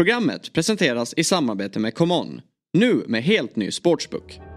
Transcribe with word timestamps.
Programmet 0.00 0.52
presenteras 0.52 1.14
i 1.16 1.24
samarbete 1.24 1.78
med 1.78 1.94
ComeOn. 1.94 2.40
Nu 2.72 3.04
med 3.08 3.22
helt 3.22 3.56
ny 3.56 3.70
sportsbook. 3.70 4.49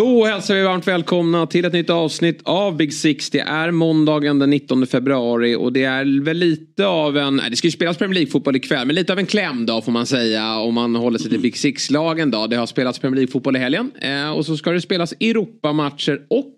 Då 0.00 0.24
hälsar 0.24 0.54
vi 0.54 0.62
varmt 0.62 0.88
välkomna 0.88 1.46
till 1.46 1.64
ett 1.64 1.72
nytt 1.72 1.90
avsnitt 1.90 2.40
av 2.44 2.76
Big 2.76 2.94
Six. 2.94 3.30
Det 3.30 3.40
är 3.40 3.70
måndagen 3.70 4.38
den 4.38 4.50
19 4.50 4.86
februari 4.86 5.54
och 5.54 5.72
det 5.72 5.84
är 5.84 6.24
väl 6.24 6.36
lite 6.36 6.86
av 6.86 7.16
en, 7.16 7.36
nej, 7.36 7.50
det 7.50 7.56
ska 7.56 7.66
ju 7.66 7.70
spelas 7.70 7.96
Premier 7.96 8.14
League-fotboll 8.14 8.56
ikväll, 8.56 8.86
men 8.86 8.94
lite 8.94 9.12
av 9.12 9.18
en 9.18 9.26
klämdag 9.26 9.84
får 9.84 9.92
man 9.92 10.06
säga 10.06 10.58
om 10.58 10.74
man 10.74 10.94
håller 10.94 11.18
sig 11.18 11.30
till 11.30 11.40
Big 11.40 11.56
Six-lagen 11.56 12.30
då. 12.30 12.46
Det 12.46 12.56
har 12.56 12.66
spelats 12.66 12.98
Premier 12.98 13.16
League-fotboll 13.16 13.56
i 13.56 13.58
helgen 13.58 13.90
eh, 14.00 14.30
och 14.30 14.46
så 14.46 14.56
ska 14.56 14.70
det 14.70 14.80
spelas 14.80 15.12
Europamatcher 15.12 16.20
och 16.30 16.54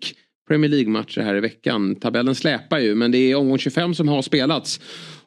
Premier 0.47 0.69
League-matcher 0.69 1.21
här 1.21 1.35
i 1.35 1.39
veckan. 1.39 1.95
Tabellen 1.95 2.35
släpar 2.35 2.79
ju 2.79 2.95
men 2.95 3.11
det 3.11 3.17
är 3.17 3.35
omgång 3.35 3.57
25 3.57 3.95
som 3.95 4.07
har 4.07 4.21
spelats. 4.21 4.79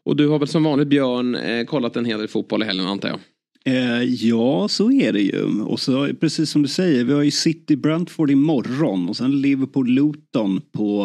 Och 0.05 0.17
du 0.17 0.29
har 0.29 0.39
väl 0.39 0.49
som 0.49 0.65
vanligt 0.65 0.89
Björn 0.89 1.35
eh, 1.35 1.65
kollat 1.65 1.97
en 1.97 2.05
hel 2.05 2.19
del 2.19 2.29
fotboll 2.29 2.63
i 2.63 2.67
helgen 2.67 2.87
antar 2.87 3.09
jag? 3.09 3.19
Eh, 3.67 4.03
ja, 4.03 4.69
så 4.69 4.93
är 4.93 5.13
det 5.13 5.21
ju. 5.21 5.63
Och 5.63 5.81
så 5.81 6.15
precis 6.21 6.51
som 6.51 6.63
du 6.63 6.69
säger, 6.69 7.05
vi 7.05 7.13
har 7.13 7.23
ju 7.23 7.31
City 7.31 7.77
Brentford 7.77 8.31
imorgon 8.31 9.09
och 9.09 9.17
sen 9.17 9.41
Liverpool 9.41 9.89
Luton 9.89 10.61
på, 10.73 11.05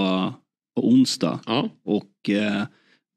på 0.76 0.88
onsdag. 0.90 1.40
Ja. 1.46 1.70
Och 1.86 2.30
eh, 2.30 2.64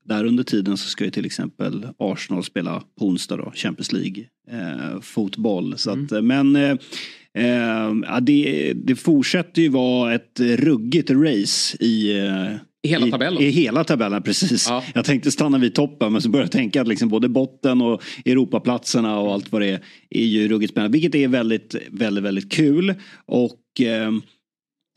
där 0.04 0.24
under 0.24 0.44
tiden 0.44 0.76
så 0.76 0.88
ska 0.88 1.04
ju 1.04 1.10
till 1.10 1.26
exempel 1.26 1.86
Arsenal 1.98 2.44
spela 2.44 2.82
på 2.98 3.06
onsdag 3.06 3.36
då, 3.36 3.52
Champions 3.54 3.92
League 3.92 4.24
eh, 4.50 5.00
fotboll. 5.00 5.78
Så 5.78 5.90
att, 5.90 6.12
Mm. 6.12 6.26
Men 6.26 6.56
eh, 6.56 6.76
eh, 7.38 7.92
ja, 8.04 8.20
det, 8.20 8.72
det 8.72 8.96
fortsätter 8.96 9.62
ju 9.62 9.68
vara 9.68 10.14
ett 10.14 10.40
ruggigt 10.40 11.10
race 11.10 11.84
i 11.84 12.12
I 12.84 12.88
hela 12.88 13.06
i, 13.06 13.10
tabellen. 13.10 13.42
I 13.42 13.50
hela 13.50 13.84
tabellen, 13.84 14.22
precis. 14.22 14.66
Ja. 14.68 14.84
Jag 14.94 15.04
tänkte 15.04 15.30
stanna 15.30 15.58
vid 15.58 15.74
toppen 15.74 16.12
men 16.12 16.22
så 16.22 16.28
började 16.28 16.44
jag 16.44 16.52
tänka 16.52 16.80
att 16.80 16.88
liksom 16.88 17.08
både 17.08 17.28
botten 17.28 17.82
och 17.82 18.02
Europaplatserna 18.24 19.18
och 19.18 19.32
allt 19.32 19.52
vad 19.52 19.62
det 19.62 19.68
är 19.68 19.80
är 20.10 20.24
ju 20.24 20.48
ruggigt 20.48 20.72
spännande. 20.72 20.98
Vilket 20.98 21.14
är 21.14 21.28
väldigt, 21.28 21.74
väldigt, 21.90 22.24
väldigt 22.24 22.52
kul. 22.52 22.94
Och 23.26 23.80
eh, 23.80 24.08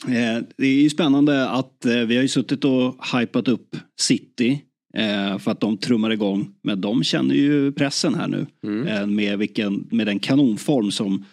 eh, 0.07 0.44
det 0.57 0.67
är 0.67 0.81
ju 0.81 0.89
spännande 0.89 1.49
att 1.49 1.85
eh, 1.85 1.99
vi 1.99 2.16
har 2.16 2.21
ju 2.21 2.27
suttit 2.27 2.66
och 2.66 2.95
hypat 3.19 3.47
upp 3.47 3.75
City. 3.99 4.61
Eh, 4.97 5.38
för 5.38 5.51
att 5.51 5.59
de 5.59 5.77
trummar 5.77 6.11
igång. 6.11 6.47
Men 6.63 6.81
de 6.81 7.03
känner 7.03 7.35
ju 7.35 7.72
pressen 7.72 8.16
här 8.16 8.27
nu. 8.27 8.45
Mm. 8.63 8.88
Eh, 8.88 9.05
med, 9.05 9.38
vilken, 9.39 9.88
med 9.91 10.07
den 10.07 10.19
kanonform 10.19 10.91
som 10.91 11.25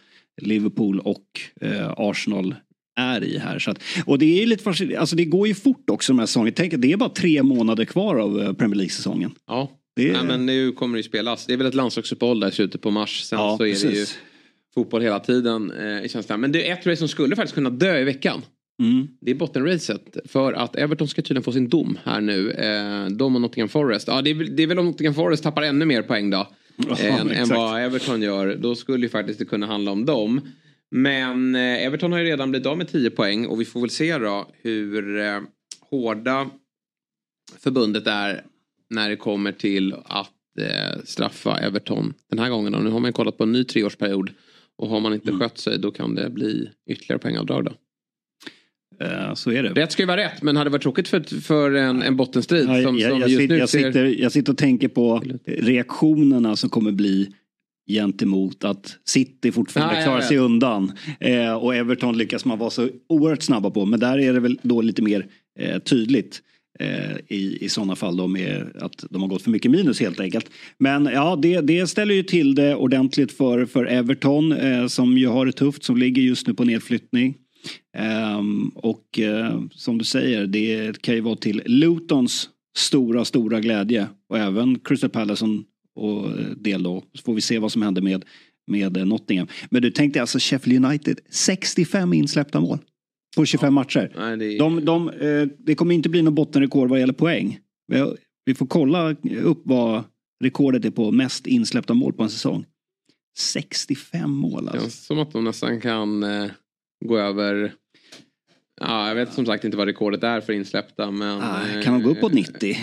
Liverpool 0.43 1.01
och 1.01 1.25
Arsenal 1.97 2.55
är 2.97 3.25
i 3.25 3.39
här. 3.39 3.59
Så 3.59 3.71
att, 3.71 3.79
och 4.07 4.19
det 4.19 4.43
är 4.43 4.47
lite 4.47 4.63
fascinerande, 4.63 5.01
alltså 5.01 5.17
det 5.17 5.25
går 5.25 5.49
ju 5.49 5.55
fort 5.55 5.91
också 5.91 6.13
de 6.13 6.19
här 6.19 6.27
säsongerna. 6.27 6.55
Tänk 6.57 6.75
att 6.75 6.83
det 6.83 6.93
är 6.93 6.97
bara 6.97 7.09
tre 7.09 7.43
månader 7.43 7.85
kvar 7.85 8.17
av 8.17 8.41
eh, 8.41 8.53
Premier 8.53 8.77
League-säsongen. 8.77 9.31
Ja. 9.47 9.71
Det 9.97 10.09
är- 10.09 10.13
Nej, 10.13 10.25
men 10.27 10.47
nu 10.47 10.73
kommer 10.73 10.95
det 10.95 10.99
ju 10.99 11.03
spelas. 11.03 11.47
Det 11.47 11.53
är 11.53 11.57
väl 11.57 11.67
ett 11.67 11.75
landslagsuppehåll 11.75 12.41
där 12.41 12.49
i 12.49 12.53
slutet 12.53 12.81
på 12.81 12.91
mars. 12.91 13.23
Sen 13.23 13.39
Ja, 13.39 13.57
så 13.57 13.63
är 13.65 13.67
det 13.67 13.73
ju 13.83 13.89
precis. 13.89 14.19
fotboll 14.75 15.03
hela 15.03 15.21
tiden 15.21 15.71
eh, 15.71 16.05
i 16.05 16.09
känslan. 16.09 16.41
Men 16.41 16.53
det 16.53 16.69
är 16.69 16.73
ett 16.73 16.87
race 16.87 16.97
som 16.97 17.09
skulle 17.09 17.37
faktiskt 17.37 17.55
kunna 17.55 17.71
dö 17.71 17.99
i 17.99 18.05
veckan. 18.05 18.43
Mm. 18.83 19.09
Det 19.21 19.31
är 19.31 19.35
bottenracet. 19.35 20.17
För 20.25 20.53
att 20.53 20.77
Everton 20.77 21.09
ska 21.09 21.23
tydligen 21.23 21.43
få 21.43 21.53
sin 21.53 21.69
dom 21.69 21.99
här 22.05 22.21
nu. 22.21 22.51
Eh, 22.51 23.07
de 23.17 23.35
och 23.35 23.41
Nottingham 23.41 23.69
Forest. 23.69 24.09
Ja, 24.09 24.23
det, 24.23 24.31
är, 24.31 24.35
väl- 24.35 24.57
det 24.57 24.63
är 24.63 24.67
väl 24.67 24.79
om 24.79 24.87
Nottingham 24.87 25.15
Forest 25.15 25.43
tappar 25.43 25.63
ännu 25.63 25.85
mer 25.85 26.03
poäng 26.03 26.31
då. 26.31 26.49
Ja, 26.89 26.97
än, 26.97 27.31
än 27.31 27.49
vad 27.49 27.81
Everton 27.83 28.23
gör. 28.23 28.57
Då 28.61 28.75
skulle 28.75 29.07
ju 29.07 29.09
faktiskt 29.11 29.39
det 29.39 29.45
kunna 29.45 29.67
handla 29.67 29.91
om 29.91 30.05
dem. 30.07 30.41
Men 30.97 31.55
eh, 31.55 31.87
Everton 31.87 32.13
har 32.13 32.19
ju 32.19 32.25
redan 32.25 32.51
blivit 32.51 32.67
av 32.67 32.79
med 32.79 32.89
10 32.89 33.11
poäng. 33.11 33.47
Och 33.47 33.61
vi 33.61 33.65
får 33.65 33.81
väl 33.81 33.91
se 33.91 34.19
då 34.19 34.49
hur 34.63 35.19
eh, 35.19 35.41
hårda 35.91 36.51
förbundet 37.59 38.07
är 38.07 38.43
när 38.91 39.09
det 39.09 39.17
kommer 39.17 39.53
till 39.53 39.95
att 40.05 40.31
eh, 40.61 41.03
straffa 41.05 41.59
Everton 41.59 42.15
den 42.31 42.39
här 42.39 42.51
gången. 42.51 42.73
Då. 42.73 42.79
Nu 42.79 42.91
har 42.91 43.01
man 43.01 43.13
kollat 43.13 43.39
på 43.39 43.43
en 43.45 43.53
ny 43.53 43.65
treårsperiod. 43.65 44.31
Och 44.77 44.89
har 44.89 45.01
man 45.01 45.15
inte 45.15 45.29
Mm. 45.29 45.41
skött 45.41 45.59
sig 45.59 45.79
då 45.79 45.91
kan 45.91 46.15
det 46.15 46.31
bli 46.31 46.71
ytterligare 46.91 47.19
poängavdrag 47.19 47.65
då. 47.65 47.73
Så 49.35 49.51
är 49.51 49.63
det. 49.63 49.69
Rätt 49.69 49.93
ska 49.93 50.03
ju 50.03 50.07
vara 50.07 50.21
rätt 50.21 50.43
men 50.43 50.57
hade 50.57 50.71
det 50.71 50.73
varit 50.73 50.83
tråkigt 50.83 51.09
för, 51.09 51.41
för 51.41 51.73
en, 51.75 52.03
en 52.03 52.17
bottenstrid 52.17 52.69
Ja, 52.69 52.83
som, 52.83 52.99
jag, 52.99 53.11
som 53.11 53.21
jag, 53.21 53.29
just 53.29 53.41
sitter, 53.41 53.55
nu 53.55 53.61
jag, 53.61 53.69
ser... 53.69 53.87
sitter, 53.87 54.05
jag 54.05 54.33
sitter 54.33 54.53
och 54.53 54.59
tänker 54.59 54.89
på 54.89 55.23
reaktionerna 55.45 56.57
som 56.57 56.71
kommer 56.71 56.93
bli 56.93 57.35
gentemot 57.87 58.65
att 58.65 58.97
City 59.05 59.53
fortfarande 59.53 59.95
jag 59.95 60.05
klarar 60.05 60.21
sig 60.21 60.39
undan. 60.39 60.93
Eh, 61.21 61.55
och 61.55 61.75
Everton 61.75 62.19
lyckas 62.19 62.45
man 62.45 62.59
vara 62.59 62.71
så 62.71 62.89
oerhört 63.09 63.43
snabba 63.43 63.71
på. 63.71 63.87
Men 63.87 64.01
där 64.01 64.19
är 64.19 64.33
det 64.33 64.41
väl 64.41 64.59
då 64.63 64.81
lite 64.83 65.03
mer 65.03 65.27
eh, 65.59 65.79
tydligt. 65.79 66.43
Eh, 66.81 67.17
I, 67.29 67.59
I 67.61 67.69
sådana 67.69 67.97
fall 67.97 68.17
då 68.17 68.27
med 68.27 68.67
att 68.81 69.05
de 69.11 69.23
har 69.23 69.29
gått 69.29 69.43
för 69.43 69.51
mycket 69.51 69.71
minus 69.71 70.01
helt 70.01 70.21
enkelt. 70.21 70.51
Men 70.79 71.05
ja, 71.05 71.39
det, 71.43 71.61
det 71.61 71.87
ställer 71.87 72.15
ju 72.15 72.23
till 72.23 72.55
det 72.55 72.75
ordentligt 72.75 73.33
för, 73.33 73.67
för 73.67 73.85
Everton 73.87 74.53
eh, 74.53 74.87
som 74.87 75.19
ju 75.19 75.27
har 75.27 75.47
det 75.47 75.53
tufft, 75.53 75.85
som 75.85 75.97
ligger 75.97 76.23
just 76.23 76.47
nu 76.47 76.55
på 76.55 76.65
nedflyttning. 76.65 77.35
Ehm, 77.97 78.69
och 78.75 79.19
eh, 79.19 79.61
som 79.73 79.99
du 79.99 80.05
säger, 80.05 80.47
det 80.47 81.03
kan 81.03 81.15
ju 81.15 81.21
vara 81.21 81.37
till 81.37 81.63
Lutons 81.67 82.49
stora, 82.77 83.25
stora 83.25 83.61
glädje. 83.61 84.07
Och 84.29 84.39
även 84.39 84.79
Crystal 84.79 85.11
Palace 85.11 85.37
som- 85.37 85.65
och 85.95 86.31
del 86.57 86.83
då. 86.83 87.05
Så 87.13 87.23
får 87.23 87.35
vi 87.35 87.41
se 87.41 87.59
vad 87.59 87.73
som 87.73 87.83
händer 87.83 88.03
med, 88.03 88.25
med 88.67 88.97
eh, 88.97 89.05
Nottingham. 89.05 89.47
Men 89.71 89.83
du 89.83 89.91
tänkte 89.91 90.21
alltså 90.21 90.39
Sheffield 90.41 90.85
United, 90.85 91.21
65 91.31 92.13
insläppta 92.13 92.61
mål 92.61 92.79
på 93.37 93.45
25 93.45 93.75
matcher. 93.75 94.13
Nej, 94.17 94.37
det 94.37 94.45
är... 94.45 94.59
De, 94.59 94.85
de, 94.85 95.09
eh, 95.09 95.49
det 95.59 95.75
kommer 95.75 95.95
inte 95.95 96.09
bli 96.09 96.23
något 96.23 96.35
bottenrekord 96.35 96.89
vad 96.89 97.01
gäller 97.01 97.13
poäng. 97.13 97.59
Vi, 98.45 98.55
får 98.55 98.67
kolla 98.67 99.15
upp 99.43 99.63
vad 99.65 100.05
rekordet 100.45 100.85
är 100.85 100.91
på 100.91 101.13
mest 101.13 101.47
insläppta 101.47 101.95
mål 101.95 102.13
på 102.13 102.23
en 102.23 102.31
säsong. 102.31 102.65
65 103.39 104.31
mål 104.31 104.69
alltså. 104.69 104.81
känns 104.81 105.07
som 105.07 105.19
att 105.19 105.33
de 105.33 105.45
nästan 105.45 105.81
kan 105.81 106.23
eh, 106.23 106.51
gå 107.05 107.19
över... 107.19 107.73
Ja, 108.81 109.09
jag 109.09 109.15
vet 109.15 109.33
som 109.33 109.47
sagt 109.47 109.65
inte 109.65 109.77
vad 109.77 109.87
rekordet 109.87 110.23
är 110.25 110.41
för 110.41 110.53
insläppta 110.53 111.11
men... 111.11 111.41
Ah, 111.43 111.61
kan 111.83 111.93
de 111.95 112.03
gå 112.03 112.11
upp 112.11 112.21
på 112.21 112.27
eh, 112.27 112.33
90? 112.35 112.77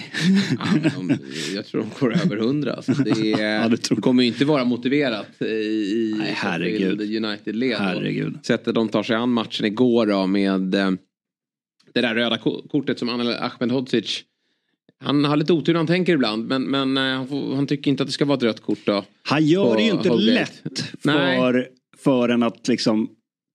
Ja, 0.60 0.66
men 0.72 1.08
de, 1.08 1.18
jag 1.56 1.66
tror 1.66 1.82
de 1.82 1.90
går 2.00 2.16
över 2.16 2.38
100. 2.38 2.74
Alltså. 2.74 2.92
Det, 2.92 3.32
är, 3.34 3.62
Ja, 3.62 3.68
det 3.68 4.02
kommer 4.02 4.24
ju 4.24 4.28
inte 4.30 4.46
vara 4.46 4.66
motiverat 4.66 5.42
i, 5.42 5.46
i 5.46 6.16
Nej, 6.18 6.34
herregud. 6.38 7.00
Sheffield 7.00 7.26
United-led. 7.26 7.78
Herregud. 7.78 8.40
Sättet 8.44 8.76
de 8.76 8.90
tar 8.90 9.04
sig 9.04 9.16
an 9.16 9.30
matchen 9.30 9.66
igår 9.66 10.06
då 10.06 10.28
med 10.28 10.76
eh, 10.76 10.92
det 11.94 12.02
där 12.02 12.16
röda 12.16 12.38
ko- 12.38 12.68
kortet 12.70 13.00
som 13.00 13.10
Anel 13.10 13.34
Ahmedhodzic 13.40 14.24
han 15.04 15.26
har 15.26 15.36
lite 15.36 15.54
otur 15.54 15.74
när 15.74 15.78
han 15.80 15.88
tänker 15.88 16.14
ibland 16.14 16.48
men, 16.48 16.64
men 16.64 16.98
eh, 16.98 17.04
han, 17.04 17.28
får, 17.28 17.56
han 17.56 17.68
tycker 17.68 17.92
inte 17.92 18.04
att 18.04 18.08
det 18.08 18.14
ska 18.14 18.26
vara 18.26 18.38
ett 18.38 18.44
rött 18.44 18.62
kort 18.62 18.80
då. 18.86 19.04
Han 19.24 19.46
gör 19.46 19.76
det 19.78 19.84
ju 19.84 19.92
inte 19.92 20.10
Holgate. 20.10 20.34
lätt 20.34 20.94
Nej. 21.04 21.38
för, 21.40 21.68
för 21.98 22.30
en 22.30 22.44
att 22.44 22.68
liksom 22.68 23.10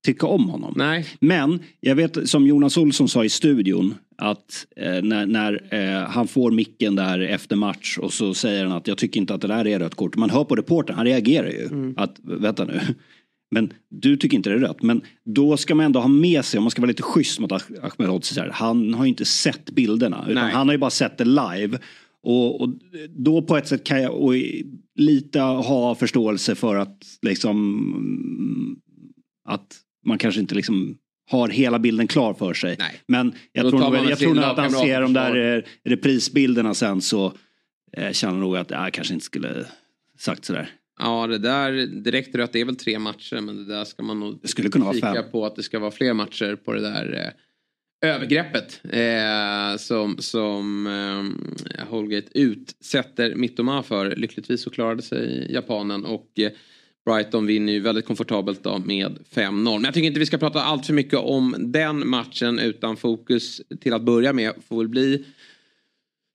tycka 0.06 0.26
om 0.26 0.48
honom. 0.48 0.74
Nej, 0.76 1.06
Men 1.20 1.60
jag 1.80 1.94
vet 1.94 2.28
som 2.28 2.46
Jonas 2.46 2.76
Olsson 2.76 3.08
sa 3.08 3.24
i 3.24 3.28
studion 3.28 3.94
att 4.18 4.66
eh, 4.76 5.02
när, 5.02 5.26
när 5.26 5.68
eh, 5.70 6.08
han 6.08 6.28
får 6.28 6.50
micken 6.50 6.96
där 6.96 7.20
efter 7.20 7.56
match 7.56 7.98
och 7.98 8.12
så 8.12 8.34
säger 8.34 8.64
han 8.64 8.76
att 8.76 8.88
jag 8.88 8.98
tycker 8.98 9.20
inte 9.20 9.34
att 9.34 9.40
det 9.40 9.48
där 9.48 9.66
är 9.66 9.78
rött 9.78 9.94
kort. 9.94 10.16
Man 10.16 10.30
hör 10.30 10.44
på 10.44 10.56
reportern, 10.56 10.96
han 10.96 11.06
reagerar 11.06 11.48
ju. 11.48 11.66
Mm. 11.66 11.94
Att 11.96 12.16
vänta 12.22 12.64
nu. 12.64 12.80
Men 13.50 13.72
du 13.90 14.16
tycker 14.16 14.36
inte 14.36 14.50
det 14.50 14.56
är 14.56 14.60
rött. 14.60 14.82
Men 14.82 15.00
då 15.24 15.56
ska 15.56 15.74
man 15.74 15.86
ändå 15.86 16.00
ha 16.00 16.08
med 16.08 16.44
sig, 16.44 16.58
om 16.58 16.64
man 16.64 16.70
ska 16.70 16.82
vara 16.82 16.88
lite 16.88 17.02
schysst 17.02 17.41
mot 17.41 17.52
Ah- 17.52 17.80
Ahmedhodzic 17.82 18.38
här. 18.38 18.50
Han 18.52 18.94
har 18.94 19.04
ju 19.04 19.09
inte 19.09 19.24
sett 19.24 19.70
bilderna. 19.70 20.24
Utan 20.28 20.44
Nej. 20.44 20.52
han 20.52 20.68
har 20.68 20.74
ju 20.74 20.78
bara 20.78 20.91
sett 20.91 21.18
det 21.18 21.24
live. 21.24 21.78
Och, 22.22 22.60
och 22.60 22.68
då 23.10 23.42
på 23.42 23.56
ett 23.56 23.68
sätt 23.68 23.84
kan 23.84 24.02
jag 24.02 24.14
och 24.14 24.32
lite 24.94 25.41
ha 25.41 25.94
förståelse 25.94 26.54
för 26.54 26.76
att 26.76 27.04
liksom 27.22 28.80
att 29.48 29.76
man 30.06 30.18
kanske 30.18 30.41
inte 30.41 30.54
liksom 30.54 30.98
har 31.30 31.48
hela 31.48 31.78
bilden 31.78 32.08
klar 32.08 32.34
för 32.34 32.54
sig. 32.54 32.76
Nej. 32.78 33.00
Men 33.06 33.34
jag 33.53 33.70
tror, 33.70 33.80
nog, 33.80 33.92
man 33.92 34.08
jag 34.08 34.18
tror 34.18 34.34
nog 34.34 34.44
att 34.44 34.58
han 34.58 34.70
ser 34.70 35.00
de 35.00 35.12
där 35.12 35.56
eh, 35.56 35.62
reprisbilderna 35.84 36.74
sen 36.74 37.00
så 37.00 37.32
eh, 37.92 38.12
känner 38.12 38.38
nog 38.38 38.56
att 38.56 38.70
jag 38.70 38.92
kanske 38.92 39.14
inte 39.14 39.26
skulle 39.26 39.66
sagt 40.18 40.44
sådär. 40.44 40.70
ja 40.98 41.26
det 41.26 41.38
där 41.38 41.86
direkt 41.86 42.34
rött 42.34 42.53
det 42.53 42.60
är 42.60 42.64
väl 42.64 42.76
tre 42.76 42.98
matcher 42.98 43.41
men 43.41 43.56
det 43.56 43.74
där 43.74 43.84
ska 43.84 44.03
man 44.03 44.20
nog 44.20 44.38
Det 44.42 44.48
skulle 44.48 44.68
kunna 44.68 44.92
kika 44.92 45.22
på 45.22 45.47
att 45.47 45.56
det 45.56 45.62
ska 45.62 45.78
vara 45.78 45.91
fler 45.91 46.12
matcher 46.12 46.56
på 46.56 46.72
det 46.72 46.80
där 46.80 47.24
eh, 47.26 47.32
övergreppet 48.00 48.80
eh, 48.84 49.76
som, 49.78 50.16
som 50.18 50.86
eh, 50.86 51.86
Holgate 51.88 52.38
utsätter 52.38 53.34
Mittoma 53.34 53.82
för. 53.82 54.16
Lyckligtvis 54.16 54.62
så 54.62 54.70
klarade 54.70 55.02
sig 55.02 55.52
japanen 55.52 56.04
och 56.04 56.38
eh, 56.38 56.52
Brighton 57.06 57.47
vinner 57.47 57.72
ju 57.72 57.80
väldigt 57.80 58.06
komfortabelt 58.06 58.62
då 58.62 58.78
med 58.78 59.18
5-0. 59.34 59.50
Men 59.62 59.84
jag 59.84 59.94
tycker 59.94 60.06
inte 60.06 60.20
vi 60.20 60.26
ska 60.26 60.38
prata 60.38 60.62
allt 60.62 60.86
för 60.86 60.92
mycket 60.92 61.18
om 61.18 61.56
den 61.58 62.08
matchen 62.08 62.58
utan 62.58 62.97
fokus 62.97 63.60
till 63.80 63.92
att 63.92 64.03
börja 64.03 64.32
med 64.32 64.53
får 64.68 64.76
väl 64.76 64.88
bli 64.88 65.24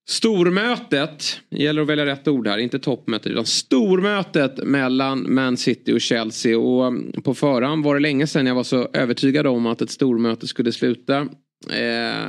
Stormötet, 0.08 1.42
det 1.50 1.64
gäller 1.64 1.82
att 1.82 1.88
välja 1.88 2.06
rätt 2.06 2.28
ord 2.28 2.48
här, 2.48 2.58
inte 2.58 2.80
toppmötet 2.80 3.32
utan 3.32 3.46
stormötet 3.46 4.68
mellan 4.68 5.34
Man 5.34 5.58
City 5.58 5.94
och 5.94 6.02
Chelsea. 6.02 6.60
Och 6.60 6.88
mm, 6.88 7.12
på 7.12 7.34
förhand 7.34 7.84
var 7.84 7.96
det 7.96 8.02
länge 8.02 8.28
sedan 8.28 8.46
jag 8.46 8.56
var 8.56 8.64
så 8.64 8.90
övertygad 8.94 9.48
om 9.48 9.66
att 9.66 9.82
ett 9.82 9.92
stormöte 9.92 10.48
skulle 10.48 10.72
sluta 10.72 11.20
eh, 11.70 12.28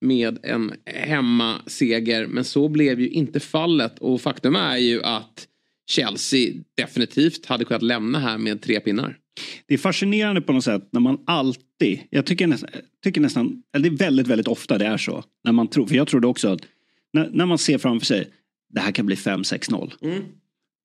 med 0.00 0.38
en 0.42 0.72
hemmaseger. 0.84 2.26
Men 2.26 2.44
så 2.44 2.68
blev 2.68 3.00
ju 3.00 3.08
inte 3.08 3.40
fallet 3.40 3.98
och 3.98 4.20
faktum 4.20 4.56
är 4.56 4.76
ju 4.76 5.02
att 5.02 5.48
Chelsea 5.90 6.52
definitivt 6.76 7.46
hade 7.46 7.64
kunnat 7.64 7.82
lämna 7.82 8.18
här 8.18 8.38
med 8.38 8.62
tre 8.62 8.80
pinnar. 8.80 9.18
Det 9.66 9.74
är 9.74 9.78
fascinerande 9.78 10.40
på 10.40 10.52
något 10.52 10.64
sätt 10.64 10.88
när 10.92 11.00
man 11.00 11.18
alltid, 11.26 12.00
jag 12.10 12.26
tycker 12.26 12.46
nästan, 12.46 12.70
tycker 13.04 13.20
nästan 13.20 13.62
eller 13.74 13.90
det 13.90 13.94
är 13.94 13.98
väldigt, 13.98 14.26
väldigt 14.26 14.48
ofta 14.48 14.78
det 14.78 14.86
är 14.86 14.96
så. 14.96 15.24
När 15.44 15.52
man 15.52 15.68
tror, 15.68 15.86
för 15.86 15.96
jag 15.96 16.08
trodde 16.08 16.26
också 16.26 16.48
att 16.48 16.60
när, 17.12 17.30
när 17.32 17.46
man 17.46 17.58
ser 17.58 17.78
framför 17.78 18.06
sig, 18.06 18.28
det 18.70 18.80
här 18.80 18.92
kan 18.92 19.06
bli 19.06 19.16
5-6-0. 19.16 19.92
Mm. 20.02 20.22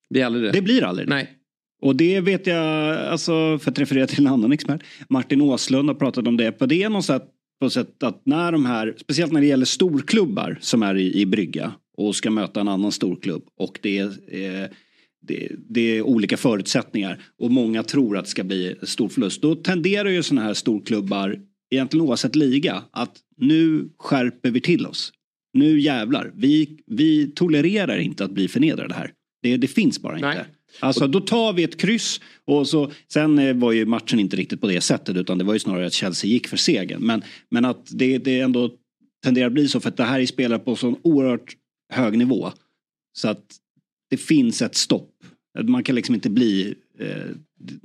Det, 0.09 0.23
det. 0.23 0.51
det 0.51 0.61
blir 0.61 0.83
aldrig 0.83 1.07
det. 1.07 1.15
Nej. 1.15 1.33
Och 1.81 1.95
det 1.95 2.19
vet 2.19 2.47
jag, 2.47 2.97
alltså 2.97 3.59
för 3.59 3.71
att 3.71 3.79
referera 3.79 4.07
till 4.07 4.19
en 4.19 4.33
annan 4.33 4.51
expert, 4.51 4.81
Martin 5.09 5.41
Åslund 5.41 5.89
har 5.89 5.95
pratat 5.95 6.27
om 6.27 6.37
det. 6.37 6.51
På 6.51 6.65
det 6.65 6.83
är 6.83 6.89
något 6.89 7.05
sätt, 7.05 7.23
på 7.59 7.69
sätt 7.69 8.03
att 8.03 8.25
när 8.25 8.51
de 8.51 8.65
här, 8.65 8.95
speciellt 8.97 9.31
när 9.31 9.41
det 9.41 9.47
gäller 9.47 9.65
storklubbar 9.65 10.57
som 10.61 10.83
är 10.83 10.95
i, 10.95 11.21
i 11.21 11.25
brygga 11.25 11.73
och 11.97 12.15
ska 12.15 12.29
möta 12.29 12.61
en 12.61 12.67
annan 12.67 12.91
storklubb 12.91 13.43
och 13.57 13.79
det 13.81 13.97
är 13.97 14.05
eh, 14.27 14.69
det, 15.27 15.51
det, 15.69 15.97
är 15.97 16.01
olika 16.01 16.37
förutsättningar 16.37 17.21
och 17.39 17.51
många 17.51 17.83
tror 17.83 18.17
att 18.17 18.25
det 18.25 18.31
ska 18.31 18.43
bli 18.43 18.75
stor 18.83 19.09
förlust. 19.09 19.41
Då 19.41 19.55
tenderar 19.55 20.09
ju 20.09 20.23
sådana 20.23 20.47
här 20.47 20.53
storklubbar, 20.53 21.39
egentligen 21.71 22.07
oavsett 22.07 22.35
liga, 22.35 22.83
att 22.91 23.17
nu 23.37 23.89
skärper 23.97 24.51
vi 24.51 24.61
till 24.61 24.85
oss. 24.85 25.11
Nu 25.53 25.79
jävlar, 25.79 26.31
vi, 26.35 26.79
vi 26.85 27.31
tolererar 27.35 27.97
inte 27.97 28.23
att 28.23 28.31
bli 28.31 28.47
förnedrade 28.47 28.93
här. 28.93 29.11
Det, 29.41 29.57
det 29.57 29.67
finns 29.67 30.01
bara 30.01 30.15
inte. 30.15 30.27
Nej. 30.27 30.45
Alltså 30.79 31.07
då 31.07 31.19
tar 31.19 31.53
vi 31.53 31.63
ett 31.63 31.81
kryss 31.81 32.21
och 32.45 32.67
så 32.67 32.91
sen 33.13 33.39
eh, 33.39 33.55
var 33.55 33.71
ju 33.71 33.85
matchen 33.85 34.19
inte 34.19 34.35
riktigt 34.35 34.61
på 34.61 34.67
det 34.67 34.81
sättet 34.81 35.15
utan 35.15 35.37
det 35.37 35.43
var 35.43 35.53
ju 35.53 35.59
snarare 35.59 35.85
att 35.85 35.93
Chelsea 35.93 36.29
gick 36.29 36.47
för 36.47 36.57
segern. 36.57 37.01
Men, 37.01 37.23
men 37.51 37.65
att 37.65 37.87
det, 37.91 38.17
det 38.17 38.39
ändå 38.39 38.71
tenderar 39.23 39.47
att 39.47 39.53
bli 39.53 39.67
så 39.67 39.79
för 39.79 39.89
att 39.89 39.97
det 39.97 40.03
här 40.03 40.19
är 40.19 40.25
spelare 40.25 40.59
på 40.59 40.75
sån 40.75 40.95
oerhört 41.03 41.55
hög 41.93 42.17
nivå. 42.17 42.51
Så 43.17 43.27
att 43.27 43.45
det 44.09 44.17
finns 44.17 44.61
ett 44.61 44.75
stopp. 44.75 45.09
Man 45.63 45.83
kan 45.83 45.95
liksom 45.95 46.15
inte 46.15 46.29
bli 46.29 46.75
eh, 46.99 47.31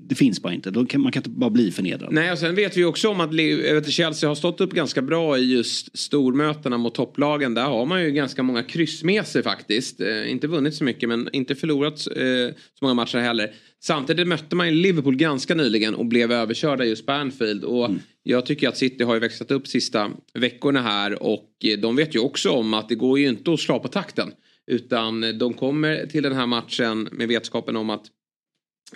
det 0.09 0.15
finns 0.15 0.43
bara 0.43 0.55
inte. 0.55 0.73
Kan, 0.89 1.01
man 1.01 1.13
kan 1.13 1.21
inte 1.21 1.31
bara 1.31 1.51
bli 1.51 1.71
förnedrad. 1.71 2.13
Nej, 2.13 2.33
och 2.33 2.39
sen 2.39 2.55
vet 2.55 2.77
vi 2.77 2.85
också 2.85 3.09
om 3.09 3.21
att 3.21 3.35
vet, 3.35 3.91
Chelsea 3.91 4.31
har 4.31 4.35
stått 4.35 4.61
upp 4.61 4.73
ganska 4.73 5.03
bra 5.03 5.39
i 5.39 5.53
just 5.53 5.99
stormötena 5.99 6.79
mot 6.79 6.95
topplagen. 6.95 7.55
Där 7.55 7.65
har 7.65 7.87
man 7.87 8.05
ju 8.05 8.11
ganska 8.11 8.43
många 8.43 8.63
kryss 8.63 9.05
med 9.05 9.27
sig 9.27 9.43
faktiskt. 9.43 10.01
Eh, 10.01 10.31
inte 10.31 10.47
vunnit 10.47 10.75
så 10.75 10.85
mycket 10.85 11.09
men 11.09 11.29
inte 11.33 11.55
förlorat 11.55 12.07
eh, 12.17 12.55
så 12.79 12.85
många 12.85 12.95
matcher 12.95 13.19
heller. 13.19 13.51
Samtidigt 13.81 14.29
mötte 14.29 14.57
man 14.57 14.69
ju 14.69 14.75
Liverpool 14.75 15.17
ganska 15.17 15.55
nyligen 15.55 15.95
och 15.95 16.07
blev 16.07 16.33
överkörda 16.33 16.85
just 16.85 17.07
på 17.07 17.13
Anfield. 17.13 17.65
Och 17.65 17.85
mm. 17.85 18.01
jag 18.23 18.47
tycker 18.47 18.69
att 18.69 18.77
City 18.77 19.05
har 19.05 19.15
ju 19.15 19.21
växlat 19.21 19.51
upp 19.51 19.69
sista 19.69 20.11
veckorna 20.35 20.83
här 20.83 21.23
och 21.23 21.49
de 21.79 21.97
vet 21.97 22.15
ju 22.15 22.19
också 22.19 22.51
om 22.51 22.75
att 22.75 22.89
det 22.89 22.95
går 22.95 23.19
ju 23.19 23.29
inte 23.29 23.53
att 23.53 23.61
slå 23.61 23.79
på 23.79 23.89
takten. 23.89 24.33
Utan 24.67 25.25
eh, 25.25 25.31
de 25.31 25.55
kommer 25.55 26.07
till 26.07 26.23
den 26.23 26.33
här 26.33 26.47
matchen 26.47 27.09
med 27.13 27.29
vetskapen 27.29 27.77
om 27.77 27.91
att 27.91 28.07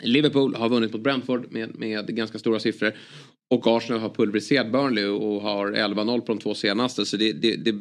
Liverpool 0.01 0.55
har 0.55 0.69
vunnit 0.69 0.93
mot 0.93 1.03
Brentford 1.03 1.53
med, 1.53 1.79
med 1.79 2.17
ganska 2.17 2.39
stora 2.39 2.61
siffror. 2.61 2.93
Och 3.51 3.67
Arsenal 3.67 4.01
har 4.01 4.11
pulveriserat 4.11 4.73
Burnley 4.73 5.05
och 5.05 5.43
har 5.43 5.73
11-0 5.73 6.21
på 6.21 6.33
de 6.33 6.39
två 6.39 6.55
senaste. 6.55 7.07
Så 7.07 7.17
det, 7.17 7.33
det, 7.33 7.57
det 7.57 7.75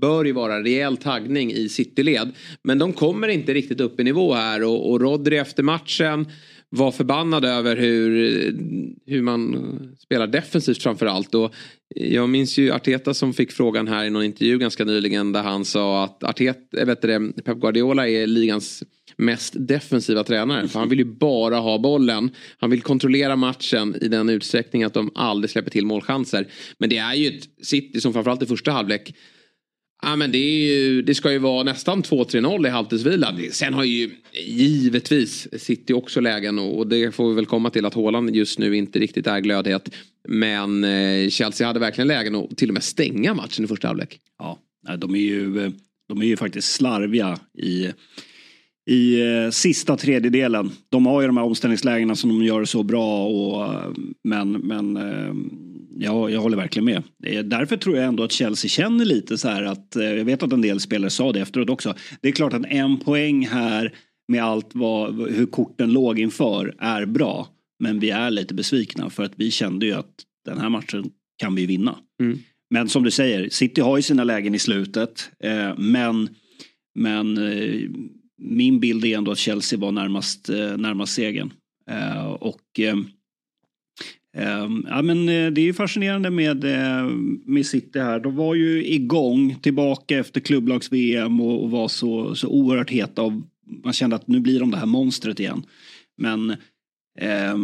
bör 0.00 0.24
ju 0.24 0.32
vara 0.32 0.62
rejäl 0.62 0.96
taggning 0.96 1.52
i 1.52 1.68
Cityled. 1.68 2.32
Men 2.62 2.78
de 2.78 2.92
kommer 2.92 3.28
inte 3.28 3.54
riktigt 3.54 3.80
upp 3.80 4.00
i 4.00 4.04
nivå 4.04 4.34
här 4.34 4.64
och, 4.64 4.90
och 4.90 5.00
Rodri 5.00 5.36
efter 5.36 5.62
matchen 5.62 6.26
var 6.70 6.92
förbannad 6.92 7.44
över 7.44 7.76
hur, 7.76 8.10
hur 9.06 9.22
man 9.22 9.96
spelar 9.98 10.26
defensivt 10.26 10.82
framförallt. 10.82 11.34
Och 11.34 11.54
jag 11.94 12.28
minns 12.28 12.58
ju 12.58 12.72
Arteta 12.72 13.14
som 13.14 13.34
fick 13.34 13.52
frågan 13.52 13.88
här 13.88 14.04
i 14.04 14.10
någon 14.10 14.24
intervju 14.24 14.58
ganska 14.58 14.84
nyligen 14.84 15.32
där 15.32 15.42
han 15.42 15.64
sa 15.64 16.04
att 16.04 16.24
Arteta, 16.24 16.80
eh, 16.80 16.86
vet 16.86 17.02
det, 17.02 17.32
Pep 17.44 17.56
Guardiola 17.56 18.08
är 18.08 18.26
ligans 18.26 18.82
mest 19.16 19.54
defensiva 19.58 20.24
tränare. 20.24 20.68
För 20.68 20.78
han 20.78 20.88
vill 20.88 20.98
ju 20.98 21.04
bara 21.04 21.56
ha 21.56 21.78
bollen. 21.78 22.30
Han 22.58 22.70
vill 22.70 22.82
kontrollera 22.82 23.36
matchen 23.36 23.96
i 24.00 24.08
den 24.08 24.28
utsträckning 24.28 24.84
att 24.84 24.94
de 24.94 25.10
aldrig 25.14 25.50
släpper 25.50 25.70
till 25.70 25.86
målchanser. 25.86 26.46
Men 26.78 26.90
det 26.90 26.98
är 26.98 27.14
ju 27.14 27.28
ett 27.28 27.44
City 27.66 28.00
som 28.00 28.12
framförallt 28.12 28.42
i 28.42 28.46
första 28.46 28.70
halvlek 28.70 29.14
Ja, 30.02 30.16
men 30.16 30.32
det, 30.32 30.38
ju, 30.38 31.02
det, 31.02 31.14
ska 31.14 31.32
ju 31.32 31.38
vara 31.38 31.62
nästan 31.62 32.02
2-3-0 32.02 32.66
i 32.66 32.70
halvtidsvila. 32.70 33.34
Sen 33.52 33.74
har 33.74 33.84
ju 33.84 34.10
givetvis 34.46 35.48
City 35.62 35.92
också 35.92 36.20
lägen 36.20 36.58
och 36.58 36.86
det 36.86 37.14
får 37.14 37.28
vi 37.28 37.34
väl 37.34 37.46
komma 37.46 37.70
till 37.70 37.86
att 37.86 37.94
Haaland 37.94 38.36
just 38.36 38.58
nu 38.58 38.76
inte 38.76 38.98
riktigt 38.98 39.26
är 39.26 39.40
glödhet. 39.40 39.94
Men 40.28 40.84
eh, 40.84 41.28
Chelsea 41.28 41.66
hade 41.66 41.80
verkligen 41.80 42.08
lägen 42.08 42.34
att 42.34 42.56
till 42.56 42.70
och 42.70 42.74
med 42.74 42.84
stänga 42.84 43.34
matchen 43.34 43.64
i 43.64 43.68
första 43.68 43.88
halvlek. 43.88 44.20
Ja, 44.38 44.58
de 44.98 45.14
är 45.14 45.18
ju, 45.18 45.64
eh, 45.64 45.70
de 46.08 46.22
är 46.22 46.26
ju 46.26 46.36
faktiskt 46.36 46.74
slarviga 46.74 47.38
i 47.58 47.92
i 48.88 49.20
eh, 49.20 49.50
sista 49.50 49.96
tredjedelen. 49.96 50.70
De 50.88 51.06
har 51.06 51.20
ju 51.20 51.26
de 51.26 51.36
här 51.36 51.44
omställningslägena 51.44 52.16
som 52.16 52.30
de 52.30 52.42
gör 52.42 52.64
så 52.64 52.82
bra 52.82 53.26
och 53.26 53.64
eh, 53.64 53.90
men, 54.24 54.52
men 54.52 54.96
eh, 54.96 55.34
ja, 56.00 56.30
jag 56.30 56.40
håller 56.40 56.56
verkligen 56.56 56.84
med. 56.84 57.02
Därför 57.44 57.76
tror 57.76 57.96
jag 57.96 58.06
ändå 58.06 58.22
att 58.22 58.32
Chelsea 58.32 58.68
känner 58.68 59.04
lite 59.04 59.38
så 59.38 59.48
här 59.48 59.62
att 59.62 59.96
eh, 59.96 60.04
jag 60.04 60.24
vet 60.24 60.42
att 60.42 60.52
en 60.52 60.60
del 60.60 60.80
spelare 60.80 61.10
sa 61.10 61.32
det 61.32 61.40
efteråt 61.40 61.70
också. 61.70 61.94
Det 62.20 62.28
är 62.28 62.32
klart 62.32 62.52
att 62.52 62.66
en 62.66 62.96
poäng 62.96 63.46
här 63.46 63.94
med 64.28 64.44
allt 64.44 64.70
vad, 64.72 65.30
hur 65.30 65.46
korten 65.46 65.92
låg 65.92 66.18
inför 66.18 66.74
är 66.78 67.06
bra. 67.06 67.48
Men 67.78 68.00
vi 68.00 68.10
är 68.10 68.30
lite 68.30 68.54
besvikna 68.54 69.10
för 69.10 69.22
att 69.22 69.32
vi 69.36 69.50
kände 69.50 69.86
ju 69.86 69.92
att 69.92 70.14
den 70.44 70.58
här 70.58 70.68
matchen 70.68 71.10
kan 71.36 71.54
vi 71.54 71.66
vinna. 71.66 71.96
Mm. 72.20 72.38
Men 72.70 72.88
som 72.88 73.02
du 73.02 73.10
säger, 73.10 73.48
City 73.48 73.80
har 73.80 73.96
ju 73.96 74.02
sina 74.02 74.24
lägen 74.24 74.54
i 74.54 74.58
slutet. 74.58 75.30
Eh, 75.40 75.78
men 75.78 76.28
men 76.98 77.38
eh, 77.38 77.90
min 78.38 78.80
bild 78.80 79.04
är 79.04 79.18
ändå 79.18 79.30
att 79.30 79.38
Chelsea 79.38 79.78
var 79.78 79.92
närmast, 79.92 80.48
eh, 80.48 80.76
närmast 80.76 81.14
segern. 81.14 81.52
Eh, 81.90 82.26
och 82.26 82.80
eh, 82.80 82.96
Ja, 84.88 85.02
men 85.02 85.26
det 85.26 85.60
är 85.60 85.64
ju 85.64 85.72
fascinerande 85.72 86.30
med, 86.30 86.64
med 87.44 87.66
City 87.66 87.98
här. 87.98 88.20
De 88.20 88.36
var 88.36 88.54
ju 88.54 88.86
igång 88.86 89.56
tillbaka 89.62 90.18
efter 90.18 90.40
klubblags-VM 90.40 91.40
och, 91.40 91.62
och, 91.62 91.70
var 91.70 91.88
så, 91.88 92.34
så 92.34 92.48
oerhört 92.48 92.90
heta. 92.90 93.22
Och 93.22 93.32
man 93.84 93.92
kände 93.92 94.16
att 94.16 94.28
nu 94.28 94.40
blir 94.40 94.60
de 94.60 94.70
det 94.70 94.76
här 94.76 94.86
monstret 94.86 95.40
igen. 95.40 95.62
Men 96.16 96.50
eh, 97.18 97.56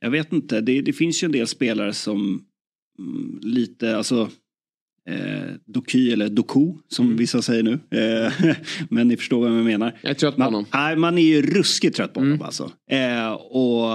jag 0.00 0.10
vet 0.10 0.32
inte, 0.32 0.60
det, 0.60 0.80
det, 0.80 0.92
finns 0.92 1.22
ju 1.22 1.26
en 1.26 1.32
del 1.32 1.46
spelare 1.46 1.92
som 1.92 2.44
mm, 2.98 3.38
lite, 3.42 3.96
alltså 3.96 4.30
eh, 5.08 5.54
Doky 5.66 6.10
eller 6.10 6.28
Doku 6.28 6.72
som 6.88 7.06
mm. 7.06 7.16
vissa 7.16 7.42
säger 7.42 7.62
nu. 7.62 7.72
Eh, 7.72 8.54
men 8.88 9.08
ni 9.08 9.16
förstår 9.16 9.40
vad 9.40 9.58
jag 9.58 9.64
menar. 9.64 9.98
Jag 10.02 10.10
är 10.10 10.14
trött 10.14 10.34
på 10.34 10.40
man, 10.40 10.54
honom. 10.54 10.66
Nej, 10.72 10.96
man 10.96 11.18
är 11.18 11.22
ju 11.22 11.42
ruskigt 11.42 11.96
trött 11.96 12.12
på 12.12 12.20
honom 12.20 12.32
mm. 12.32 12.46
alltså. 12.46 12.72
Eh, 12.90 13.32
och 13.32 13.90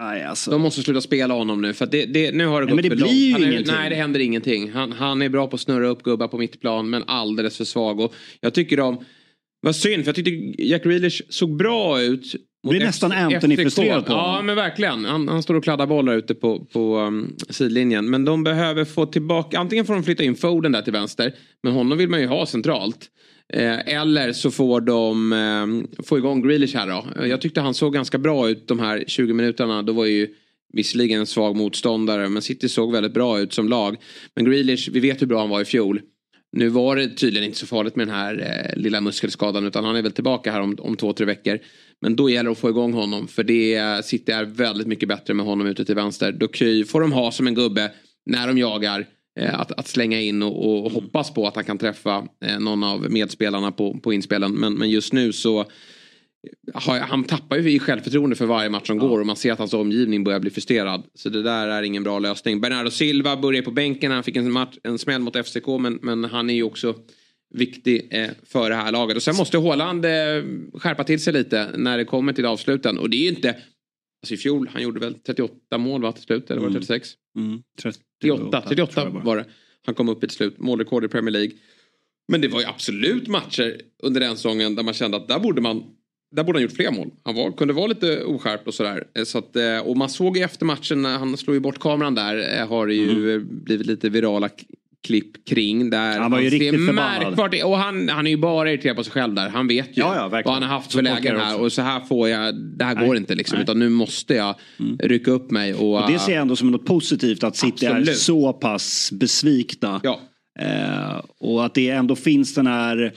Nej, 0.00 0.24
alltså. 0.24 0.50
De 0.50 0.60
måste 0.60 0.82
sluta 0.82 1.00
spela 1.00 1.34
honom 1.34 1.62
nu 1.62 1.72
för 1.72 1.86
det, 1.86 2.06
det, 2.06 2.34
nu 2.34 2.46
har 2.46 2.60
det 2.60 2.66
nej, 2.66 2.74
gått 2.74 2.76
men 2.76 2.82
det 2.82 2.88
för 2.88 2.96
blir 2.96 3.30
långt. 3.32 3.40
Ju 3.40 3.52
ingenting. 3.52 3.74
nej 3.74 3.90
det 3.90 3.96
händer 3.96 4.20
ingenting. 4.20 4.72
Han, 4.72 4.92
han 4.92 5.22
är 5.22 5.28
bra 5.28 5.46
på 5.46 5.54
att 5.54 5.60
snurra 5.60 5.86
upp 5.86 6.02
gubbar 6.02 6.28
på 6.28 6.38
mittplan 6.38 6.90
men 6.90 7.04
alldeles 7.06 7.56
för 7.56 7.64
svag. 7.64 8.00
Och 8.00 8.14
jag 8.40 8.54
tycker 8.54 8.76
de, 8.76 9.04
vad 9.60 9.76
synd 9.76 10.04
för 10.04 10.08
jag 10.08 10.14
tyckte 10.14 10.62
Jack 10.62 10.86
Reelish 10.86 11.22
såg 11.28 11.56
bra 11.56 12.00
ut 12.02 12.34
det 12.62 12.70
blir 12.70 12.80
nästan 12.80 13.12
Anthony 13.12 13.56
frustrerad 13.56 14.06
på 14.06 14.12
honom. 14.12 14.34
Ja 14.36 14.42
men 14.42 14.56
verkligen. 14.56 15.04
Han, 15.04 15.28
han 15.28 15.42
står 15.42 15.54
och 15.54 15.64
kladdar 15.64 15.86
bollar 15.86 16.12
ute 16.16 16.34
på, 16.34 16.64
på 16.64 16.98
um, 16.98 17.36
sidlinjen. 17.48 18.10
Men 18.10 18.24
de 18.24 18.44
behöver 18.44 18.84
få 18.84 19.06
tillbaka, 19.06 19.58
antingen 19.58 19.84
får 19.84 19.94
de 19.94 20.02
flytta 20.02 20.22
in 20.22 20.34
Foden 20.34 20.72
där 20.72 20.82
till 20.82 20.92
vänster. 20.92 21.34
Men 21.62 21.72
honom 21.72 21.98
vill 21.98 22.08
man 22.08 22.20
ju 22.20 22.26
ha 22.26 22.46
centralt. 22.46 23.10
Eh, 23.52 23.94
eller 23.94 24.32
så 24.32 24.50
får 24.50 24.80
de 24.80 25.32
eh, 25.32 26.02
få 26.04 26.18
igång 26.18 26.42
Grealish 26.42 26.76
här 26.76 26.86
då. 26.86 27.22
Eh, 27.22 27.26
jag 27.26 27.40
tyckte 27.40 27.60
han 27.60 27.74
såg 27.74 27.92
ganska 27.92 28.18
bra 28.18 28.50
ut 28.50 28.68
de 28.68 28.78
här 28.78 29.04
20 29.06 29.32
minuterna. 29.32 29.82
Då 29.82 29.92
var 29.92 30.06
ju 30.06 30.28
visserligen 30.72 31.20
en 31.20 31.26
svag 31.26 31.56
motståndare 31.56 32.28
men 32.28 32.42
City 32.42 32.68
såg 32.68 32.92
väldigt 32.92 33.14
bra 33.14 33.40
ut 33.40 33.52
som 33.52 33.68
lag. 33.68 33.96
Men 34.34 34.44
Grealish, 34.44 34.88
vi 34.92 35.00
vet 35.00 35.22
hur 35.22 35.26
bra 35.26 35.40
han 35.40 35.48
var 35.48 35.60
i 35.60 35.64
fjol. 35.64 36.00
Nu 36.52 36.68
var 36.68 36.96
det 36.96 37.08
tydligen 37.08 37.46
inte 37.46 37.58
så 37.58 37.66
farligt 37.66 37.96
med 37.96 38.06
den 38.06 38.14
här 38.14 38.38
eh, 38.38 38.80
lilla 38.80 39.00
muskelskadan 39.00 39.66
utan 39.66 39.84
han 39.84 39.96
är 39.96 40.02
väl 40.02 40.12
tillbaka 40.12 40.52
här 40.52 40.60
om, 40.60 40.76
om 40.78 40.96
två, 40.96 41.12
tre 41.12 41.26
veckor. 41.26 41.58
Men 42.00 42.16
då 42.16 42.30
gäller 42.30 42.44
det 42.44 42.52
att 42.52 42.58
få 42.58 42.68
igång 42.68 42.92
honom 42.92 43.28
för 43.28 43.44
det 43.44 44.04
City 44.04 44.32
är 44.32 44.44
väldigt 44.44 44.86
mycket 44.86 45.08
bättre 45.08 45.34
med 45.34 45.46
honom 45.46 45.66
ute 45.66 45.84
till 45.84 45.94
vänster. 45.94 46.32
Doky 46.32 46.84
får 46.84 47.00
de 47.00 47.12
ha 47.12 47.32
som 47.32 47.46
en 47.46 47.54
gubbe 47.54 47.90
när 48.26 48.46
de 48.46 48.58
jagar. 48.58 49.06
Eh, 49.36 49.60
att, 49.60 49.72
att 49.72 49.88
slänga 49.88 50.20
in 50.20 50.42
och, 50.42 50.84
och, 50.84 50.92
hoppas 50.92 51.34
på 51.34 51.46
att 51.46 51.54
han 51.54 51.64
kan 51.64 51.78
träffa 51.78 52.28
eh, 52.44 52.58
någon 52.58 52.84
av 52.84 53.10
medspelarna 53.10 53.72
på, 53.72 53.98
på 53.98 54.12
inspelen. 54.12 54.52
Men, 54.52 54.74
men 54.74 54.90
just 54.90 55.12
nu 55.12 55.32
så 55.32 55.64
han 57.00 57.24
tappar 57.24 57.56
ju 57.56 57.70
i 57.70 57.78
självförtroende 57.78 58.36
för 58.36 58.46
varje 58.46 58.70
match 58.70 58.86
som 58.86 58.98
ja. 58.98 59.06
går 59.06 59.20
och 59.20 59.26
man 59.26 59.36
ser 59.36 59.52
att 59.52 59.58
hans 59.58 59.74
omgivning 59.74 60.24
börjar 60.24 60.40
bli 60.40 60.50
frustrerad. 60.50 61.02
Så 61.14 61.28
det 61.28 61.42
där 61.42 61.68
är 61.68 61.82
ingen 61.82 62.02
bra 62.02 62.18
lösning. 62.18 62.60
Bernardo 62.60 62.90
Silva 62.90 63.36
börjar 63.36 63.62
på 63.62 63.70
bänken, 63.70 64.12
han 64.12 64.22
fick 64.22 64.36
en, 64.36 64.52
match, 64.52 64.78
en 64.82 64.98
smäll 64.98 65.20
mot 65.20 65.46
FCK 65.46 65.66
men, 65.80 65.98
men 66.02 66.24
han 66.24 66.50
är 66.50 66.54
ju 66.54 66.62
också 66.62 66.94
viktig 67.54 68.08
eh, 68.10 68.30
för 68.46 68.70
det 68.70 68.76
här 68.76 68.92
laget. 68.92 69.16
Och 69.16 69.22
sen 69.22 69.36
måste 69.36 69.58
Håland 69.58 70.04
eh, 70.04 70.10
skärpa 70.74 71.04
till 71.04 71.20
sig 71.20 71.32
lite 71.32 71.70
när 71.76 71.98
det 71.98 72.04
kommer 72.04 72.32
till 72.32 72.46
avsluten. 72.46 72.98
Och 72.98 73.10
det 73.10 73.16
är 73.16 73.22
ju 73.22 73.28
inte... 73.28 73.56
Alltså 74.22 74.34
i 74.34 74.36
fjol, 74.36 74.70
han 74.72 74.82
gjorde 74.82 75.00
väl 75.00 75.14
38 75.14 75.78
mål 75.78 76.02
va, 76.02 76.12
till 76.12 76.22
slut? 76.22 76.50
Eller 76.50 76.60
var 76.60 76.68
det 76.68 76.74
36? 76.74 77.08
Mm. 77.36 77.48
Mm, 77.48 77.62
38, 77.82 78.62
38 78.62 79.08
var 79.08 79.36
det. 79.36 79.44
Han 79.86 79.94
kom 79.94 80.08
upp 80.08 80.24
i 80.24 80.26
till 80.26 80.36
slut. 80.36 80.58
Målrekord 80.58 81.04
i 81.04 81.08
Premier 81.08 81.32
League. 81.32 81.52
Men 82.28 82.40
det 82.40 82.48
var 82.48 82.60
ju 82.60 82.66
absolut 82.66 83.28
matcher 83.28 83.80
under 84.02 84.20
den 84.20 84.36
säsongen 84.36 84.74
där 84.74 84.82
man 84.82 84.94
kände 84.94 85.16
att 85.16 85.28
där 85.28 85.38
borde 85.38 85.60
man 85.60 85.84
där 86.30 86.44
borde 86.44 86.58
han 86.58 86.62
gjort 86.62 86.72
fler 86.72 86.90
mål. 86.90 87.10
Han 87.22 87.34
var, 87.34 87.52
kunde 87.52 87.74
vara 87.74 87.86
lite 87.86 88.24
oskärpt 88.24 88.66
och 88.66 88.74
sådär. 88.74 89.04
Eh, 89.18 89.24
så 89.24 89.38
att, 89.38 89.56
eh, 89.56 89.78
och 89.78 89.96
man 89.96 90.08
såg 90.08 90.36
ju 90.36 90.42
efter 90.42 90.66
matchen, 90.66 91.02
när 91.02 91.18
han 91.18 91.36
slog 91.36 91.56
ju 91.56 91.60
bort 91.60 91.78
kameran 91.78 92.14
där, 92.14 92.60
eh, 92.60 92.68
har 92.68 92.86
det 92.86 92.94
ju 92.94 93.34
mm. 93.34 93.64
blivit 93.64 93.86
lite 93.86 94.08
virala 94.08 94.50
klipp 95.06 95.46
kring. 95.48 95.90
Där 95.90 96.20
han 96.20 96.30
var 96.30 96.40
ju 96.40 96.50
riktigt 96.50 96.86
förbannad. 96.86 97.64
Och 97.64 97.78
han, 97.78 98.08
han 98.08 98.26
är 98.26 98.30
ju 98.30 98.36
bara 98.36 98.70
irriterad 98.72 98.96
på 98.96 99.04
sig 99.04 99.12
själv 99.12 99.34
där. 99.34 99.48
Han 99.48 99.68
vet 99.68 99.88
ju 99.88 100.00
ja, 100.00 100.16
ja, 100.16 100.28
vad 100.28 100.54
han 100.54 100.62
har 100.62 100.70
haft 100.70 100.92
för 100.92 101.02
lägen 101.02 101.36
här. 101.36 101.60
Och 101.60 101.72
så 101.72 101.82
här 101.82 102.00
får 102.00 102.28
jag, 102.28 102.54
det 102.78 102.84
här 102.84 102.94
Nej. 102.94 103.06
går 103.06 103.16
inte 103.16 103.34
liksom. 103.34 103.56
Nej. 103.56 103.62
Utan 103.62 103.78
nu 103.78 103.88
måste 103.88 104.34
jag 104.34 104.54
mm. 104.80 104.98
rycka 104.98 105.30
upp 105.30 105.50
mig. 105.50 105.74
Och, 105.74 106.02
och 106.02 106.10
det 106.10 106.18
ser 106.18 106.32
jag 106.32 106.42
ändå 106.42 106.56
som 106.56 106.70
något 106.70 106.86
positivt 106.86 107.44
att 107.44 107.56
City 107.56 107.86
absolut. 107.86 108.08
är 108.08 108.12
så 108.12 108.52
pass 108.52 109.10
besvikna. 109.12 110.00
Ja. 110.02 110.20
Eh, 110.58 111.20
och 111.40 111.64
att 111.64 111.74
det 111.74 111.90
ändå 111.90 112.16
finns 112.16 112.54
den 112.54 112.66
här, 112.66 113.12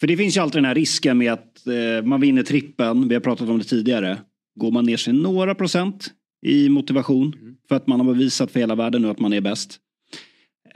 för 0.00 0.06
det 0.06 0.16
finns 0.16 0.36
ju 0.36 0.40
alltid 0.40 0.58
den 0.58 0.64
här 0.64 0.74
risken 0.74 1.18
med 1.18 1.32
att 1.32 1.66
eh, 1.66 2.06
man 2.06 2.20
vinner 2.20 2.42
trippen, 2.42 3.08
vi 3.08 3.14
har 3.14 3.20
pratat 3.20 3.48
om 3.48 3.58
det 3.58 3.64
tidigare. 3.64 4.18
Går 4.60 4.70
man 4.70 4.86
ner 4.86 4.96
sig 4.96 5.12
några 5.12 5.54
procent 5.54 6.10
i 6.46 6.68
motivation 6.68 7.34
mm. 7.40 7.54
för 7.68 7.76
att 7.76 7.86
man 7.86 8.00
har 8.00 8.06
bevisat 8.06 8.50
för 8.50 8.60
hela 8.60 8.74
världen 8.74 9.02
nu 9.02 9.08
att 9.08 9.20
man 9.20 9.32
är 9.32 9.40
bäst. 9.40 9.80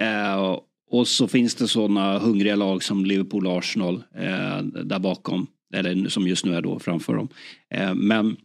Eh, 0.00 0.58
och 0.90 1.08
så 1.08 1.28
finns 1.28 1.54
det 1.54 1.68
sådana 1.68 2.18
hungriga 2.18 2.56
lag 2.56 2.82
som 2.82 3.04
Liverpool 3.04 3.46
och 3.46 3.58
Arsenal 3.58 4.02
eh, 4.14 4.62
där 4.84 4.98
bakom. 4.98 5.46
Eller 5.74 6.08
som 6.08 6.28
just 6.28 6.44
nu 6.44 6.54
är 6.54 6.62
då 6.62 6.78
framför 6.78 7.14
dem. 7.14 7.28
Eh, 7.74 7.94
men 7.94 8.36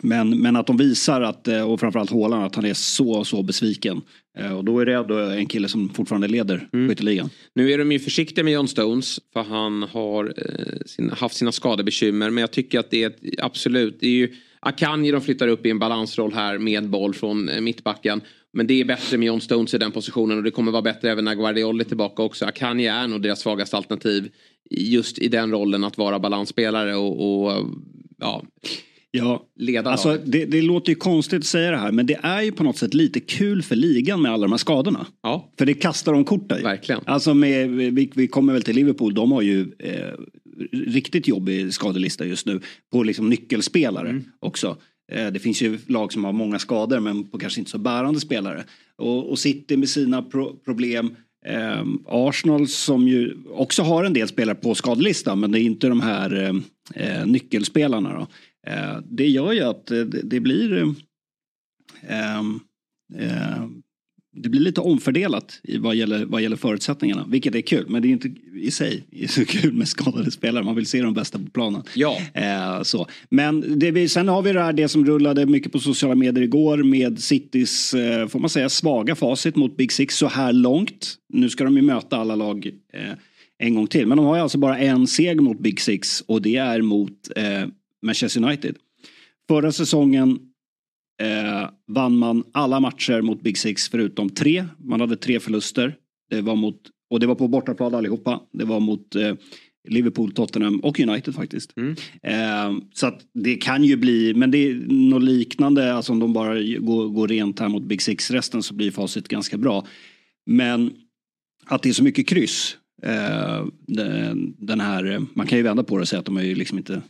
men, 0.00 0.40
men 0.40 0.56
att 0.56 0.66
de 0.66 0.76
visar 0.76 1.20
att, 1.20 1.48
eh, 1.48 1.70
och 1.70 1.80
framförallt 1.80 2.10
Haaland, 2.10 2.44
att 2.44 2.54
han 2.54 2.64
är 2.64 2.74
så, 2.74 3.24
så 3.24 3.42
besviken. 3.42 4.00
Eh, 4.38 4.56
och 4.56 4.64
då 4.64 4.78
är 4.78 4.86
det 4.86 4.94
ändå 4.94 5.18
en 5.18 5.46
kille 5.46 5.68
som 5.68 5.88
fortfarande 5.88 6.28
leder 6.28 6.68
mm. 6.72 6.88
skytteligan. 6.88 7.30
Nu 7.54 7.72
är 7.72 7.78
de 7.78 7.92
ju 7.92 7.98
försiktiga 7.98 8.44
med 8.44 8.52
John 8.52 8.68
Stones 8.68 9.20
för 9.32 9.42
han 9.42 9.82
har 9.82 10.34
eh, 10.36 10.86
sin, 10.86 11.10
haft 11.10 11.36
sina 11.36 11.52
skadebekymmer. 11.52 12.30
Men 12.30 12.40
jag 12.40 12.50
tycker 12.50 12.78
att 12.78 12.90
det 12.90 13.02
är 13.02 13.06
ett, 13.06 13.20
absolut, 13.38 14.00
det 14.00 14.06
är 14.06 14.10
ju 14.10 14.34
Akanji 14.60 15.10
de 15.10 15.20
flyttar 15.20 15.48
upp 15.48 15.66
i 15.66 15.70
en 15.70 15.78
balansroll 15.78 16.32
här 16.32 16.58
med 16.58 16.88
boll 16.88 17.14
från 17.14 17.50
mittbacken. 17.60 18.20
Men 18.52 18.66
det 18.66 18.80
är 18.80 18.84
bättre 18.84 19.18
med 19.18 19.26
John 19.26 19.40
Stones 19.40 19.74
i 19.74 19.78
den 19.78 19.92
positionen 19.92 20.38
och 20.38 20.44
det 20.44 20.50
kommer 20.50 20.72
vara 20.72 20.82
bättre 20.82 21.10
även 21.10 21.24
när 21.24 21.34
Guardiol 21.34 21.80
är 21.80 21.84
tillbaka 21.84 22.22
också. 22.22 22.44
Akanji 22.44 22.86
är 22.86 23.08
nog 23.08 23.22
deras 23.22 23.40
svagaste 23.40 23.76
alternativ 23.76 24.32
just 24.70 25.18
i 25.18 25.28
den 25.28 25.50
rollen 25.50 25.84
att 25.84 25.98
vara 25.98 26.18
balansspelare 26.18 26.96
och, 26.96 27.44
och 27.44 27.66
ja 28.18 28.42
Ja, 29.14 29.46
leda 29.56 29.90
alltså, 29.90 30.18
det, 30.24 30.44
det, 30.44 30.62
låter 30.62 30.88
ju 30.88 30.94
konstigt 30.94 31.38
att 31.38 31.46
säga 31.46 31.70
det 31.70 31.76
här 31.76 31.92
men 31.92 32.06
det 32.06 32.18
är 32.22 32.42
ju 32.42 32.52
på 32.52 32.64
något 32.64 32.78
sätt 32.78 32.94
lite 32.94 33.20
kul 33.20 33.62
för 33.62 33.76
ligan 33.76 34.22
med 34.22 34.32
alla 34.32 34.42
de 34.42 34.52
här 34.52 34.58
skadorna. 34.58 35.06
Ja. 35.22 35.52
För 35.58 35.66
det 35.66 35.74
kastar 35.74 36.12
de 36.12 36.24
kort 36.24 36.52
i. 36.52 36.62
Verkligen. 36.62 37.00
Alltså 37.06 37.34
med, 37.34 37.70
vi, 37.70 38.10
vi 38.14 38.28
kommer 38.28 38.52
väl 38.52 38.62
till 38.62 38.76
Liverpool, 38.76 39.14
de 39.14 39.32
har 39.32 39.42
ju 39.42 39.60
eh, 39.78 40.14
riktigt 40.72 41.28
jobbig 41.28 41.74
skadelista 41.74 42.24
just 42.24 42.46
nu. 42.46 42.60
På 42.92 43.02
liksom 43.02 43.28
nyckelspelare 43.28 44.08
mm. 44.08 44.24
också. 44.40 44.76
Eh, 45.12 45.32
det 45.32 45.38
finns 45.38 45.62
ju 45.62 45.78
lag 45.86 46.12
som 46.12 46.24
har 46.24 46.32
många 46.32 46.58
skador 46.58 47.00
men 47.00 47.24
på 47.24 47.38
kanske 47.38 47.60
inte 47.60 47.70
så 47.70 47.78
bärande 47.78 48.20
spelare. 48.20 48.64
Och, 48.96 49.30
och 49.30 49.38
City 49.38 49.76
med 49.76 49.88
sina 49.88 50.22
pro 50.22 50.56
problem. 50.56 51.16
Eh, 51.46 51.84
Arsenal 52.06 52.68
som 52.68 53.08
ju 53.08 53.36
också 53.50 53.82
har 53.82 54.04
en 54.04 54.12
del 54.12 54.28
spelare 54.28 54.56
på 54.56 54.74
skadelistan 54.74 55.40
men 55.40 55.52
det 55.52 55.60
är 55.60 55.62
inte 55.62 55.88
de 55.88 56.00
här 56.00 56.42
eh, 56.42 56.54
eh 57.04 57.26
nyckelspelarna. 57.26 58.14
Då. 58.14 58.26
Eh, 58.70 58.98
det 59.04 59.28
gör 59.28 59.52
ju 59.52 59.60
att 59.60 59.90
eh, 59.90 60.00
det, 60.00 60.22
det 60.22 60.40
blir 60.40 60.94
eh, 62.02 62.40
eh, 63.18 63.64
det 64.34 64.48
blir 64.48 64.60
lite 64.60 64.80
omfördelat 64.80 65.60
i 65.62 65.78
vad 65.78 65.94
gäller, 65.94 66.24
vad 66.24 66.42
gäller 66.42 66.56
förutsättningarna. 66.56 67.26
Vilket 67.28 67.54
är 67.54 67.60
kul. 67.60 67.84
Men 67.88 68.02
det 68.02 68.08
är 68.08 68.10
inte 68.10 68.30
i 68.54 68.70
sig 68.70 69.04
så 69.28 69.44
kul 69.44 69.72
med 69.72 69.88
skadade 69.88 70.30
spelare. 70.30 70.64
Man 70.64 70.74
vill 70.74 70.86
se 70.86 71.02
de 71.02 71.14
bästa 71.14 71.38
på 71.38 71.50
planen. 71.50 71.82
Ja. 71.94 72.18
Eh, 72.34 72.82
så. 72.82 73.06
Men 73.28 73.78
vi, 73.78 74.08
sen 74.08 74.28
har 74.28 74.42
vi 74.42 74.52
det 74.52 74.62
här 74.62 74.72
det 74.72 74.88
som 74.88 75.06
rullade 75.06 75.46
mycket 75.46 75.72
på 75.72 75.78
sociala 75.78 76.14
medier 76.14 76.44
igår 76.44 76.82
med 76.82 77.22
Citys, 77.22 77.94
eh, 77.94 78.28
får 78.28 78.38
man 78.38 78.50
säga, 78.50 78.68
svaga 78.68 79.14
facit 79.14 79.56
mot 79.56 79.76
Big 79.76 79.92
Six 79.92 80.16
så 80.16 80.26
här 80.26 80.52
långt. 80.52 81.14
Nu 81.28 81.50
ska 81.50 81.64
de 81.64 81.76
ju 81.76 81.82
möta 81.82 82.16
alla 82.16 82.34
lag 82.34 82.66
eh, 82.92 83.12
en 83.58 83.74
gång 83.74 83.86
till. 83.86 84.06
Men 84.06 84.16
de 84.16 84.26
har 84.26 84.36
ju 84.36 84.42
alltså 84.42 84.58
bara 84.58 84.78
en 84.78 85.06
seger 85.06 85.40
mot 85.40 85.60
Big 85.60 85.80
Six 85.80 86.20
och 86.20 86.42
det 86.42 86.56
är 86.56 86.82
mot 86.82 87.12
eh, 87.36 87.68
Manchester 88.02 88.44
United. 88.44 88.76
Förra 89.48 89.72
säsongen 89.72 90.38
eh, 91.20 91.70
vann 91.86 92.18
man 92.18 92.44
alla 92.52 92.80
matcher 92.80 93.22
mot 93.22 93.42
Big 93.42 93.58
Six 93.58 93.88
förutom 93.88 94.30
tre. 94.30 94.64
Man 94.78 95.00
hade 95.00 95.16
tre 95.16 95.40
förluster. 95.40 95.96
Det 96.30 96.40
var 96.40 96.56
mot, 96.56 96.80
och 97.10 97.20
det 97.20 97.26
var 97.26 97.34
på 97.34 97.48
bortaplan 97.48 97.94
allihopa. 97.94 98.40
Det 98.52 98.64
var 98.64 98.80
mot 98.80 99.16
eh, 99.16 99.34
Liverpool, 99.88 100.32
Tottenham 100.32 100.80
och 100.80 101.00
United 101.00 101.34
faktiskt. 101.34 101.72
Mm. 101.76 101.94
Eh, 102.22 102.82
så 102.94 103.06
att 103.06 103.20
det 103.34 103.54
kan 103.54 103.84
ju 103.84 103.96
bli, 103.96 104.34
men 104.34 104.50
det 104.50 104.58
är 104.58 104.74
något 104.88 105.22
liknande, 105.22 105.94
alltså 105.94 106.12
om 106.12 106.18
de 106.18 106.32
bara 106.32 106.54
går, 106.62 107.08
går 107.08 107.28
rent 107.28 107.60
här 107.60 107.68
mot 107.68 107.82
Big 107.82 108.02
Six 108.02 108.30
resten 108.30 108.62
så 108.62 108.74
blir 108.74 108.90
facit 108.90 109.28
ganska 109.28 109.58
bra. 109.58 109.86
Men 110.46 110.90
att 111.66 111.82
det 111.82 111.88
är 111.88 111.92
så 111.92 112.04
mycket 112.04 112.28
kryss. 112.28 112.76
Eh, 113.02 113.66
den 114.58 114.80
här, 114.80 115.26
man 115.34 115.46
kan 115.46 115.58
ju 115.58 115.64
vända 115.64 115.84
på 115.84 115.96
det 115.96 116.00
och 116.00 116.08
säga 116.08 116.20
att 116.20 116.26
de 116.26 116.36
är 116.36 116.42
ju 116.42 116.54
liksom 116.54 116.78
inte 116.78 117.02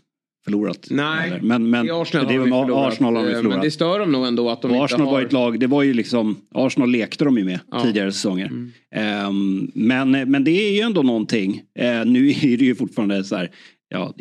förlorat. 0.44 0.86
Nej, 0.90 1.38
men, 1.42 1.70
men, 1.70 1.86
i 1.86 1.90
Arsenal, 1.90 2.26
det, 2.26 2.32
har 2.32 2.44
vi 2.44 2.50
förlorat. 2.50 2.92
Arsenal 2.92 3.16
har 3.16 3.24
vi 3.24 3.34
förlorat. 3.34 3.56
Men 3.56 3.64
det 3.64 3.70
stör 3.70 3.98
dem 3.98 4.12
nog 4.12 4.26
ändå 4.26 4.50
att 4.50 4.62
de 4.62 4.70
och 4.70 4.84
Arsenal 4.84 5.06
har... 5.06 5.12
var 5.12 5.22
ett 5.22 5.32
lag, 5.32 5.60
det 5.60 5.66
var 5.66 5.82
ju 5.82 5.94
liksom, 5.94 6.36
Arsenal 6.54 6.90
lekte 6.90 7.24
de 7.24 7.38
ju 7.38 7.44
med 7.44 7.60
ja. 7.70 7.82
tidigare 7.82 8.12
säsonger. 8.12 8.46
Mm. 8.46 9.28
Um, 9.28 9.70
men, 9.74 10.10
men 10.10 10.44
det 10.44 10.50
är 10.50 10.74
ju 10.74 10.80
ändå 10.80 11.02
någonting. 11.02 11.62
Uh, 11.80 12.10
nu 12.10 12.28
är 12.42 12.56
det 12.56 12.64
ju 12.64 12.74
fortfarande 12.74 13.24
så 13.24 13.36
här, 13.36 13.50
ja, 13.88 14.14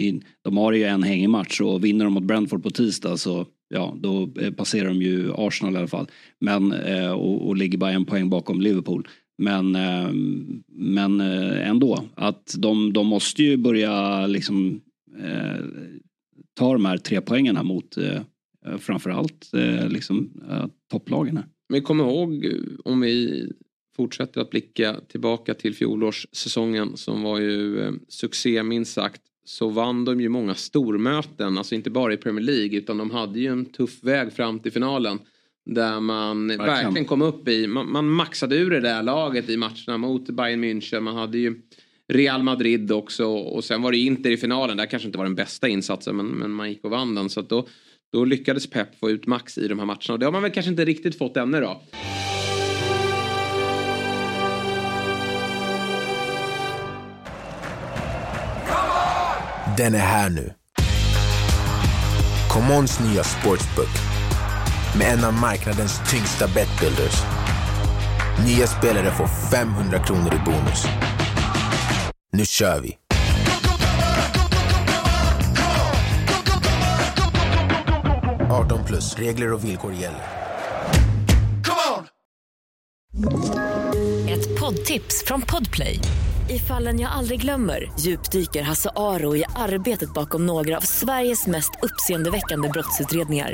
de 0.44 0.58
har 0.58 0.72
ju 0.72 0.84
en 0.84 1.04
hängig 1.04 1.30
match 1.30 1.62
och 1.62 1.86
vinner 1.86 2.06
de 2.06 2.14
mot 2.14 2.24
Brentford 2.24 2.64
på 2.64 2.70
tisdag 2.70 3.18
så 3.18 3.46
ja, 3.70 3.98
då 4.00 4.30
eh, 4.42 4.52
passerar 4.52 4.88
de 4.88 5.02
ju 5.02 5.32
Arsenal 5.38 5.74
i 5.74 5.78
alla 5.78 5.88
fall. 5.88 6.08
Men, 6.40 6.74
uh, 6.74 7.12
och, 7.12 7.48
och 7.48 7.58
ligger 7.58 7.78
bara 7.78 7.92
en 7.92 8.06
poäng 8.06 8.30
bakom 8.30 8.62
Liverpool. 8.62 9.08
Men, 9.38 9.76
uh, 9.76 10.12
men 10.68 11.22
ändå, 11.22 12.04
att 12.16 12.56
de, 12.58 12.94
de 12.94 13.08
måste 13.08 13.44
ju 13.44 13.58
börja 13.58 14.28
liksom 14.28 14.82
ta 16.62 16.74
de 16.74 16.86
här 16.86 16.98
tre 16.98 17.22
poängarna 17.22 17.64
mot 17.64 17.98
eh, 17.98 18.22
framförallt 18.78 19.50
eh, 19.54 19.90
liksom, 19.90 20.32
eh, 20.50 20.66
topplagen. 20.92 21.40
Men 21.70 21.82
kom 21.82 22.00
ihåg 22.00 22.46
om 22.86 23.02
vi 23.02 23.46
fortsätter 23.96 24.42
att 24.42 24.50
blicka 24.50 24.96
tillbaka 25.08 25.54
till 25.54 25.76
fjolårssäsongen 25.76 26.98
som 26.98 27.22
var 27.22 27.40
ju 27.40 27.82
eh, 27.82 27.92
succé 28.08 28.64
minst 28.64 28.94
sagt. 28.94 29.22
Så 29.46 29.70
vann 29.70 30.06
de 30.06 30.22
ju 30.22 30.30
många 30.30 30.56
stormöten, 30.56 31.58
alltså 31.58 31.76
inte 31.76 31.90
bara 31.90 32.14
i 32.14 32.18
Premier 32.18 32.46
League 32.46 32.78
utan 32.78 32.98
de 32.98 33.12
hade 33.12 33.40
ju 33.40 33.48
en 33.48 33.66
tuff 33.66 34.04
väg 34.04 34.34
fram 34.34 34.60
till 34.60 34.72
finalen. 34.72 35.20
Där 35.66 36.00
man 36.00 36.48
verkligen, 36.48 36.68
verkligen 36.68 37.06
kom 37.06 37.22
upp 37.22 37.48
i, 37.48 37.68
man, 37.68 37.92
man 37.92 38.10
maxade 38.10 38.56
ur 38.56 38.70
det 38.70 38.80
där 38.80 39.04
laget 39.04 39.50
i 39.50 39.58
matcherna 39.58 39.98
mot 39.98 40.30
Bayern 40.30 40.64
München. 40.64 41.00
Man 41.00 41.16
hade 41.16 41.38
ju 41.38 41.62
Real 42.12 42.44
Madrid 42.44 42.92
också 42.92 43.26
och 43.26 43.64
sen 43.64 43.82
var 43.82 43.92
det 43.92 43.98
Inter 43.98 44.32
i 44.32 44.38
finalen. 44.38 44.78
Där 44.78 44.86
kanske 44.86 45.08
inte 45.08 45.18
var 45.18 45.26
den 45.26 45.36
bästa 45.36 45.68
insatsen 45.68 46.16
men, 46.16 46.26
men 46.26 46.52
man 46.52 46.70
gick 46.70 46.84
och 46.84 46.92
vann 46.92 47.16
den. 47.16 47.30
Så 47.30 47.42
då, 47.42 47.68
då 48.14 48.26
lyckades 48.26 48.70
Pep 48.70 49.00
få 49.00 49.10
ut 49.10 49.28
max 49.28 49.58
i 49.58 49.68
de 49.68 49.80
här 49.80 49.86
matcherna 49.86 50.14
och 50.14 50.20
det 50.20 50.26
har 50.26 50.32
man 50.32 50.42
väl 50.42 50.52
kanske 50.52 50.70
inte 50.72 50.86
riktigt 50.86 51.18
fått 51.18 51.38
ännu 51.38 51.60
då. 51.60 51.82
Den 59.78 59.94
är 59.94 60.00
här 60.00 60.30
nu. 60.30 60.54
ComeOns 62.50 63.00
nya 63.00 63.24
sportsbook 63.24 63.96
med 64.98 65.14
en 65.14 65.26
av 65.26 65.34
marknadens 65.34 66.12
tyngsta 66.12 66.48
betbuilders. 66.48 67.16
Nya 68.46 68.68
spelare 68.68 69.12
får 69.12 69.28
500 69.52 70.00
kronor 70.00 70.34
i 70.34 70.46
bonus. 70.46 70.86
Nu 72.34 72.46
kör 72.46 72.82
vi! 72.82 72.98
–18 78.50 78.86
plus. 78.88 79.16
Regler 79.16 79.54
och 79.54 79.66
villkor 79.66 79.94
gäller. 79.94 80.22
Ett 84.30 84.60
poddtips 84.60 85.24
från 85.26 85.42
Podplay. 85.42 86.00
I 86.50 86.60
fallen 86.60 87.00
jag 87.00 87.12
aldrig 87.12 87.42
glömmer 87.42 87.92
djupdyker 88.00 88.62
Hasse 88.62 88.90
Aro 88.96 89.36
i 89.36 89.44
arbetet 89.56 90.14
bakom 90.14 90.46
några 90.46 90.78
av 90.78 90.82
Sveriges 90.82 91.48
mest 91.48 91.72
uppseendeväckande 91.82 92.70
brottsutredningar. 92.70 93.54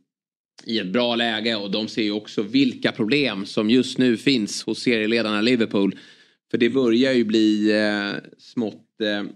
i 0.65 0.79
ett 0.79 0.87
bra 0.87 1.15
läge 1.15 1.55
och 1.55 1.71
de 1.71 1.87
ser 1.87 2.03
ju 2.03 2.11
också 2.11 2.41
vilka 2.41 2.91
problem 2.91 3.45
som 3.45 3.69
just 3.69 3.97
nu 3.97 4.17
finns 4.17 4.63
hos 4.63 4.79
serieledarna 4.79 5.41
Liverpool. 5.41 5.95
För 6.51 6.57
det 6.57 6.69
börjar 6.69 7.13
ju 7.13 7.23
bli 7.23 7.71
eh, 7.71 8.19
smått 8.37 9.01
eh, 9.01 9.31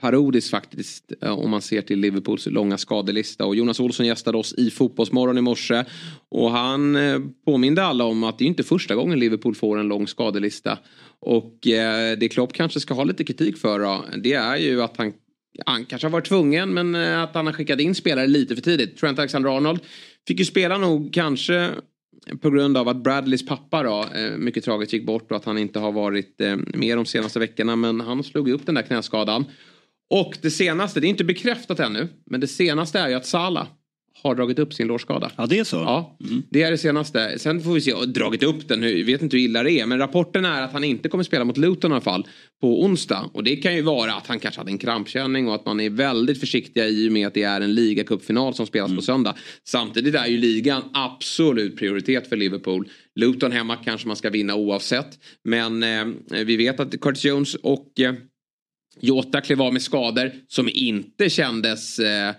parodiskt 0.00 0.50
faktiskt 0.50 1.12
eh, 1.22 1.38
om 1.38 1.50
man 1.50 1.62
ser 1.62 1.82
till 1.82 2.00
Liverpools 2.00 2.46
långa 2.46 2.78
skadelista. 2.78 3.46
Och 3.46 3.56
Jonas 3.56 3.80
Olsson 3.80 4.06
gästade 4.06 4.38
oss 4.38 4.54
i 4.54 4.70
Fotbollsmorgon 4.70 5.38
i 5.38 5.40
morse. 5.40 5.84
Och 6.28 6.50
han 6.50 6.96
eh, 6.96 7.20
påminde 7.44 7.82
alla 7.82 8.04
om 8.04 8.24
att 8.24 8.38
det 8.38 8.44
är 8.44 8.46
inte 8.46 8.62
första 8.62 8.94
gången 8.94 9.18
Liverpool 9.18 9.54
får 9.54 9.78
en 9.78 9.88
lång 9.88 10.06
skadelista. 10.06 10.78
Och 11.20 11.66
eh, 11.66 12.18
det 12.18 12.28
Klopp 12.28 12.52
kanske 12.52 12.80
ska 12.80 12.94
ha 12.94 13.04
lite 13.04 13.24
kritik 13.24 13.56
för 13.56 13.78
då, 13.78 14.04
det 14.16 14.32
är 14.32 14.56
ju 14.56 14.82
att 14.82 14.96
han 14.96 15.12
han 15.66 15.84
kanske 15.84 16.06
har 16.06 16.12
varit 16.12 16.28
tvungen 16.28 16.74
men 16.74 16.94
eh, 16.94 17.22
att 17.22 17.34
han 17.34 17.46
har 17.46 17.52
skickat 17.52 17.80
in 17.80 17.94
spelare 17.94 18.26
lite 18.26 18.54
för 18.54 18.62
tidigt. 18.62 18.96
Trent 18.96 19.18
Alexander-Arnold 19.18 19.80
fick 20.28 20.38
ju 20.38 20.44
spela 20.44 20.78
nog 20.78 21.12
kanske 21.12 21.70
på 22.40 22.50
grund 22.50 22.76
av 22.76 22.88
att 22.88 23.02
Bradleys 23.02 23.46
pappa 23.46 23.82
då, 23.82 24.04
eh, 24.14 24.36
mycket 24.36 24.64
tragiskt 24.64 24.92
gick 24.92 25.06
bort 25.06 25.30
och 25.30 25.36
att 25.36 25.44
han 25.44 25.58
inte 25.58 25.78
har 25.78 25.92
varit 25.92 26.40
eh, 26.40 26.56
med 26.56 26.98
de 26.98 27.06
senaste 27.06 27.38
veckorna. 27.38 27.76
Men 27.76 28.00
han 28.00 28.24
slog 28.24 28.48
upp 28.48 28.66
den 28.66 28.74
där 28.74 28.82
knäskadan. 28.82 29.44
Och 30.10 30.38
det 30.42 30.50
senaste, 30.50 31.00
det 31.00 31.06
är 31.06 31.08
inte 31.08 31.24
bekräftat 31.24 31.80
ännu, 31.80 32.08
men 32.26 32.40
det 32.40 32.48
senaste 32.48 32.98
är 32.98 33.08
ju 33.08 33.14
att 33.14 33.26
Sala 33.26 33.66
har 34.22 34.34
dragit 34.34 34.58
upp 34.58 34.74
sin 34.74 34.86
lårskada. 34.86 35.30
Ja 35.36 35.46
det 35.46 35.58
är 35.58 35.64
så? 35.64 35.76
Ja, 35.76 36.16
mm. 36.20 36.42
det 36.50 36.62
är 36.62 36.70
det 36.70 36.78
senaste. 36.78 37.38
Sen 37.38 37.60
får 37.60 37.72
vi 37.72 37.80
se, 37.80 37.92
dragit 37.92 38.42
upp 38.42 38.68
den, 38.68 38.82
jag 38.82 39.04
vet 39.04 39.22
inte 39.22 39.36
hur 39.36 39.44
illa 39.44 39.62
det 39.62 39.72
är. 39.72 39.86
Men 39.86 39.98
rapporten 39.98 40.44
är 40.44 40.62
att 40.62 40.72
han 40.72 40.84
inte 40.84 41.08
kommer 41.08 41.24
spela 41.24 41.44
mot 41.44 41.56
Luton 41.56 41.90
i 41.90 41.94
alla 41.94 42.00
fall 42.00 42.26
på 42.60 42.82
onsdag. 42.82 43.30
Och 43.32 43.44
det 43.44 43.56
kan 43.56 43.74
ju 43.74 43.82
vara 43.82 44.14
att 44.14 44.26
han 44.26 44.38
kanske 44.38 44.60
hade 44.60 44.70
en 44.70 44.78
krampkänning 44.78 45.48
och 45.48 45.54
att 45.54 45.66
man 45.66 45.80
är 45.80 45.90
väldigt 45.90 46.40
försiktiga 46.40 46.88
i 46.88 47.08
och 47.08 47.12
med 47.12 47.26
att 47.26 47.34
det 47.34 47.42
är 47.42 47.60
en 47.60 47.74
ligacupfinal 47.74 48.54
som 48.54 48.66
spelas 48.66 48.88
mm. 48.88 48.96
på 48.96 49.02
söndag. 49.02 49.34
Samtidigt 49.64 50.14
är 50.14 50.26
ju 50.26 50.36
ligan 50.36 50.82
absolut 50.92 51.76
prioritet 51.76 52.28
för 52.28 52.36
Liverpool. 52.36 52.88
Luton 53.14 53.52
hemma 53.52 53.76
kanske 53.76 54.06
man 54.06 54.16
ska 54.16 54.30
vinna 54.30 54.54
oavsett. 54.54 55.18
Men 55.44 55.82
eh, 55.82 56.06
vi 56.44 56.56
vet 56.56 56.80
att 56.80 57.00
Curtis 57.00 57.24
Jones 57.24 57.54
och 57.54 58.00
eh, 58.00 58.14
Jota 59.00 59.40
klev 59.40 59.62
av 59.62 59.72
med 59.72 59.82
skador 59.82 60.32
som 60.48 60.68
inte 60.72 61.30
kändes 61.30 61.98
eh, 61.98 62.34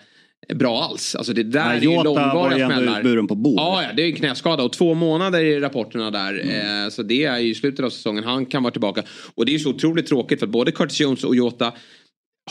bra 0.56 0.84
alls. 0.84 1.16
Alltså 1.16 1.34
det 1.34 1.44
där 1.44 1.66
Nej, 1.66 1.78
är 1.78 1.82
ju 1.82 2.04
långvariga 2.04 2.68
smällar. 2.68 3.04
buren 3.04 3.28
på 3.28 3.36
bord. 3.36 3.60
Ja, 3.60 3.84
ja, 3.84 3.90
det 3.96 4.04
är 4.04 4.08
en 4.08 4.16
knäskada 4.16 4.64
och 4.64 4.74
två 4.74 4.94
månader 4.94 5.44
i 5.44 5.60
rapporterna 5.60 6.12
där. 6.12 6.40
Mm. 6.40 6.86
Eh, 6.86 6.90
så 6.90 7.04
det 7.04 7.24
är 7.24 7.38
ju 7.38 7.56
slutet 7.56 7.86
av 7.86 7.90
säsongen. 7.90 8.24
Han 8.24 8.46
kan 8.46 8.64
vara 8.64 8.72
tillbaka. 8.72 9.04
Och 9.36 9.46
det 9.46 9.52
är 9.52 9.54
ju 9.54 9.60
så 9.60 9.70
otroligt 9.70 10.08
tråkigt 10.08 10.40
för 10.40 10.48
både 10.48 10.72
Curtis 10.72 11.00
Jones 11.02 11.24
och 11.24 11.36
Jota 11.36 11.74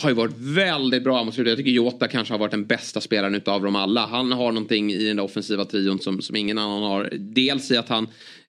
har 0.01 0.09
ju 0.09 0.15
varit 0.15 0.37
väldigt 0.37 1.03
bra 1.03 1.23
mot 1.23 1.33
slutet. 1.33 1.51
Jag 1.51 1.57
tycker 1.57 1.71
Jota 1.71 2.07
kanske 2.07 2.33
har 2.33 2.39
varit 2.39 2.51
den 2.51 2.65
bästa 2.65 3.01
spelaren 3.01 3.35
utav 3.35 3.63
dem 3.63 3.75
alla. 3.75 4.05
Han 4.05 4.31
har 4.31 4.51
någonting 4.51 4.91
i 4.91 5.07
den 5.07 5.19
offensiva 5.19 5.65
trion 5.65 5.99
som, 5.99 6.21
som 6.21 6.35
ingen 6.35 6.57
annan 6.57 6.83
har. 6.83 7.09
Dels 7.17 7.71
i 7.71 7.77
att 7.77 7.89
han 7.89 8.07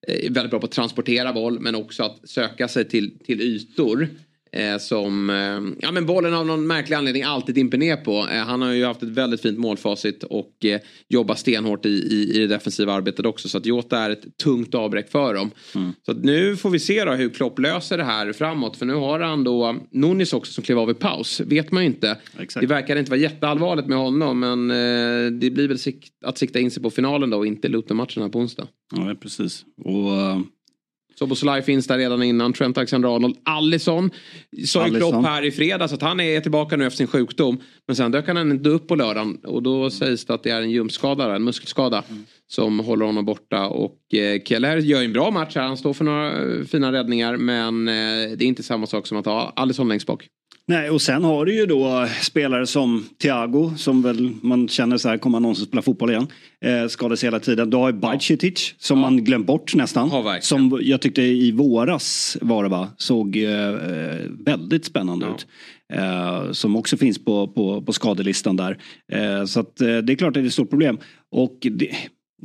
är 0.09 0.31
väldigt 0.31 0.51
bra 0.51 0.61
på 0.61 0.67
att 0.67 0.73
transportera 0.73 1.33
boll 1.33 1.61
men 1.61 1.75
också 1.75 2.03
att 2.03 2.29
söka 2.29 2.69
sig 2.69 2.89
till, 2.89 3.19
till 3.19 3.41
ytor. 3.41 4.09
Eh, 4.57 4.79
som, 4.79 5.31
eh, 5.31 5.85
ja 5.87 5.93
men 5.93 6.07
bollen 6.07 6.35
av 6.35 6.47
någon 6.47 6.67
märklig 6.67 6.97
anledning 6.97 7.23
alltid 7.23 7.55
dimper 7.55 7.79
ner 7.79 7.97
på. 7.97 8.27
Eh, 8.33 8.39
han 8.39 8.63
har 8.63 8.73
ju 8.73 8.85
haft 8.85 9.03
ett 9.03 9.09
väldigt 9.09 9.43
fint 9.43 9.59
målfacit 9.59 10.25
och 10.25 10.53
jobbar 11.09 11.35
stenhårt 11.35 11.87
i, 11.87 11.89
i, 11.89 12.33
i 12.35 12.39
det 12.39 12.47
defensiva 12.47 12.93
arbetet 12.93 13.27
också. 13.27 13.49
Så 13.49 13.59
att 13.59 13.67
Jota 13.67 13.99
är 13.99 14.11
ett 14.11 14.37
tungt 14.37 14.75
avbräck 14.75 15.11
för 15.11 15.35
dem. 15.35 15.51
Mm. 15.75 15.93
Så 16.07 16.13
nu 16.13 16.57
får 16.57 16.71
vi 16.71 16.79
se 16.79 17.05
då 17.05 17.13
hur 17.13 17.29
Klopp 17.29 17.59
löser 17.59 17.99
det 17.99 18.05
här 18.05 18.33
framåt. 18.33 18.77
För 18.77 18.87
nu 18.87 18.95
har 18.95 19.21
han 19.21 19.45
då 19.45 19.77
Nunis 19.91 20.33
också 20.33 20.53
som 20.53 20.65
klev 20.65 20.79
av 20.79 20.91
i 20.91 20.95
paus. 20.95 21.41
Vet 21.41 21.73
man 21.73 21.83
ju 21.83 21.87
inte. 21.87 22.19
Exakt. 22.39 22.61
Det 22.61 22.67
verkar 22.67 22.97
inte 22.97 23.11
vara 23.11 23.21
jätteallvarligt 23.21 23.89
med 23.89 23.99
honom 23.99 24.41
men 24.41 24.69
det 25.41 25.51
blir 25.51 25.69
väl 25.69 25.79
sikt, 25.79 26.13
att 26.25 26.39
sikta 26.39 26.59
in 26.59 26.71
sig 26.71 26.83
på 26.83 26.91
finalen 26.91 27.31
då 27.31 27.39
och 27.39 27.47
inte 27.47 27.69
Luton-matcherna 27.69 28.29
på 28.29 28.39
onsdag. 28.39 28.69
Ja 28.97 29.15
precis. 29.21 29.65
Och 29.85 30.11
Soboslaj 31.15 31.63
finns 31.63 31.87
där 31.87 31.99
redan 31.99 32.23
innan. 32.23 32.53
Trent 32.53 32.79
Alexander-Arnold. 32.79 33.37
Allison 33.45 34.11
sa 34.67 34.89
ju 34.89 34.95
Klopp 34.95 35.25
här 35.25 35.45
i 35.45 35.51
fredags 35.51 35.93
att 35.93 36.03
han 36.03 36.21
är 36.21 36.41
tillbaka 36.41 36.77
nu 36.77 36.87
efter 36.87 36.97
sin 36.97 37.07
sjukdom. 37.07 37.61
Men 37.87 37.97
sen 37.97 38.11
dök 38.11 38.29
han 38.29 38.51
inte 38.53 38.69
upp 38.69 38.89
på 38.89 38.95
lördagen 38.95 39.39
och 39.45 39.63
då 39.63 39.91
sägs 39.91 40.25
det 40.25 40.35
att 40.35 40.43
det 40.43 40.51
är 40.51 40.63
en 40.63 40.71
ljumskada, 40.71 41.37
en 41.37 41.45
muskelskada. 41.45 42.05
Mm. 42.11 42.25
Som 42.47 42.81
håller 42.81 43.07
honom 43.07 43.25
borta 43.25 43.67
och 43.67 44.15
eh, 44.15 44.43
Keller 44.45 44.77
gör 44.77 45.03
en 45.03 45.13
bra 45.13 45.31
match 45.31 45.57
här. 45.57 45.63
Han 45.63 45.77
står 45.77 45.95
för 45.95 46.05
några 46.05 46.43
eh, 46.43 46.65
fina 46.65 46.93
räddningar 46.93 47.37
men 47.37 47.89
eh, 47.89 47.95
det 48.37 48.45
är 48.45 48.49
inte 48.49 48.63
samma 48.63 48.87
sak 48.87 49.07
som 49.07 49.19
att 49.19 49.27
ha 49.27 49.53
Allison 49.57 49.89
längst 49.89 50.07
bak. 50.07 50.29
Nej 50.67 50.91
och 50.91 51.03
sen 51.03 51.25
har 51.25 51.47
du 51.47 51.55
ju 51.55 51.67
då 51.67 52.09
spelare 52.23 52.67
som 52.67 53.05
Thiago 53.23 53.73
som 53.77 54.03
väl 54.03 54.31
man 54.43 54.69
känner 54.69 54.97
så 54.97 55.09
här 55.09 55.19
kommer 55.19 55.37
han 55.37 55.43
någonsin 55.43 55.67
spela 55.67 55.83
fotboll 55.83 56.11
igen. 56.11 56.27
Eh, 56.65 56.89
skadades 56.89 57.25
hela 57.25 57.41
tiden. 57.41 57.71
Du 57.71 57.77
har 57.77 57.93
ju 57.93 57.99
Bajcetic 57.99 58.75
som 58.79 58.99
ja. 58.99 59.03
man 59.03 59.25
glömt 59.25 59.47
bort 59.47 59.75
nästan. 59.75 60.09
Ja, 60.13 60.39
som 60.41 60.79
jag 60.83 61.01
tyckte 61.01 61.23
i 61.23 61.53
våras 61.53 62.37
var 62.41 62.63
det 62.63 62.69
va, 62.69 62.89
såg 62.97 63.37
eh, 63.37 63.73
väldigt 64.47 64.85
spännande 64.85 65.27
ja. 65.27 65.35
ut. 65.35 65.47
Eh, 65.93 66.53
som 66.53 66.77
också 66.77 66.97
finns 66.97 67.25
på, 67.25 67.49
på, 67.49 67.83
på 67.83 67.93
skadelistan 67.93 68.57
där. 68.57 68.79
Eh, 69.13 69.45
så 69.45 69.61
att 69.61 69.81
eh, 69.81 69.97
det 69.99 70.13
är 70.13 70.17
klart 70.17 70.29
att 70.29 70.35
det 70.35 70.41
är 70.41 70.47
ett 70.47 70.53
stort 70.53 70.71
problem. 70.71 70.99
Och 71.31 71.59
det, 71.61 71.91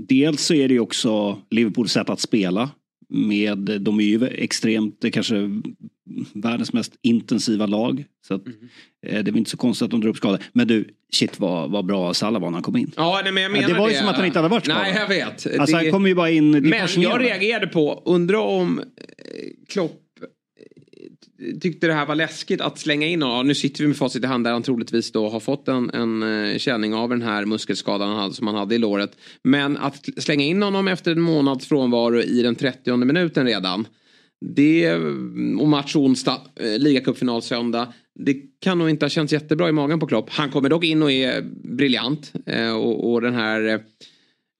dels 0.07 0.41
så 0.41 0.53
är 0.53 0.67
det 0.67 0.73
ju 0.73 0.79
också 0.79 1.37
Liverpools 1.51 1.91
sätt 1.91 2.09
att 2.09 2.19
spela 2.19 2.69
med, 3.09 3.81
de 3.81 3.99
är 3.99 4.03
ju 4.03 4.27
extremt, 4.27 5.05
kanske 5.13 5.35
världens 6.33 6.73
mest 6.73 6.93
intensiva 7.01 7.65
lag. 7.65 8.05
Så 8.27 8.33
att, 8.33 8.45
mm. 8.45 8.57
eh, 9.07 9.23
det 9.23 9.31
är 9.31 9.37
inte 9.37 9.49
så 9.49 9.57
konstigt 9.57 9.85
att 9.85 9.91
de 9.91 10.01
drar 10.01 10.09
upp 10.09 10.17
skador. 10.17 10.39
Men 10.53 10.67
du, 10.67 10.89
shit 11.13 11.39
vad, 11.39 11.71
vad 11.71 11.85
bra 11.85 12.13
Salah 12.13 12.41
var 12.41 12.49
när 12.49 12.55
han 12.55 12.63
kom 12.63 12.77
in. 12.77 12.91
Ja, 12.95 13.21
nej, 13.23 13.31
men 13.31 13.43
jag 13.43 13.51
menar 13.51 13.67
det 13.67 13.73
var 13.73 13.87
ju 13.87 13.93
det. 13.93 13.99
som 13.99 14.07
att 14.07 14.15
han 14.15 14.25
inte 14.25 14.39
hade 14.39 14.49
varit 14.49 14.65
skadad. 14.65 14.83
Nej, 14.83 14.95
jag 14.95 15.07
vet. 15.07 15.59
Alltså 15.59 15.77
det... 15.77 15.83
han 15.83 15.91
kom 15.91 16.07
ju 16.07 16.15
bara 16.15 16.29
in 16.29 16.51
Men 16.51 16.87
jag 16.97 17.21
reagerade 17.21 17.67
på, 17.67 18.01
undrar 18.05 18.39
om 18.39 18.79
eh, 18.79 18.85
Klopp 19.69 20.03
tyckte 21.61 21.87
det 21.87 21.93
här 21.93 22.05
var 22.05 22.15
läskigt 22.15 22.61
att 22.61 22.79
slänga 22.79 23.07
in 23.07 23.21
honom. 23.21 23.47
Nu 23.47 23.55
sitter 23.55 23.83
vi 23.83 23.87
med 23.87 23.97
facit 23.97 24.23
i 24.23 24.27
hand 24.27 24.43
där 24.43 24.51
han 24.51 24.63
troligtvis 24.63 25.11
då 25.11 25.29
har 25.29 25.39
fått 25.39 25.67
en, 25.67 25.89
en 25.89 26.23
eh, 26.23 26.57
känning 26.57 26.93
av 26.93 27.09
den 27.09 27.21
här 27.21 27.45
muskelskadan 27.45 28.33
som 28.33 28.47
han 28.47 28.55
hade 28.55 28.75
i 28.75 28.77
låret. 28.77 29.17
Men 29.43 29.77
att 29.77 30.05
slänga 30.17 30.43
in 30.45 30.63
honom 30.63 30.87
efter 30.87 31.11
en 31.11 31.21
månads 31.21 31.67
frånvaro 31.67 32.21
i 32.21 32.41
den 32.41 32.55
30 32.55 32.97
minuten 32.97 33.45
redan. 33.45 33.87
Det, 34.45 34.85
mm, 34.85 35.59
och 35.59 35.67
match 35.67 35.95
onsdag, 35.95 36.41
eh, 36.55 36.79
ligacupfinal 36.79 37.41
söndag. 37.41 37.93
Det 38.19 38.35
kan 38.61 38.79
nog 38.79 38.89
inte 38.89 39.05
ha 39.05 39.09
känts 39.09 39.33
jättebra 39.33 39.69
i 39.69 39.71
magen 39.71 39.99
på 39.99 40.07
Klopp. 40.07 40.29
Han 40.29 40.51
kommer 40.51 40.69
dock 40.69 40.83
in 40.83 41.03
och 41.03 41.11
är 41.11 41.41
briljant. 41.75 42.33
Eh, 42.45 42.75
och, 42.75 43.11
och 43.11 43.21
den 43.21 43.33
här 43.33 43.67
eh, 43.67 43.79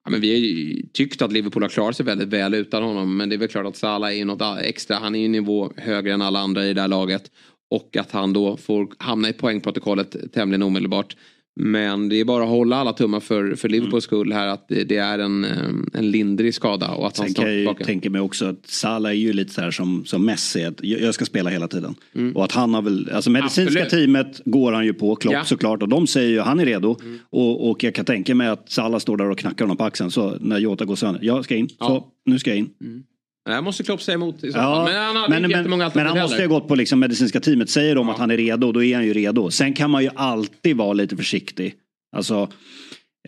Ja, 0.08 0.12
men 0.12 0.22
vi 0.22 0.32
har 0.32 0.40
ju 0.40 0.82
tyckt 0.94 1.22
att 1.22 1.32
Liverpool 1.32 1.64
har 1.64 1.70
klarat 1.70 1.96
sig 1.96 2.06
väldigt 2.06 2.28
väl 2.28 2.54
utan 2.54 2.84
honom. 2.84 3.18
Men 3.18 3.30
det 3.30 3.36
är 3.36 3.38
väl 3.38 3.48
klart 3.48 3.66
att 3.66 3.78
Salah 3.78 4.18
är 4.18 4.26
något 4.26 4.60
extra. 4.62 4.96
Han 4.96 5.16
är 5.16 5.20
ju 5.20 5.28
nivå 5.28 5.72
högre 5.78 6.14
än 6.14 6.22
alla 6.22 6.40
andra 6.40 6.66
i 6.66 6.74
det 6.74 6.82
här 6.82 6.88
laget. 6.88 7.32
Och 7.72 7.98
att 7.98 8.12
han 8.12 8.34
då 8.34 8.58
får 8.58 8.88
hamna 8.98 9.30
i 9.30 9.34
poängprotokollet 9.34 10.34
tämligen 10.34 10.64
omedelbart. 10.64 11.16
Men 11.60 12.10
det 12.10 12.20
är 12.20 12.26
bara 12.26 12.44
att 12.44 12.50
hålla 12.50 12.76
alla 12.76 12.94
tummar 12.94 13.20
för, 13.20 13.56
för 13.56 13.70
Liverpools 13.70 13.94
mm. 13.94 14.02
skull 14.02 14.34
här 14.34 14.48
att 14.48 14.68
det, 14.68 14.84
det, 14.84 14.98
är 14.98 15.20
en, 15.20 15.46
en 15.94 16.12
lindrig 16.12 16.54
skada. 16.54 16.92
Och 16.92 17.08
att 17.08 17.18
han 17.18 17.34
kan 17.34 17.46
jag 17.46 17.56
ju 17.56 17.74
tänka 17.74 18.10
mig 18.10 18.22
också 18.22 18.46
att 18.46 18.66
Salah 18.66 19.12
är 19.12 19.16
ju 19.16 19.34
lite 19.34 19.54
så 19.54 19.62
här 19.62 19.72
som, 19.72 20.06
som 20.06 20.26
Messi, 20.26 20.64
att 20.64 20.84
jag 20.84 21.14
ska 21.14 21.26
spela 21.26 21.50
hela 21.50 21.68
tiden. 21.68 21.96
Mm. 22.16 22.36
Och 22.36 22.44
att 22.44 22.52
han 22.52 22.74
har 22.74 22.82
väl, 22.82 23.10
alltså 23.14 23.30
medicinska 23.30 23.84
Absolut. 23.84 23.90
teamet 23.90 24.42
går 24.46 24.72
han 24.72 24.86
ju 24.86 24.94
på, 24.94 25.16
Klopp 25.16 25.34
ja. 25.34 25.46
såklart. 25.46 25.82
Och 25.82 25.90
de 25.90 26.08
säger 26.08 26.30
ju 26.30 26.40
han 26.40 26.60
är 26.60 26.66
redo. 26.66 26.98
Mm. 27.02 27.20
Och, 27.30 27.70
och 27.70 27.84
jag 27.84 27.96
kan 27.96 28.06
tänka 28.06 28.36
mig 28.36 28.48
att 28.48 28.72
Salah 28.72 29.00
står 29.00 29.18
där 29.18 29.30
och 29.30 29.38
knackar 29.38 29.66
honom 29.66 29.78
på 29.78 29.84
axeln. 29.84 30.12
Så 30.12 30.38
när 30.42 30.60
Jota 30.60 30.86
går 30.86 30.96
sönder, 30.96 31.22
jag 31.24 31.44
ska 31.44 31.56
in, 31.56 31.70
ja. 31.80 31.88
så 31.88 32.06
nu 32.26 32.40
ska 32.40 32.50
jag 32.50 32.58
in. 32.58 32.70
Mm. 32.82 33.04
Det 33.48 33.62
måste 33.62 33.84
Klopp 33.84 34.02
säga 34.02 34.16
emot 34.16 34.44
i 34.44 34.52
så 34.52 34.58
ja, 34.58 34.86
Men 34.86 34.96
han 34.96 35.16
hade 35.16 35.30
men, 35.30 35.46
inte 35.46 35.58
jättemånga 35.58 35.86
alternativ 35.86 36.14
Men 36.14 36.18
han 36.18 36.30
måste 36.30 36.42
ju 36.42 36.48
ha 36.48 36.60
gått 36.60 36.68
på 36.68 36.76
liksom 36.76 37.00
medicinska 37.00 37.40
teamet. 37.40 37.70
Säger 37.70 37.96
de 37.96 38.08
ja. 38.08 38.14
att 38.14 38.20
han 38.20 38.32
är 38.32 38.38
redo, 38.38 38.72
då 38.72 38.84
är 38.84 38.96
han 38.96 39.06
ju 39.06 39.14
redo. 39.14 39.52
Sen 39.52 39.74
kan 39.74 39.92
man 39.92 40.04
ju 40.04 40.10
alltid 40.16 40.78
vara 40.78 40.94
lite 40.94 41.18
försiktig. 41.18 41.76
Alltså, 42.16 42.50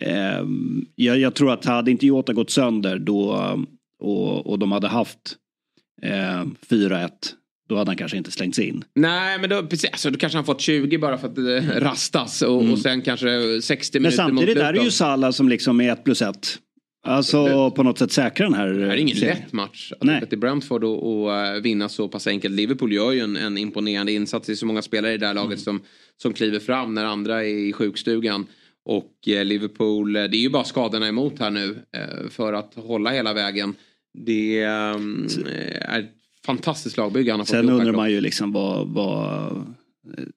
eh, 0.02 0.44
jag, 0.94 1.18
jag, 1.18 1.34
tror 1.34 1.52
att 1.52 1.64
hade 1.64 1.90
inte 1.90 2.06
Jota 2.06 2.32
gått 2.32 2.50
sönder 2.50 2.98
då 2.98 3.56
och, 4.00 4.46
och 4.46 4.58
de 4.58 4.72
hade 4.72 4.88
haft 4.88 5.36
eh, 6.02 6.44
4-1 6.70 7.10
då 7.70 7.76
hade 7.76 7.90
han 7.90 7.96
kanske 7.96 8.16
inte 8.16 8.30
slängts 8.30 8.58
in. 8.58 8.84
Nej 8.94 9.38
men 9.38 9.50
då, 9.50 9.66
precis, 9.66 9.90
alltså, 9.90 10.10
då 10.10 10.18
kanske 10.18 10.38
han 10.38 10.44
fått 10.44 10.60
20 10.60 10.98
bara 10.98 11.18
för 11.18 11.28
att 11.28 11.38
eh, 11.38 11.80
rastas 11.80 12.42
och, 12.42 12.70
och 12.70 12.78
sen 12.78 13.02
kanske 13.02 13.62
60 13.62 13.98
Men 13.98 14.02
minuter 14.02 14.16
samtidigt 14.16 14.56
mot 14.56 14.64
är 14.64 14.72
det 14.72 14.82
ju. 14.82 14.90
Salah 14.90 15.30
som 15.30 15.48
liksom 15.48 15.80
är 15.80 15.92
ett 15.92 16.04
plus 16.04 16.22
ett. 16.22 16.58
Alltså 17.02 17.70
på 17.70 17.82
något 17.82 17.98
sätt 17.98 18.12
säkra 18.12 18.46
den 18.46 18.54
här. 18.54 18.68
Det 18.68 18.86
här 18.86 18.92
är 18.92 18.96
ingen 18.96 19.16
serien. 19.16 19.36
lätt 19.36 19.52
match 19.52 19.92
att 20.00 20.28
till 20.30 20.38
Brentford 20.38 20.84
och, 20.84 21.22
och 21.22 21.36
eh, 21.36 21.60
vinna 21.60 21.88
så 21.88 22.08
pass 22.08 22.26
enkelt. 22.26 22.54
Liverpool 22.54 22.92
gör 22.92 23.12
ju 23.12 23.20
en, 23.20 23.36
en 23.36 23.58
imponerande 23.58 24.12
insats. 24.12 24.46
Det 24.46 24.52
är 24.52 24.54
så 24.54 24.66
många 24.66 24.82
spelare 24.82 25.12
i 25.12 25.18
det 25.18 25.26
här 25.26 25.34
laget 25.34 25.50
Mm. 25.50 25.58
som, 25.58 25.80
som 26.16 26.32
kliver 26.32 26.58
fram 26.58 26.94
när 26.94 27.04
andra 27.04 27.44
är 27.44 27.68
i 27.68 27.72
sjukstugan. 27.72 28.46
Och 28.84 29.28
eh, 29.28 29.44
Liverpool, 29.44 30.16
eh, 30.16 30.24
det 30.24 30.36
är 30.36 30.40
ju 30.40 30.50
bara 30.50 30.64
skadorna 30.64 31.08
emot 31.08 31.38
här 31.38 31.50
nu 31.50 31.76
för 32.30 32.52
att 32.52 32.74
hålla 32.74 33.10
hela 33.10 33.32
vägen. 33.34 33.74
Det 34.14 34.62
eh, 34.62 34.96
är 35.80 36.00
ett 36.00 36.14
fantastiskt 36.46 36.96
lagbygge 36.96 37.30
han 37.30 37.40
har 37.40 37.44
fått 37.46 37.50
Sen 37.50 37.70
undrar 37.70 37.92
man 37.92 38.10
ju 38.10 38.20
liksom 38.20 38.52
vad, 38.52 38.88
vad, 38.88 39.74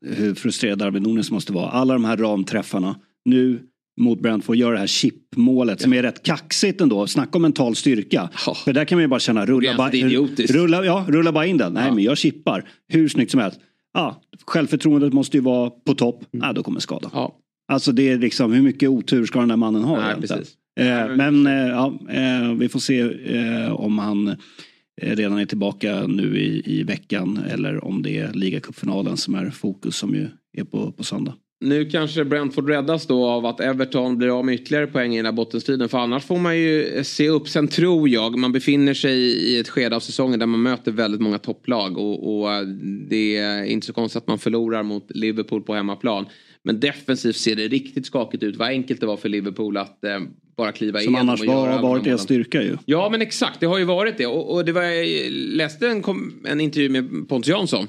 hur 0.02 0.36
frustrerad 0.36 0.78
Darwin 0.78 1.04
Nunes 1.04 1.32
måste 1.32 1.54
vara. 1.54 1.69
Alla 1.69 1.93
de 1.93 2.06
här 2.06 2.17
ramträffarna. 2.17 2.99
Nu 3.26 3.60
mot 4.01 4.21
Brentford 4.21 4.56
gör 4.56 4.73
det 4.73 4.79
här 4.79 4.88
chipmålet 4.88 5.82
som 5.82 5.93
är 5.93 6.01
rätt 6.03 6.23
kaxigt 6.23 6.82
ändå. 6.82 7.08
Snacka 7.08 7.32
om 7.38 7.41
mental 7.41 7.75
styrka. 7.75 8.29
Ja. 8.45 8.56
För 8.56 8.73
där 8.73 8.86
kan 8.86 8.95
man 8.95 9.03
ju 9.03 9.08
bara 9.08 9.19
känna 9.19 9.45
rulla, 9.45 9.91
idiotiskt. 9.91 10.51
rulla, 10.56 10.86
ja, 10.86 11.06
rulla 11.10 11.32
bara 11.32 11.45
in 11.45 11.58
den. 11.58 11.73
Nej 11.73 11.84
Ja. 11.88 11.93
men 11.95 12.03
jag 12.03 12.17
chippar. 12.17 12.69
Hur 12.88 13.10
snyggt 13.10 13.32
som 13.32 13.39
helst. 13.39 13.60
Ja, 13.93 14.21
självförtroendet 14.45 15.13
måste 15.13 15.38
ju 15.38 15.43
vara 15.43 15.69
på 15.69 15.93
topp. 15.93 16.23
Ja, 16.32 16.53
då 16.53 16.63
kommer 16.63 16.79
skada. 16.79 17.10
Ja, 17.13 17.36
Alltså 17.67 17.91
det 17.91 18.10
är 18.10 18.17
liksom 18.17 18.53
hur 18.53 18.62
mycket 18.62 18.89
otur 18.89 19.25
ska 19.25 19.39
den 19.39 19.49
där 19.49 19.56
mannen 19.56 19.84
ha 19.84 19.99
nej, 20.01 20.15
precis. 20.21 20.53
Eh, 20.79 21.15
men 21.15 21.47
eh, 21.47 21.53
ja, 21.53 21.99
eh, 22.10 22.53
vi 22.53 22.69
får 22.69 22.79
se 22.79 22.99
eh, 23.38 23.71
om 23.73 23.99
han 23.99 24.27
eh, 24.27 24.36
redan 25.15 25.38
är 25.39 25.45
tillbaka 25.45 26.08
nu 26.08 26.38
i, 26.39 26.62
i 26.79 26.84
veckan 26.84 27.39
eller 27.49 27.86
om 27.86 28.01
det 28.03 28.17
är 28.17 28.34
ligacupfinalen 28.34 29.17
som 29.17 29.36
är 29.36 29.49
fokus 29.49 29.95
som 29.95 30.15
ju 30.15 30.27
är 30.58 30.63
på, 30.63 30.91
på 30.91 31.03
söndag. 31.03 31.34
Nu 31.63 31.86
kanske 31.86 32.26
Brentford 32.26 32.69
räddas 32.69 33.08
då 33.08 33.26
av 33.26 33.45
att 33.45 33.60
Everton 33.60 34.17
blir 34.17 34.39
av 34.39 34.45
med 34.45 34.56
ytterligare 34.56 34.88
poäng 34.88 35.13
i 35.13 35.17
den 35.17 35.26
här 35.26 35.32
bottenstriden. 35.32 35.89
För 35.89 35.97
annars 35.97 36.23
får 36.23 36.38
man 36.38 36.58
ju 36.58 37.04
se 37.04 37.30
upp. 37.30 37.49
Sen 37.49 37.67
tror 37.67 38.10
jag 38.10 38.38
man 38.38 38.52
befinner 38.52 38.93
sig 38.93 39.17
i 39.19 39.60
ett 39.60 39.69
skede 39.69 39.95
av 39.95 39.99
säsongen 39.99 40.39
där 40.39 40.45
man 40.45 40.62
möter 40.62 40.91
väldigt 40.91 41.21
många 41.21 41.39
topplag. 41.39 41.97
Och, 41.97 42.39
och 42.39 42.67
det 43.10 43.38
är 43.38 43.63
inte 43.63 43.88
så 43.88 43.93
konstigt 43.93 44.17
att 44.17 44.28
man 44.28 44.39
förlorar 44.39 44.84
mot 44.84 45.06
Liverpool 45.10 45.62
på 45.62 45.73
hemmaplan. 45.73 46.26
Men 46.63 46.80
defensivt 46.80 47.36
ser 47.36 47.56
det 47.56 47.67
riktigt 47.67 48.06
skakigt 48.06 48.43
ut. 48.43 48.56
Vad 48.56 48.67
enkelt 48.67 48.99
det 49.02 49.08
var 49.08 49.17
för 49.17 49.30
Liverpool 49.30 49.78
att 49.78 50.04
eh, 50.04 50.19
bara 50.58 50.71
kliva 50.71 50.99
Som 50.99 51.13
igenom 51.13 51.30
annars 51.30 51.43
göra 51.43 51.56
var, 51.56 51.67
alla 51.67 51.76
har 51.76 51.89
varit 51.89 52.04
deras 52.04 52.21
styrka 52.21 52.62
ju. 52.62 52.78
Ja 52.86 53.10
men 53.12 53.21
exakt, 53.21 53.60
det 53.60 53.65
har 53.65 53.78
ju 53.78 53.86
varit 53.86 54.17
det. 54.17 54.26
Och, 54.26 54.54
och 54.54 54.65
det 54.65 54.71
var, 54.71 54.82
jag 54.82 55.32
läste 55.32 55.88
en, 55.88 56.02
kom, 56.02 56.34
en 56.45 56.62
intervju 56.62 56.89
med 56.89 57.30
Pontus 57.30 57.49
Jansson 57.49 57.88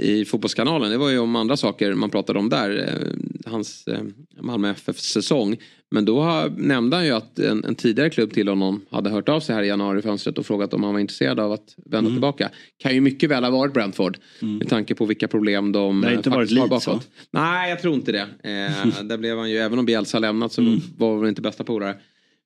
i 0.00 0.24
Fotbollskanalen. 0.24 0.90
Det 0.90 0.98
var 0.98 1.10
ju 1.10 1.18
om 1.18 1.36
andra 1.36 1.56
saker 1.56 1.94
man 1.94 2.10
pratade 2.10 2.38
om 2.38 2.48
där. 2.48 2.88
Eh, 2.88 3.50
hans 3.50 3.86
eh, 3.86 4.00
Malmö 4.40 4.70
FF-säsong. 4.70 5.56
Men 5.90 6.04
då 6.04 6.48
nämnde 6.56 6.96
han 6.96 7.06
ju 7.06 7.12
att 7.12 7.38
en, 7.38 7.64
en 7.64 7.74
tidigare 7.74 8.10
klubb 8.10 8.32
till 8.32 8.48
honom 8.48 8.80
hade 8.90 9.10
hört 9.10 9.28
av 9.28 9.40
sig 9.40 9.54
här 9.54 9.62
i 9.62 9.68
januari-fönstret 9.68 10.38
och 10.38 10.46
frågat 10.46 10.74
om 10.74 10.82
han 10.82 10.92
var 10.92 11.00
intresserad 11.00 11.40
av 11.40 11.52
att 11.52 11.74
vända 11.76 12.10
tillbaka. 12.10 12.50
Kan 12.78 12.94
ju 12.94 13.00
mycket 13.00 13.30
väl 13.30 13.44
ha 13.44 13.50
varit 13.50 13.74
Brentford. 13.74 14.18
Med 14.40 14.68
tanke 14.68 14.94
på 14.94 15.06
vilka 15.06 15.28
problem 15.28 15.72
de 15.72 16.00
Det 16.00 16.06
har 16.06 16.12
eh, 16.12 16.16
inte 16.16 16.30
varit 16.30 16.58
har 16.58 16.68
bakåt. 16.68 17.08
Nej, 17.30 17.70
jag 17.70 17.82
tror 17.82 17.94
inte 17.94 18.12
det. 18.12 18.26
Eh, 18.42 19.02
där 19.04 19.18
blev 19.18 19.38
han 19.38 19.50
ju, 19.50 19.56
även 19.56 19.78
om 19.78 19.86
Bielsa 19.86 20.18
lämnat 20.18 20.52
så 20.52 20.78
var 20.96 21.18
han 21.18 21.28
inte 21.28 21.42
bästa 21.42 21.64
polare. 21.64 21.94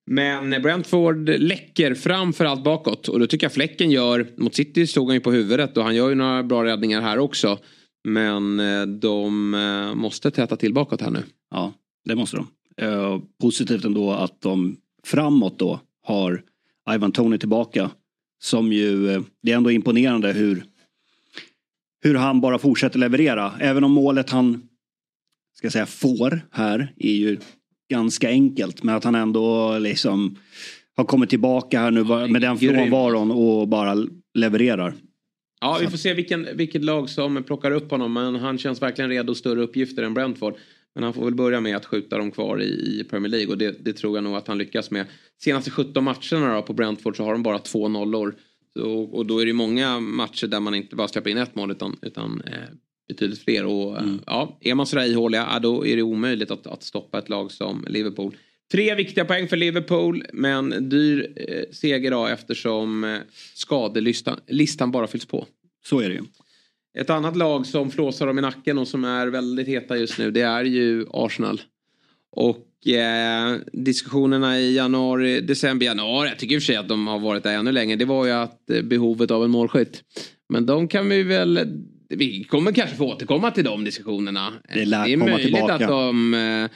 Men 0.07 0.63
Brentford 0.63 1.29
läcker 1.29 1.95
framförallt 1.95 2.65
bakåt 2.65 3.09
och 3.09 3.21
då 3.21 3.27
tycker 3.27 3.45
jag 3.45 3.53
Fläcken 3.53 3.91
gör, 3.91 4.27
mot 4.37 4.55
City 4.55 4.87
stod 4.87 5.07
han 5.09 5.15
ju 5.15 5.21
på 5.21 5.33
huvudet 5.33 5.77
och 5.77 5.85
han 5.85 5.95
gör 5.95 6.09
ju 6.09 6.15
några 6.15 6.43
bra 6.43 6.65
räddningar 6.65 7.01
här 7.01 7.19
också. 7.19 7.59
Men 8.05 8.61
eh, 8.61 8.87
de 8.87 9.55
eh, 9.55 9.95
måste 9.95 10.31
täta 10.31 10.57
till 10.57 10.75
bakåt 10.75 11.01
här 11.01 11.11
nu. 11.11 11.23
Ja, 11.51 11.73
det 12.05 12.15
måste 12.15 12.37
de. 12.37 12.47
Eh, 12.77 13.21
positivt 13.41 13.85
ändå 13.85 14.13
att 14.13 14.41
de 14.41 14.77
framåt 15.07 15.59
då 15.59 15.81
har 16.03 16.43
Ivan 16.95 17.13
Tony 17.13 17.39
tillbaka. 17.39 17.91
Som 18.43 18.73
ju, 18.73 19.23
det 19.43 19.53
är 19.53 19.57
ändå 19.57 19.71
imponerande 19.71 20.33
hur, 20.33 20.65
hur 22.03 22.15
han 22.15 22.41
bara 22.41 22.59
fortsätter 22.59 22.99
leverera. 22.99 23.53
Även 23.61 23.85
om 23.85 23.93
målet 23.93 24.31
han 24.31 24.69
ska 25.55 25.71
säga, 25.71 25.87
får 25.87 26.41
här 26.51 26.93
är 26.97 27.13
ju 27.13 27.39
ganska 27.91 28.29
enkelt. 28.29 28.83
Men 28.83 28.95
att 28.95 29.05
han 29.05 29.15
ändå 29.15 29.79
liksom 29.79 30.39
har 30.97 31.05
kommit 31.05 31.31
tillbaka 31.31 31.81
här 31.81 31.91
nu 31.91 32.05
med 32.05 32.43
den 32.43 32.59
frånvaron 32.59 33.31
och 33.31 33.69
bara 33.69 34.07
levererar. 34.35 34.95
Ja, 35.61 35.79
vi 35.81 35.87
får 35.87 35.99
se 35.99 36.15
vilken, 36.15 36.49
vilket 36.55 36.85
lag 36.85 37.11
som 37.11 37.43
plockar 37.43 37.71
upp 37.71 37.91
honom. 37.91 38.13
Men 38.13 38.35
han 38.35 38.59
känns 38.59 38.83
verkligen 38.83 39.11
redo 39.11 39.35
större 39.35 39.63
uppgifter 39.63 40.03
än 40.03 40.15
Brentford. 40.15 40.55
Men 40.95 41.05
han 41.05 41.13
får 41.13 41.25
väl 41.25 41.35
börja 41.35 41.61
med 41.61 41.77
att 41.77 41.87
skjuta 41.87 42.19
dem 42.19 42.31
kvar 42.31 42.63
i, 42.63 43.01
i 43.01 43.05
Premier 43.11 43.31
League. 43.31 43.49
Och 43.49 43.59
det, 43.59 43.85
det 43.85 43.93
tror 43.93 44.17
jag 44.17 44.25
nog 44.25 44.37
att 44.37 44.49
han 44.49 44.59
lyckas 44.59 44.91
med. 44.91 45.07
Senaste 45.43 45.71
17 45.71 46.05
matcherna 46.05 46.55
då 46.55 46.63
på 46.63 46.73
Brentford 46.73 47.17
så 47.17 47.25
har 47.25 47.33
de 47.33 47.43
bara 47.43 47.59
två 47.59 47.89
nollor. 47.89 48.35
Så, 48.73 49.03
och 49.03 49.27
då 49.27 49.39
är 49.39 49.47
det 49.47 49.53
många 49.53 50.01
matcher 50.01 50.47
där 50.47 50.61
man 50.61 50.75
inte 50.75 50.97
bara 50.97 51.09
släpper 51.09 51.31
in 51.31 51.37
ett 51.37 51.55
mål 51.55 51.71
utan, 51.71 51.97
utan 52.03 52.43
eh, 52.47 52.53
betydligt 53.09 53.45
fler. 53.45 53.65
Och, 53.65 53.97
eh, 53.97 54.05
ja, 54.27 54.59
är 54.61 54.75
man 54.75 54.87
sådär 54.87 55.05
ihåliga, 55.05 55.49
ja, 55.53 55.59
då 55.59 55.87
är 55.87 55.97
det 55.97 56.03
omöjligt 56.03 56.51
att, 56.51 56.67
att 56.67 56.83
stoppa 56.83 57.19
ett 57.19 57.29
lag 57.29 57.53
som 57.53 57.85
Liverpool. 57.89 58.37
Tre 58.73 58.95
viktiga 58.95 59.25
poäng 59.25 59.49
för 59.49 59.57
Liverpool 59.57 60.25
men 60.33 60.89
dyr 60.89 61.33
eh, 61.37 61.63
seger 61.73 62.11
då 62.11 62.27
eftersom 62.27 63.05
eh, 63.05 63.19
skadelistan 63.55 64.41
listan 64.47 64.91
bara 64.91 65.07
fylls 65.07 65.27
på. 65.27 65.47
Så 65.85 66.01
är 66.01 66.09
det 66.09 66.15
ju. 66.15 66.23
Ett 66.99 67.11
annat 67.11 67.37
lag 67.37 67.67
som 67.67 67.91
flåsar 67.91 68.27
dem 68.27 68.39
i 68.39 68.43
nacken 68.43 68.79
och 68.79 68.89
som 68.89 69.05
är 69.05 69.27
väldigt 69.27 69.69
heta 69.69 69.97
just 69.97 70.19
nu 70.19 70.31
det 70.31 70.41
är 70.41 70.65
ju 70.65 71.07
Arsenal. 71.11 71.61
Och 72.37 72.87
eh, 72.87 73.57
diskussionerna 73.73 74.61
i 74.61 74.75
januari, 74.75 75.41
december, 75.41 75.87
januari, 75.87 76.29
jag 76.29 76.39
tycker 76.39 76.55
i 76.55 76.59
och 76.59 76.63
för 76.63 76.67
sig 76.67 76.77
att 76.77 76.89
de 76.89 77.07
har 77.07 77.19
varit 77.19 77.43
där 77.43 77.55
ännu 77.55 77.73
längre. 77.73 77.97
Det 77.97 78.05
var 78.05 78.27
ju 78.27 78.33
att 78.33 78.71
eh, 78.71 78.83
behovet 78.83 79.31
av 79.31 79.45
en 79.45 79.51
målskytt. 79.51 80.03
Men 80.49 80.67
de 80.67 80.89
kan 80.89 81.09
vi 81.09 81.23
väl, 81.23 81.61
vi 82.09 82.45
kommer 82.45 82.73
kanske 82.73 82.97
få 82.97 83.13
återkomma 83.13 83.51
till 83.51 83.65
de 83.65 83.85
diskussionerna. 83.85 84.53
Det 84.75 84.85
det 84.85 84.97
är 84.97 85.17
möjligt 85.17 85.43
tillbaka. 85.43 85.75
att 85.75 85.81
de 85.81 86.35
eh, 86.35 86.71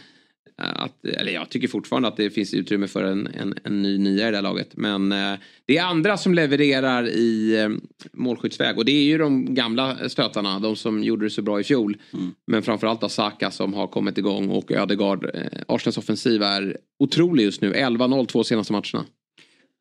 att, 0.61 1.05
eller 1.05 1.33
jag 1.33 1.51
tycker 1.51 1.69
fortfarande 1.69 2.09
att 2.09 2.17
det 2.17 2.31
finns 2.31 2.55
utrymme 2.55 2.89
för 2.89 3.05
en, 3.05 3.27
en, 3.27 3.55
en 3.65 3.83
ny 3.83 3.99
nia 3.99 4.29
i 4.29 4.31
det 4.31 4.37
här 4.37 4.43
laget. 4.43 4.77
Men 4.77 5.13
eh, 5.13 5.35
det 5.67 5.77
är 5.77 5.85
andra 5.85 6.17
som 6.17 6.35
levererar 6.35 7.09
i 7.09 7.61
eh, 7.61 7.69
målskyttsväg. 8.13 8.79
Och 8.79 8.85
det 8.85 8.93
är 8.93 9.03
ju 9.03 9.19
de 9.19 9.55
gamla 9.55 10.09
stötarna. 10.09 10.59
De 10.59 10.77
som 10.77 11.05
gjorde 11.05 11.27
det 11.27 11.31
så 11.31 11.43
bra 11.43 11.61
i 11.61 11.65
fjol. 11.65 11.97
Mm. 12.13 12.35
Men 12.47 12.63
framförallt 12.63 13.13
Saka 13.13 13.51
som 13.51 13.75
har 13.75 13.87
kommit 13.87 14.19
igång. 14.19 14.49
Och 14.49 14.73
Ödegaard. 14.73 15.25
Eh, 15.35 15.61
Arsenals 15.69 15.99
offensiv 15.99 16.43
är 16.43 16.77
otrolig 16.99 17.45
just 17.45 17.61
nu. 17.61 17.73
11-0 17.73 18.27
två 18.27 18.45
senaste 18.45 18.73
matcherna. 18.73 19.05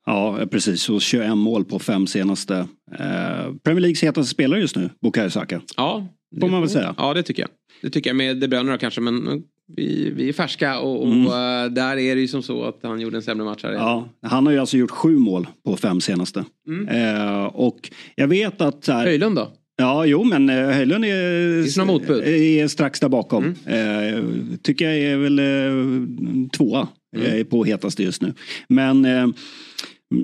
Ja, 0.07 0.39
precis. 0.51 0.89
Och 0.89 1.01
21 1.01 1.37
mål 1.37 1.65
på 1.65 1.79
fem 1.79 2.07
senaste. 2.07 2.55
Eh, 2.99 3.53
Premier 3.63 3.79
Leagues 3.81 4.03
hetaste 4.03 4.29
spelare 4.31 4.59
just 4.59 4.75
nu, 4.75 4.89
Bukayo 5.01 5.29
Saka. 5.29 5.61
Ja. 5.77 6.07
Får 6.41 6.49
man 6.49 6.61
väl 6.61 6.69
säga. 6.69 6.95
Ja 6.97 7.13
det 7.13 7.23
tycker 7.23 7.41
jag. 7.43 7.49
Det 7.81 7.89
tycker 7.89 8.09
jag 8.09 8.17
med 8.17 8.37
De 8.37 8.47
Bruyne 8.47 8.71
då 8.71 8.77
kanske. 8.77 9.01
Men 9.01 9.43
vi, 9.75 10.11
vi 10.15 10.29
är 10.29 10.33
färska. 10.33 10.79
Och, 10.79 11.01
och 11.01 11.07
Mm. 11.13 11.25
eh, 11.25 11.71
där 11.71 11.97
är 11.97 12.15
det 12.15 12.21
ju 12.21 12.27
som 12.27 12.43
så 12.43 12.63
att 12.63 12.79
han 12.83 12.99
gjorde 12.99 13.17
en 13.17 13.21
sämre 13.21 13.45
match 13.45 13.63
här. 13.63 13.71
Ja, 13.73 14.09
han 14.21 14.45
har 14.45 14.53
ju 14.53 14.59
alltså 14.59 14.77
gjort 14.77 14.91
sju 14.91 15.17
mål 15.17 15.47
på 15.65 15.77
fem 15.77 16.01
senaste. 16.01 16.45
Mm. 16.67 16.87
Eh, 16.87 17.43
och 17.45 17.91
jag 18.15 18.27
vet 18.27 18.61
att... 18.61 18.87
Här, 18.87 19.05
Höjlund 19.05 19.35
då? 19.35 19.51
Ja, 19.77 20.05
jo 20.05 20.23
men 20.23 20.49
eh, 20.49 20.55
Höjlund 20.69 21.05
är? 21.05 21.79
Mm. 21.81 22.63
är 22.63 22.67
strax 22.67 22.99
där 22.99 23.09
bakom. 23.09 23.45
Eh, 23.65 24.23
tycker 24.61 24.85
jag 24.85 24.97
är 24.97 25.17
väl 25.17 25.39
eh, 25.39 26.49
tvåa 26.57 26.87
Mm. 27.15 27.33
eh, 27.39 27.43
på 27.43 27.63
hetaste 27.63 28.03
just 28.03 28.21
nu. 28.21 28.33
Men, 28.69 29.05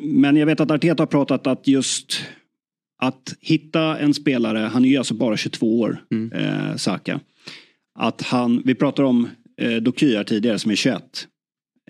men 0.01 0.35
jag 0.35 0.45
vet 0.45 0.59
att 0.59 0.71
Arteta 0.71 1.01
har 1.01 1.07
pratat 1.07 1.47
att 1.47 1.67
just 1.67 2.21
att 3.01 3.35
hitta 3.41 3.97
en 3.99 4.13
spelare, 4.13 4.57
han 4.59 4.85
är 4.85 4.89
ju 4.89 4.97
alltså 4.97 5.13
bara 5.13 5.37
22 5.37 5.79
år, 5.79 6.03
Mm. 6.11 6.31
eh, 6.31 6.75
Saka. 6.75 7.19
Att 7.99 8.21
han, 8.21 8.61
vi 8.65 8.75
pratar 8.75 9.03
om 9.03 9.29
eh, 9.61 9.75
Doky 9.75 10.15
här 10.15 10.23
tidigare 10.23 10.59
som 10.59 10.71
är 10.71 10.75
21. 10.75 11.27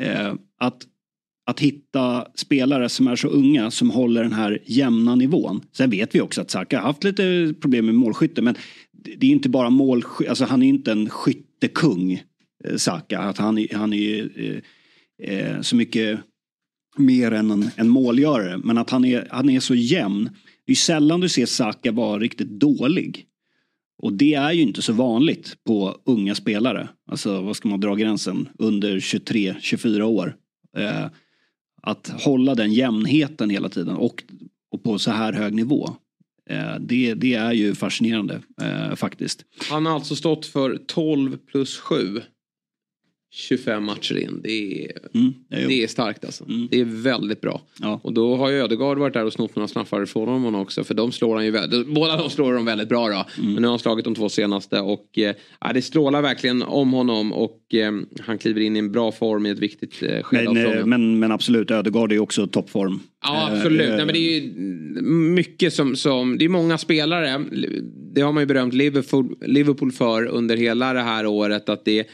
Eh, 0.01 0.33
att, 0.59 0.83
att 1.45 1.59
hitta 1.59 2.27
spelare 2.35 2.89
som 2.89 3.07
är 3.07 3.15
så 3.15 3.27
unga 3.27 3.71
som 3.71 3.89
håller 3.89 4.23
den 4.23 4.33
här 4.33 4.59
jämna 4.65 5.15
nivån. 5.15 5.61
Sen 5.71 5.89
vet 5.89 6.15
vi 6.15 6.21
också 6.21 6.41
att 6.41 6.51
Saka 6.51 6.79
har 6.79 6.87
haft 6.87 7.03
lite 7.03 7.53
problem 7.61 7.85
med 7.85 7.95
målskytte 7.95 8.41
men 8.41 8.55
det 9.17 9.27
är 9.27 9.31
inte 9.31 9.49
bara 9.49 9.69
målskytte, 9.69 10.29
alltså 10.29 10.45
han 10.45 10.63
är 10.63 10.67
inte 10.67 10.91
en 10.91 11.09
skyttekung 11.09 12.23
eh, 12.65 12.75
Saka. 12.75 13.19
Att 13.19 13.37
han, 13.37 13.67
han 13.73 13.93
är 13.93 13.97
ju 13.97 14.29
eh, 15.19 15.37
eh, 15.37 15.61
så 15.61 15.75
mycket 15.75 16.19
mer 16.97 17.31
än 17.31 17.51
en, 17.51 17.69
en 17.75 17.89
målgörare. 17.89 18.57
Men 18.57 18.77
att 18.77 18.89
han 18.89 19.05
är, 19.05 19.27
han 19.31 19.49
är 19.49 19.59
så 19.59 19.75
jämn. 19.75 20.29
Det 20.65 20.71
är 20.71 20.75
sällan 20.75 21.19
du 21.19 21.29
ser 21.29 21.45
Saka 21.45 21.91
vara 21.91 22.19
riktigt 22.19 22.49
dålig. 22.49 23.25
Och 24.01 24.13
det 24.13 24.33
är 24.33 24.51
ju 24.51 24.61
inte 24.61 24.81
så 24.81 24.93
vanligt 24.93 25.57
på 25.67 25.97
unga 26.05 26.35
spelare. 26.35 26.89
Alltså 27.11 27.41
vad 27.41 27.55
ska 27.55 27.67
man 27.69 27.79
dra 27.79 27.95
gränsen? 27.95 28.49
Under 28.59 28.99
23-24 28.99 30.01
år. 30.01 30.35
Eh, 30.77 31.05
att 31.81 32.07
hålla 32.07 32.55
den 32.55 32.73
jämnheten 32.73 33.49
hela 33.49 33.69
tiden 33.69 33.95
och, 33.95 34.23
och 34.71 34.83
på 34.83 34.99
så 34.99 35.11
här 35.11 35.33
hög 35.33 35.53
nivå. 35.53 35.89
Eh, 36.49 36.75
det, 36.79 37.13
det 37.13 37.33
är 37.33 37.51
ju 37.53 37.75
fascinerande 37.75 38.41
eh, 38.61 38.95
faktiskt. 38.95 39.45
Han 39.69 39.85
har 39.85 39.93
alltså 39.93 40.15
stått 40.15 40.45
för 40.45 40.77
12 40.87 41.37
plus 41.37 41.77
7. 41.77 42.21
25 43.35 43.83
matcher 43.85 44.17
in. 44.17 44.39
Det 44.43 44.85
är, 44.85 44.91
Mm, 45.13 45.33
det 45.49 45.83
är 45.83 45.87
starkt 45.87 46.25
alltså. 46.25 46.43
Mm. 46.43 46.67
Det 46.71 46.79
är 46.79 46.85
väldigt 46.85 47.41
bra. 47.41 47.61
Ja. 47.79 47.99
Och 48.03 48.13
då 48.13 48.35
har 48.35 48.49
ju 48.49 48.57
Ödegaard 48.57 48.97
varit 48.97 49.13
där 49.13 49.25
och 49.25 49.33
snott 49.33 49.55
några 49.55 49.67
straffar 49.67 50.03
ifrån 50.03 50.27
honom 50.27 50.55
också. 50.55 50.83
För 50.83 50.93
de 50.93 51.11
slår 51.11 51.35
han 51.35 51.45
ju 51.45 51.51
väldigt, 51.51 51.87
båda 51.87 52.17
de 52.17 52.29
slår 52.29 52.53
de 52.53 52.65
väldigt 52.65 52.89
bra 52.89 53.07
då. 53.09 53.25
Mm. 53.41 53.53
Men 53.53 53.61
nu 53.61 53.67
har 53.67 53.69
han 53.71 53.79
slagit 53.79 54.05
de 54.05 54.15
två 54.15 54.29
senaste 54.29 54.79
och 54.79 55.17
eh, 55.17 55.35
det 55.73 55.81
strålar 55.81 56.21
verkligen 56.21 56.63
om 56.63 56.93
honom. 56.93 57.33
Och 57.33 57.73
eh, 57.73 57.91
han 58.19 58.37
kliver 58.37 58.61
in 58.61 58.75
i 58.75 58.79
en 58.79 58.91
bra 58.91 59.11
form 59.11 59.45
i 59.45 59.49
ett 59.49 59.59
viktigt 59.59 60.03
eh, 60.03 60.23
skede 60.23 60.53
Men, 60.53 60.77
eh, 60.77 60.85
men, 60.85 61.19
men 61.19 61.31
absolut, 61.31 61.71
Ödegaard 61.71 62.11
är 62.11 62.15
ju 62.15 62.21
också 62.21 62.47
toppform. 62.47 62.99
Ja 63.23 63.49
Eh, 63.49 63.53
absolut. 63.57 63.81
eh, 63.81 63.95
Nej, 63.95 64.05
men 64.05 64.13
det 64.13 64.19
är 64.19 64.41
ju 64.41 64.51
mycket 65.35 65.73
som, 65.73 65.95
som, 65.95 66.37
det 66.37 66.45
är 66.45 66.49
många 66.49 66.77
spelare. 66.77 67.45
Det 68.15 68.21
har 68.21 68.31
man 68.31 68.43
ju 68.43 68.47
berömt 68.47 68.73
Liverpool, 68.73 69.37
Liverpool 69.45 69.91
för 69.91 70.25
under 70.25 70.57
hela 70.57 70.93
det 70.93 71.01
här 71.01 71.25
året. 71.25 71.69
Att 71.69 71.85
det 71.85 72.07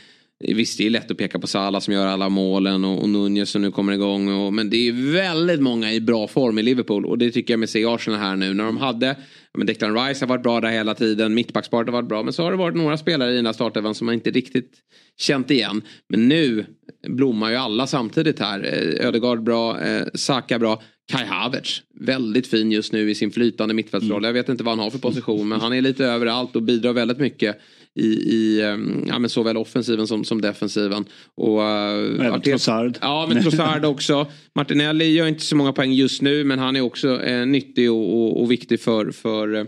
Visst 0.48 0.78
det 0.78 0.86
är 0.86 0.90
lätt 0.90 1.12
att 1.12 1.18
peka 1.18 1.40
på 1.40 1.48
Salah 1.48 1.82
som 1.82 1.94
gör 1.94 2.08
alla 2.08 2.30
målen 2.30 2.86
och, 2.86 3.02
och 3.02 3.10
Nunez 3.10 3.50
som 3.50 3.62
nu 3.62 3.72
kommer 3.72 3.94
igång. 3.94 4.28
Och, 4.28 4.54
men 4.54 4.70
det 4.70 4.88
är 4.88 5.14
väldigt 5.14 5.62
många 5.62 5.94
i 5.94 6.02
bra 6.02 6.28
form 6.28 6.60
i 6.60 6.64
Liverpool. 6.64 7.06
Och 7.06 7.18
det 7.18 7.32
tycker 7.32 7.54
jag 7.54 7.60
med 7.60 7.76
i 7.76 7.86
Arsenal 7.86 8.20
här 8.20 8.36
nu. 8.36 8.54
När 8.54 8.64
de 8.64 8.78
hade, 8.78 9.16
men 9.58 9.68
Declan 9.68 10.08
Rice 10.08 10.26
har 10.26 10.30
varit 10.30 10.44
bra 10.44 10.62
där 10.62 10.70
hela 10.70 10.96
tiden. 10.96 11.34
Mittbacksparet 11.34 11.88
har 11.88 11.94
varit 11.94 12.10
bra. 12.10 12.24
Men 12.24 12.34
så 12.34 12.44
har 12.44 12.52
det 12.52 12.58
varit 12.58 12.76
några 12.76 12.98
spelare 12.98 13.32
i 13.32 13.36
den 13.36 13.46
här 13.46 13.54
startelvan 13.54 13.96
som 13.96 14.06
man 14.06 14.16
inte 14.16 14.32
riktigt 14.32 14.74
känt 15.18 15.52
igen. 15.52 15.82
Men 16.10 16.28
nu 16.28 16.66
blommar 17.08 17.50
ju 17.50 17.56
alla 17.56 17.88
samtidigt 17.88 18.40
här. 18.40 18.60
Eh, 18.60 19.08
Ödegaard 19.08 19.44
bra, 19.44 19.82
eh, 19.82 20.08
Saka 20.14 20.60
bra. 20.60 20.82
Kai 21.12 21.26
Havertz, 21.26 21.82
väldigt 22.00 22.48
fin 22.48 22.72
just 22.72 22.94
nu 22.94 23.10
i 23.10 23.16
sin 23.16 23.32
flytande 23.32 23.74
mittfältsroll. 23.74 24.24
Jag 24.24 24.34
vet 24.34 24.50
inte 24.50 24.64
vad 24.64 24.72
han 24.72 24.84
har 24.84 24.90
för 24.90 25.00
position 25.00 25.48
men 25.48 25.60
han 25.62 25.74
är 25.74 25.82
lite 25.82 26.06
överallt 26.06 26.56
och 26.56 26.64
bidrar 26.64 26.94
väldigt 26.94 27.20
mycket 27.20 27.60
i, 27.96 28.08
i 28.36 28.64
um, 28.64 29.06
ja, 29.08 29.20
men 29.20 29.30
såväl 29.30 29.58
offensiven 29.58 30.08
som, 30.08 30.24
som 30.24 30.42
defensiven. 30.42 31.06
Och, 31.36 31.64
Även 31.64 32.22
Arteta- 32.22 32.42
Trossard. 32.42 32.98
Ja, 33.02 33.26
men 33.30 33.44
Trossard 33.44 33.86
också. 33.86 34.28
Martinelli 34.56 35.14
gör 35.14 35.28
inte 35.28 35.44
så 35.44 35.56
många 35.56 35.74
poäng 35.74 35.92
just 35.94 36.22
nu 36.22 36.44
men 36.44 36.60
han 36.60 36.76
är 36.76 36.82
också 36.82 37.24
eh, 37.24 37.46
nyttig 37.46 37.92
och, 37.92 38.14
och, 38.14 38.42
och 38.42 38.52
viktig 38.52 38.80
för, 38.80 39.12
för 39.12 39.56
eh, 39.56 39.64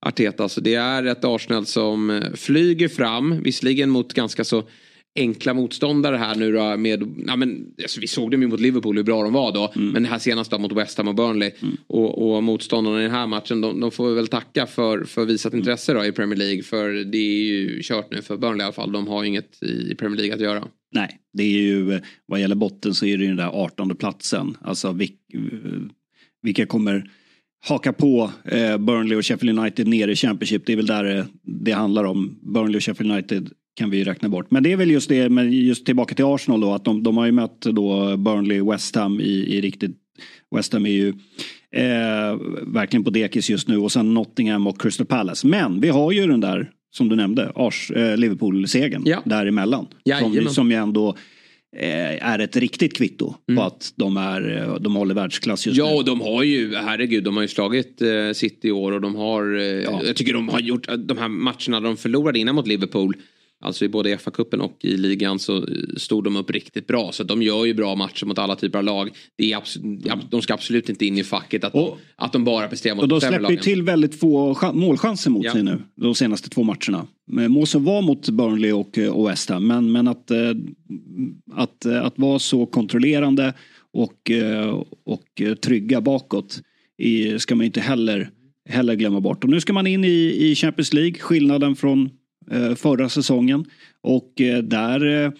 Arteta. 0.00 0.48
Så 0.48 0.60
det 0.60 0.74
är 0.74 1.04
ett 1.04 1.24
Arsenal 1.24 1.66
som 1.66 2.10
eh, 2.10 2.22
flyger 2.34 2.88
fram, 2.88 3.42
visserligen 3.42 3.90
mot 3.90 4.12
ganska 4.14 4.44
så 4.44 4.62
enkla 5.16 5.54
motståndare 5.54 6.16
här 6.16 6.34
nu 6.34 6.52
då 6.52 6.76
med, 6.76 7.02
ja, 7.26 7.36
men, 7.36 7.66
alltså, 7.82 8.00
vi 8.00 8.06
såg 8.06 8.30
dem 8.30 8.42
ju 8.42 8.48
mot 8.48 8.60
Liverpool 8.60 8.96
hur 8.96 9.04
bra 9.04 9.22
de 9.22 9.32
var 9.32 9.52
då. 9.52 9.72
Men 9.74 10.02
det 10.02 10.08
här 10.08 10.18
senaste 10.18 10.56
då 10.56 10.62
mot 10.62 10.72
West 10.72 10.98
Ham 10.98 11.08
och 11.08 11.14
Burnley. 11.14 11.50
Och, 11.86 12.36
och 12.36 12.42
motståndarna 12.42 13.00
i 13.00 13.02
den 13.02 13.10
här 13.10 13.26
matchen 13.26 13.60
de, 13.60 13.80
de 13.80 13.90
får 13.90 14.08
vi 14.08 14.14
väl 14.14 14.28
tacka 14.28 14.66
för, 14.66 15.04
för 15.04 15.24
visat 15.24 15.54
intresse 15.54 15.92
då 15.92 16.04
i 16.04 16.12
Premier 16.12 16.38
League. 16.38 16.62
För 16.62 16.90
det 16.90 17.18
är 17.18 17.42
ju 17.42 17.82
kört 17.82 18.10
nu 18.10 18.22
för 18.22 18.36
Burnley 18.36 18.60
i 18.60 18.64
alla 18.64 18.72
fall. 18.72 18.92
De 18.92 19.08
har 19.08 19.22
ju 19.22 19.28
inget 19.28 19.62
i 19.62 19.94
Premier 19.94 20.16
League 20.16 20.34
att 20.34 20.40
göra. 20.40 20.64
Nej, 20.92 21.18
det 21.32 21.42
är 21.42 21.60
ju 21.60 21.92
eh, 21.92 22.00
vad 22.26 22.40
gäller 22.40 22.56
botten 22.56 22.94
så 22.94 23.06
är 23.06 23.18
det 23.18 23.22
ju 23.22 23.28
den 23.28 23.36
där 23.36 23.50
18 23.64 23.96
platsen. 23.96 24.56
Alltså 24.60 24.92
vil, 24.92 25.10
eh, 25.34 25.40
vilka 26.42 26.66
kommer 26.66 27.10
haka 27.66 27.92
på 27.92 28.30
eh, 28.44 28.78
Burnley 28.78 29.18
och 29.18 29.26
Sheffield 29.26 29.58
United 29.58 29.88
ner 29.88 30.08
i 30.08 30.16
Championship. 30.16 30.66
Det 30.66 30.72
är 30.72 30.76
väl 30.76 30.86
där 30.86 31.04
det, 31.04 31.26
det 31.42 31.72
handlar 31.72 32.04
om. 32.04 32.38
Burnley 32.42 32.76
och 32.76 32.84
Sheffield 32.84 33.12
United 33.12 33.50
kan 33.78 33.90
vi 33.90 33.96
ju 33.98 34.04
räkna 34.04 34.28
bort. 34.28 34.50
Men 34.50 34.62
det 34.62 34.72
är 34.72 34.76
väl 34.76 34.90
just 34.90 35.08
det, 35.08 35.28
men 35.28 35.52
just 35.52 35.86
tillbaka 35.86 36.14
till 36.14 36.24
Arsenal 36.24 36.60
då, 36.60 36.72
att 36.72 36.84
de, 36.84 37.02
de 37.02 37.16
har 37.16 37.26
ju 37.26 37.32
mött 37.32 37.60
då 37.60 38.16
Burnley 38.16 38.60
West 38.62 38.94
Ham 38.96 39.20
i, 39.20 39.24
i 39.56 39.60
riktigt 39.60 39.96
West 40.56 40.72
Ham 40.72 40.86
är 40.86 40.90
ju 40.90 41.08
eh, 41.74 42.36
verkligen 42.66 43.04
på 43.04 43.10
dekis 43.10 43.50
just 43.50 43.68
nu 43.68 43.76
och 43.78 43.92
sen 43.92 44.14
Nottingham 44.14 44.66
och 44.66 44.80
Crystal 44.80 45.06
Palace. 45.06 45.46
Men 45.46 45.80
vi 45.80 45.88
har 45.88 46.12
ju 46.12 46.26
den 46.26 46.40
där, 46.40 46.70
som 46.90 47.08
du 47.08 47.16
nämnde, 47.16 47.52
Ars, 47.54 47.90
eh, 47.90 48.16
Liverpool-segern 48.16 49.02
Ja. 49.04 49.22
däremellan. 49.24 49.86
Jajamän. 50.04 50.44
Som, 50.44 50.54
som 50.54 50.70
ju 50.70 50.76
ändå 50.76 51.16
eh, 51.76 52.26
är 52.28 52.38
ett 52.38 52.56
riktigt 52.56 52.96
kvitto 52.96 53.34
på 53.56 53.62
att 53.62 53.92
de, 53.96 54.16
är, 54.16 54.56
eh, 54.68 54.74
de 54.80 54.96
håller 54.96 55.14
världsklass 55.14 55.66
just 55.66 55.78
Ja, 55.78 55.90
nu. 55.90 55.94
och 55.96 56.04
de 56.04 56.20
har 56.20 56.42
ju, 56.42 56.74
herregud, 56.74 57.24
de 57.24 57.36
har 57.36 57.42
ju 57.42 57.48
slagit 57.48 58.02
eh, 58.02 58.08
City 58.34 58.68
i 58.68 58.72
år 58.72 58.92
och 58.92 59.00
de 59.00 59.14
har, 59.14 59.56
eh, 59.58 59.62
jag 59.62 60.16
tycker 60.16 60.32
de 60.32 60.48
har 60.48 60.60
gjort, 60.60 60.88
de 60.98 61.18
här 61.18 61.28
matcherna 61.28 61.80
de 61.80 61.96
förlorade 61.96 62.38
innan 62.38 62.54
mot 62.54 62.66
Liverpool, 62.66 63.16
alltså 63.60 63.84
i 63.84 63.88
både 63.88 64.16
FA-cupen 64.18 64.60
och 64.60 64.76
i 64.84 64.96
ligan 64.96 65.38
så 65.38 65.56
eh, 65.56 65.62
stod 65.96 66.24
de 66.24 66.36
upp 66.36 66.50
riktigt 66.50 66.86
bra. 66.86 67.12
Så 67.12 67.24
de 67.24 67.42
gör 67.42 67.64
ju 67.64 67.74
bra 67.74 67.94
matcher 67.94 68.26
mot 68.26 68.38
alla 68.38 68.56
typer 68.56 68.78
av 68.78 68.84
lag. 68.84 69.10
Det 69.36 69.52
är 69.52 69.56
absolut, 69.56 70.04
de 70.30 70.42
ska 70.42 70.54
absolut 70.54 70.88
inte 70.88 71.06
in 71.06 71.18
i 71.18 71.24
facket 71.24 71.64
att, 71.64 71.74
Och- 71.74 71.98
att 72.16 72.32
de 72.32 72.44
bara 72.44 72.68
presterar 72.68 72.94
mot 72.94 73.02
Och 73.02 73.08
de 73.08 73.20
sämre 73.20 73.32
släpper 73.38 73.50
ju 73.50 73.56
lagen. 73.56 73.64
till 73.64 73.82
väldigt 73.82 74.20
få 74.20 74.54
chan- 74.54 74.76
målchanser 74.78 75.30
mot 75.30 75.44
Ja. 75.44 75.52
sig 75.52 75.62
nu. 75.62 75.82
De 75.96 76.14
senaste 76.14 76.50
två 76.50 76.62
matcherna. 76.62 77.06
Men 77.26 77.52
Mål 77.52 77.66
som 77.66 77.84
var 77.84 78.02
mot 78.02 78.28
Burnley 78.28 78.72
och, 78.72 78.98
eh, 78.98 79.10
och 79.10 79.28
West 79.28 79.48
Ham. 79.50 79.66
Men, 79.66 79.92
men 79.92 80.08
att, 80.08 80.30
eh, 80.30 80.38
att, 81.54 81.86
att 81.86 82.18
vara 82.18 82.38
så 82.38 82.66
kontrollerande 82.66 83.54
och, 83.92 84.30
och 85.04 85.42
trygga 85.62 86.00
bakåt 86.00 86.60
i, 86.98 87.38
ska 87.38 87.54
man 87.54 87.66
inte 87.66 87.80
heller, 87.80 88.30
heller 88.68 88.94
glömma 88.94 89.20
bort. 89.20 89.44
Och 89.44 89.50
nu 89.50 89.60
ska 89.60 89.72
man 89.72 89.86
in 89.86 90.04
i, 90.04 90.36
i 90.50 90.54
Champions 90.54 90.92
League. 90.92 91.14
Skillnaden 91.18 91.76
från 91.76 92.10
förra 92.76 93.08
säsongen. 93.08 93.64
Och 94.02 94.40
eh, 94.40 94.62
där 94.62 95.24
eh, 95.24 95.32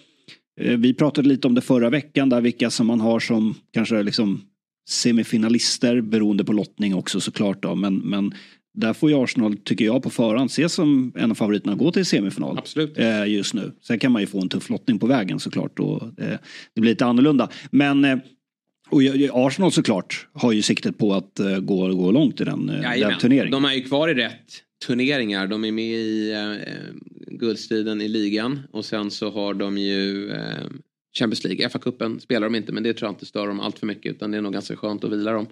Eh, 0.59 0.77
Vi 0.77 0.93
pratade 0.93 1.29
lite 1.29 1.47
om 1.47 1.55
det 1.55 1.61
förra 1.61 1.89
veckan 1.89 2.29
där 2.29 2.41
vilka 2.41 2.69
som 2.69 2.87
man 2.87 3.01
har 3.01 3.19
som 3.19 3.55
kanske 3.73 4.03
liksom 4.03 4.41
semifinalister 4.89 6.01
beroende 6.01 6.43
på 6.43 6.53
lottning 6.53 6.95
också 6.95 7.21
såklart 7.21 7.63
då. 7.63 7.75
Men, 7.75 7.95
men 7.95 8.33
där 8.73 8.93
får 8.93 9.09
ju 9.09 9.23
Arsenal, 9.23 9.57
tycker 9.57 9.85
jag, 9.85 10.03
på 10.03 10.09
förhand 10.09 10.49
ses 10.49 10.73
som 10.73 11.13
en 11.15 11.31
av 11.31 11.35
favoriterna 11.35 11.73
att 11.73 11.79
gå 11.79 11.91
till 11.91 12.05
semifinal. 12.05 12.57
Absolut. 12.57 12.97
Eh, 12.97 13.25
just 13.27 13.53
nu. 13.53 13.71
Sen 13.81 13.99
kan 13.99 14.11
man 14.11 14.21
ju 14.21 14.27
få 14.27 14.41
en 14.41 14.49
tuff 14.49 14.69
lottning 14.69 14.99
på 14.99 15.07
vägen 15.07 15.39
såklart 15.39 15.79
och 15.79 16.03
eh, 16.03 16.37
det 16.75 16.81
blir 16.81 16.91
lite 16.91 17.05
annorlunda. 17.05 17.49
Men 17.71 18.05
eh, 18.05 18.17
och 18.89 19.01
Arsenal 19.33 19.71
såklart 19.71 20.27
har 20.33 20.51
ju 20.51 20.61
siktet 20.61 20.97
på 20.97 21.13
att 21.13 21.39
eh, 21.39 21.57
gå, 21.57 21.87
gå 21.87 22.11
långt 22.11 22.41
i 22.41 22.43
den, 22.43 22.69
eh, 22.69 22.99
den 22.99 23.19
turneringen. 23.19 23.51
De 23.51 23.65
är 23.65 23.73
ju 23.73 23.83
kvar 23.83 24.09
i 24.09 24.13
rätt 24.13 24.63
turneringar. 24.85 25.47
De 25.47 25.65
är 25.65 25.71
med 25.71 25.93
i 25.93 26.31
eh, 26.31 26.55
guldstriden 27.27 28.01
i 28.01 28.07
ligan 28.07 28.59
och 28.71 28.85
sen 28.85 29.11
så 29.11 29.31
har 29.31 29.53
de 29.53 29.77
ju 29.77 30.31
eh, 30.31 30.67
Champions 31.19 31.43
League. 31.43 31.69
FA-cupen 31.69 32.19
spelar 32.19 32.47
de 32.47 32.55
inte 32.55 32.71
men 32.71 32.83
det 32.83 32.93
tror 32.93 33.07
jag 33.07 33.13
inte 33.13 33.25
stör 33.25 33.47
dem 33.47 33.59
allt 33.59 33.79
för 33.79 33.87
mycket 33.87 34.15
utan 34.15 34.31
det 34.31 34.37
är 34.37 34.41
nog 34.41 34.53
ganska 34.53 34.75
skönt 34.75 35.03
att 35.03 35.11
vila 35.11 35.31
dem. 35.31 35.47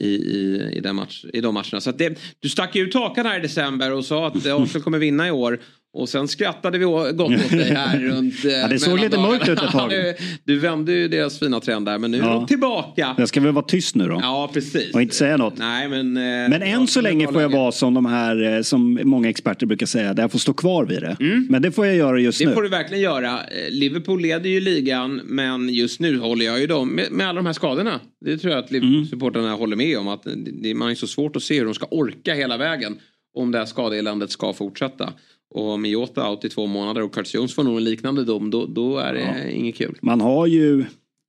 I, 0.00 0.08
i, 0.08 0.70
i, 0.72 0.80
den 0.80 0.96
match, 0.96 1.24
i 1.32 1.40
de 1.40 1.54
matcherna. 1.54 1.80
Så 1.80 1.90
att 1.90 1.98
det, 1.98 2.18
du 2.40 2.48
stack 2.48 2.76
ju 2.76 2.82
ut 2.82 2.94
hakan 2.94 3.26
här 3.26 3.38
i 3.38 3.42
december 3.42 3.92
och 3.92 4.04
sa 4.04 4.26
att 4.26 4.36
Arsenal 4.36 4.82
kommer 4.82 4.98
vinna 4.98 5.28
i 5.28 5.30
år. 5.30 5.60
Och 5.92 6.08
sen 6.08 6.28
skrattade 6.28 6.78
vi 6.78 6.84
gott 6.84 7.20
åt 7.20 7.50
dig 7.50 7.74
här 7.74 7.98
runt 8.08 8.44
eh, 8.44 8.50
Ja, 8.50 8.68
det 8.68 8.78
såg 8.78 9.00
lite 9.00 9.18
mörkt 9.18 9.48
ut 9.48 9.62
ett 9.62 9.70
tag. 9.70 9.90
du, 9.90 10.14
du 10.44 10.58
vände 10.58 10.92
ju 10.92 11.08
deras 11.08 11.38
fina 11.38 11.60
trend 11.60 11.86
där 11.86 11.98
men 11.98 12.10
nu 12.10 12.18
är 12.18 12.22
Ja. 12.22 12.28
de 12.34 12.46
tillbaka. 12.46 13.14
Jag 13.18 13.28
ska 13.28 13.40
väl 13.40 13.52
vara 13.52 13.64
tyst 13.64 13.94
nu 13.94 14.06
då. 14.08 14.18
Ja 14.22 14.50
precis. 14.54 14.94
Och 14.94 15.02
inte 15.02 15.14
säga 15.14 15.36
något. 15.36 15.58
Nej 15.58 15.88
men... 15.88 16.16
eh, 16.16 16.22
Men 16.50 16.62
än 16.62 16.86
så 16.86 17.00
länge 17.00 17.26
får 17.32 17.42
jag 17.42 17.48
vara 17.52 17.72
som 17.72 17.94
de 17.94 18.06
här 18.06 18.56
eh, 18.56 18.62
som 18.62 19.00
många 19.04 19.28
experter 19.30 19.66
brukar 19.66 19.86
säga, 19.86 20.14
där 20.14 20.22
jag 20.22 20.32
får 20.32 20.38
stå 20.38 20.52
kvar 20.52 20.84
vid 20.84 21.00
det. 21.02 21.16
Men 21.48 21.62
det 21.62 21.72
får 21.72 21.86
jag 21.86 21.96
göra 21.96 22.18
just 22.20 22.40
Mm. 22.40 22.48
Det 22.48 22.50
nu. 22.50 22.54
får 22.54 22.62
du 22.62 22.68
verkligen 22.68 23.02
göra. 23.02 23.30
Eh, 23.40 23.70
Liverpool 23.70 24.20
leder 24.22 24.50
ju 24.50 24.60
ligan 24.60 25.20
men 25.24 25.68
just 25.68 26.00
nu 26.00 26.18
håller 26.18 26.44
jag 26.46 26.60
ju 26.60 26.66
dem 26.66 26.88
med, 26.88 27.12
med 27.12 27.28
alla 27.28 27.36
de 27.36 27.46
här 27.46 27.52
skadorna. 27.52 28.00
Det 28.24 28.38
tror 28.38 28.52
jag 28.52 28.64
att 28.64 28.70
Mm. 28.70 28.82
Liverpool-supportrarna 28.82 29.52
håller 29.54 29.76
med 29.76 29.98
om. 29.98 30.08
Att 30.08 30.22
det, 30.22 30.30
det, 30.62 30.74
man 30.74 30.90
är 30.90 30.94
så 30.94 31.06
svårt 31.06 31.36
att 31.36 31.42
se 31.42 31.58
hur 31.58 31.64
de 31.64 31.74
ska 31.74 31.86
orka 31.90 32.34
hela 32.34 32.56
vägen 32.56 32.96
om 33.34 33.52
det 33.52 33.58
här 33.58 33.64
skadeeländet 33.66 34.30
ska 34.30 34.52
fortsätta. 34.52 35.12
Och 35.50 35.68
om 35.70 35.86
Jota 35.86 36.30
out 36.30 36.44
i 36.44 36.48
två 36.48 36.66
månader 36.66 37.02
och 37.02 37.14
Curtis 37.14 37.34
Jones 37.34 37.54
får 37.54 37.64
nog 37.64 37.76
en 37.76 37.84
liknande 37.84 38.24
dom 38.24 38.50
då, 38.50 38.66
då 38.66 38.98
är 38.98 39.14
det 39.14 39.52
inget 39.52 39.74
kul. 39.74 39.98
Man 40.02 40.20
har 40.20 40.46
ju, 40.46 40.84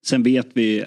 sen 0.05 0.23
vet 0.23 0.49
vi, 0.53 0.85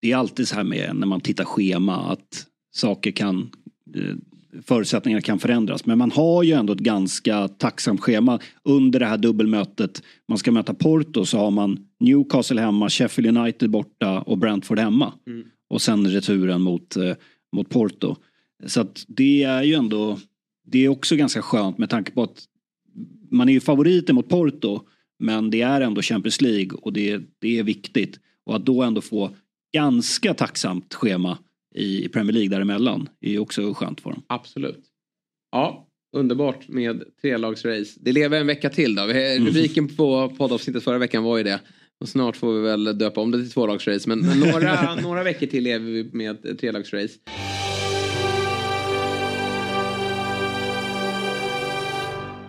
det 0.00 0.12
är 0.12 0.16
alltid 0.16 0.48
så 0.48 0.54
här 0.54 0.64
med 0.64 0.96
när 0.96 1.06
man 1.06 1.20
tittar 1.20 1.44
schema 1.44 1.96
att 1.96 2.46
saker 2.74 3.10
kan, 3.10 3.50
eh, 3.96 4.14
förutsättningar 4.62 5.20
kan 5.20 5.38
förändras. 5.38 5.86
Men 5.86 5.98
man 5.98 6.10
har 6.10 6.42
ju 6.42 6.52
ändå 6.52 6.72
ett 6.72 6.78
ganska 6.78 7.48
tacksamt 7.48 8.00
schema 8.00 8.38
under 8.64 9.00
det 9.00 9.06
här 9.06 9.18
dubbelmötet. 9.18 10.02
Man 10.28 10.38
ska 10.38 10.52
möta 10.52 10.74
Porto 10.74 11.24
så 11.24 11.38
har 11.38 11.50
man 11.50 11.86
Newcastle 12.00 12.60
hemma, 12.60 12.90
Sheffield 12.90 13.38
United 13.38 13.70
borta 13.70 14.20
och 14.20 14.38
Brentford 14.38 14.78
hemma. 14.78 15.12
Mm. 15.26 15.44
Och 15.68 15.82
sen 15.82 16.06
returen 16.06 16.62
mot, 16.62 16.96
eh, 16.96 17.14
mot 17.56 17.68
Porto. 17.68 18.16
Så 18.66 18.80
att 18.80 19.04
det 19.08 19.42
är 19.42 19.62
ju 19.62 19.74
ändå, 19.74 20.18
det 20.66 20.84
är 20.84 20.88
också 20.88 21.16
ganska 21.16 21.42
skönt 21.42 21.78
med 21.78 21.90
tanke 21.90 22.12
på 22.12 22.22
att 22.22 22.44
man 23.32 23.48
är 23.48 23.52
ju 23.52 23.60
favoriter 23.60 24.12
mot 24.12 24.28
Porto. 24.28 24.80
Men 25.18 25.50
det 25.50 25.60
är 25.62 25.80
ändå 25.80 26.02
Champions 26.02 26.40
League 26.40 26.78
och 26.82 26.92
det, 26.92 27.20
det 27.40 27.58
är 27.58 27.62
viktigt. 27.62 28.18
Och 28.46 28.56
att 28.56 28.66
då 28.66 28.82
ändå 28.82 29.00
få 29.00 29.30
ganska 29.74 30.34
tacksamt 30.34 30.94
schema 30.94 31.38
i 31.74 32.08
Premier 32.08 32.32
League 32.32 32.48
däremellan 32.48 33.08
är 33.20 33.30
ju 33.30 33.38
också 33.38 33.74
skönt 33.74 34.00
för 34.00 34.10
dem. 34.10 34.22
Absolut. 34.26 34.84
Ja, 35.52 35.86
underbart 36.16 36.68
med 36.68 37.02
trelagsrace. 37.22 37.98
Det 38.00 38.12
lever 38.12 38.40
en 38.40 38.46
vecka 38.46 38.70
till 38.70 38.94
då. 38.94 39.06
Vi- 39.06 39.38
Rubriken 39.38 39.88
på 39.96 40.28
poddavsnittet 40.38 40.82
förra 40.84 40.98
veckan 40.98 41.22
var 41.22 41.38
ju 41.38 41.44
det. 41.44 41.60
Och 42.00 42.08
snart 42.08 42.36
får 42.36 42.52
vi 42.54 42.60
väl 42.60 42.98
döpa 42.98 43.20
om 43.20 43.30
det 43.30 43.38
till 43.38 43.50
tvålagsrace. 43.50 44.08
Men, 44.08 44.18
men 44.20 44.40
några, 44.40 44.94
några 45.02 45.22
veckor 45.22 45.46
till 45.46 45.64
lever 45.64 45.90
vi 45.90 46.10
med 46.12 46.58
trelagsrace. 46.60 47.18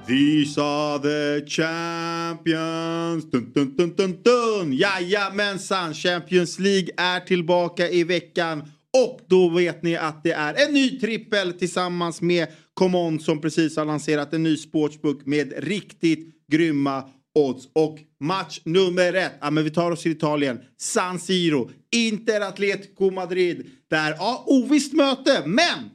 These 0.07 0.57
are 0.61 0.99
the 0.99 1.45
champions. 1.47 3.25
Dun, 3.31 3.51
dun, 3.53 3.75
dun, 3.77 3.93
dun, 3.95 4.17
dun. 4.23 4.73
Jajamensan, 4.73 5.93
Champions 5.93 6.59
League 6.59 6.89
är 6.97 7.19
tillbaka 7.19 7.89
i 7.89 8.03
veckan. 8.03 8.63
Och 8.97 9.21
då 9.27 9.49
vet 9.49 9.83
ni 9.83 9.95
att 9.95 10.23
det 10.23 10.31
är 10.31 10.67
en 10.67 10.73
ny 10.73 10.99
trippel 10.99 11.53
tillsammans 11.53 12.21
med 12.21 12.47
Common 12.73 13.19
som 13.19 13.41
precis 13.41 13.77
har 13.77 13.85
lanserat 13.85 14.33
en 14.33 14.43
ny 14.43 14.57
sportsbook 14.57 15.25
med 15.25 15.53
riktigt 15.57 16.47
grymma 16.51 17.03
odds. 17.35 17.67
Och 17.73 17.99
match 18.19 18.59
nummer 18.63 19.13
ett, 19.13 19.33
ja 19.41 19.51
men 19.51 19.63
vi 19.63 19.69
tar 19.69 19.91
oss 19.91 20.01
till 20.01 20.11
Italien, 20.11 20.59
San 20.77 21.19
Siro, 21.19 21.69
Inter 21.95 22.41
Atletico 22.41 23.11
Madrid. 23.11 23.65
Där, 23.89 24.15
ja, 24.17 24.43
ovisst 24.47 24.93
möte, 24.93 25.43
men 25.45 25.89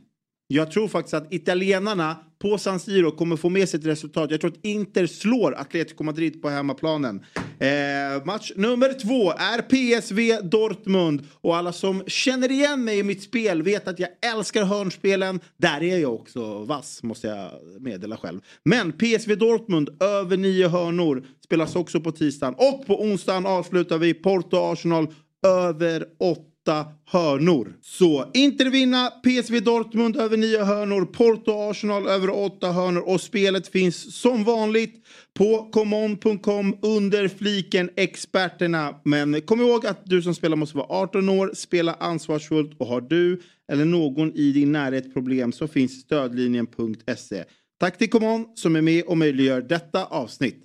jag 0.47 0.71
tror 0.71 0.89
faktiskt 0.89 1.15
att 1.15 1.35
italienarna 1.35 2.17
på 2.39 2.59
San 2.59 2.81
Siro 2.81 3.11
kommer 3.11 3.37
få 3.37 3.49
med 3.49 3.69
sig 3.69 3.81
ett 3.81 3.87
resultat. 3.87 4.31
Jag 4.31 4.41
tror 4.41 4.51
att 4.51 4.65
Inter 4.65 5.07
slår 5.07 5.55
Atletico 5.59 6.05
Madrid 6.05 6.43
på 6.43 6.49
hemmaplanen. 6.49 7.25
Eh, 7.59 8.25
match 8.25 8.53
nummer 8.57 8.93
två 8.93 9.33
är 9.33 9.63
PSV 9.63 10.41
Dortmund. 10.43 11.27
Och 11.41 11.57
alla 11.57 11.73
som 11.73 12.03
känner 12.07 12.51
igen 12.51 12.85
mig 12.85 12.99
i 12.99 13.03
mitt 13.03 13.23
spel 13.23 13.63
vet 13.63 13.89
att 13.89 13.99
jag 13.99 14.09
älskar 14.33 14.65
hörnspelen. 14.65 15.41
Där 15.57 15.83
är 15.83 15.99
jag 15.99 16.15
också 16.15 16.65
vass 16.65 17.03
måste 17.03 17.27
jag 17.27 17.51
meddela 17.81 18.17
själv. 18.17 18.41
Men 18.65 18.93
PSV 18.93 19.35
Dortmund 19.35 20.03
över 20.03 20.37
nio 20.37 20.69
hörnor 20.69 21.27
spelas 21.45 21.77
också 21.77 22.01
på 22.01 22.13
tisdagen. 22.13 22.55
Och 22.55 22.87
på 22.87 23.03
onsdagen 23.03 23.47
avslutar 23.47 23.99
vi 23.99 24.15
Porto 24.15 24.57
Arsenal 24.57 25.07
över 25.47 26.05
åtta 26.19 26.58
hörnor. 27.07 27.77
Så 27.83 28.31
Inter 28.35 28.71
vinna, 28.71 29.11
PSV 29.11 29.61
Dortmund 29.61 30.17
över 30.17 30.37
nio 30.37 30.65
hörnor, 30.65 31.05
Porto 31.05 31.71
Arsenal 31.71 32.07
över 32.07 32.31
åtta 32.31 32.73
hörnor 32.73 33.03
och 33.03 33.21
spelet 33.21 33.69
finns 33.69 34.21
som 34.21 34.45
vanligt 34.45 35.05
på 35.35 35.69
common.com 35.73 36.79
under 36.83 37.29
fliken 37.29 37.91
experterna. 37.97 39.01
Men 39.05 39.41
kom 39.41 39.61
ihåg 39.61 39.87
att 39.87 40.03
du 40.05 40.23
som 40.23 40.35
spelar 40.35 40.57
måste 40.57 40.77
vara 40.77 40.87
18 41.03 41.29
år, 41.29 41.51
spela 41.55 41.95
ansvarsfullt 41.95 42.81
och 42.81 42.87
har 42.87 43.01
du 43.01 43.41
eller 43.73 43.85
någon 43.85 44.33
i 44.33 44.53
din 44.53 44.73
närhet 44.73 45.15
problem 45.15 45.53
så 45.53 45.69
finns 45.69 46.01
stödlinjen.se. 46.01 47.45
Tack 47.81 47.99
till 47.99 48.11
Common 48.11 48.47
som 48.55 48.77
är 48.77 48.83
med 48.83 49.05
och 49.05 49.19
möjliggör 49.19 49.63
detta 49.63 50.05
avsnitt. 50.05 50.65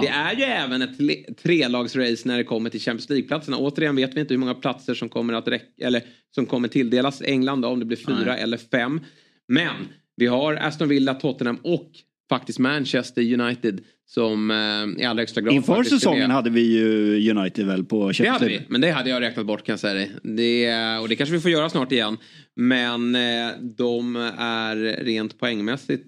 Det 0.00 0.08
är 0.08 0.34
ju 0.36 0.42
även 0.42 0.82
ett 0.82 1.36
trelagsrace 1.42 2.28
när 2.28 2.36
det 2.36 2.44
kommer 2.44 2.70
till 2.70 2.80
Champions 2.80 3.08
League-platserna. 3.08 3.56
Återigen 3.56 3.96
vet 3.96 4.14
vi 4.16 4.20
inte 4.20 4.34
hur 4.34 4.38
många 4.38 4.54
platser 4.54 4.94
som 4.94 5.08
kommer 5.08 5.32
att 5.32 5.48
räcka, 5.48 5.86
eller 5.86 6.02
som 6.34 6.46
kommer 6.46 6.68
tilldelas 6.68 7.22
England 7.22 7.60
då, 7.62 7.68
om 7.68 7.78
det 7.78 7.84
blir 7.84 7.96
fyra 7.96 8.24
Nej. 8.32 8.40
eller 8.42 8.56
fem. 8.56 9.00
Men 9.48 9.74
vi 10.16 10.26
har 10.26 10.54
Aston 10.54 10.88
Villa, 10.88 11.14
Tottenham 11.14 11.58
och 11.62 11.90
faktiskt 12.28 12.58
Manchester 12.58 13.40
United 13.40 13.80
som 14.06 14.50
eh, 14.50 15.02
i 15.02 15.04
allra 15.04 15.20
högsta 15.20 15.40
grad 15.40 15.54
Inför 15.54 15.82
säsongen 15.82 16.20
med. 16.20 16.30
hade 16.30 16.50
vi 16.50 16.60
ju 16.78 17.30
United 17.30 17.66
väl 17.66 17.84
på 17.84 18.08
Det 18.08 18.14
Champions 18.14 18.32
hade 18.38 18.46
League. 18.46 18.64
vi, 18.68 18.72
men 18.72 18.80
det 18.80 18.90
hade 18.90 19.10
jag 19.10 19.20
räknat 19.22 19.46
bort 19.46 19.64
kan 19.64 19.72
jag 19.72 19.80
säga 19.80 19.94
dig. 19.94 20.10
Det, 20.22 20.98
och 20.98 21.08
det 21.08 21.16
kanske 21.16 21.34
vi 21.34 21.40
får 21.40 21.50
göra 21.50 21.70
snart 21.70 21.92
igen. 21.92 22.16
Men 22.56 23.14
eh, 23.14 23.20
de 23.60 24.16
är 24.38 24.76
rent 25.04 25.38
poängmässigt 25.38 26.04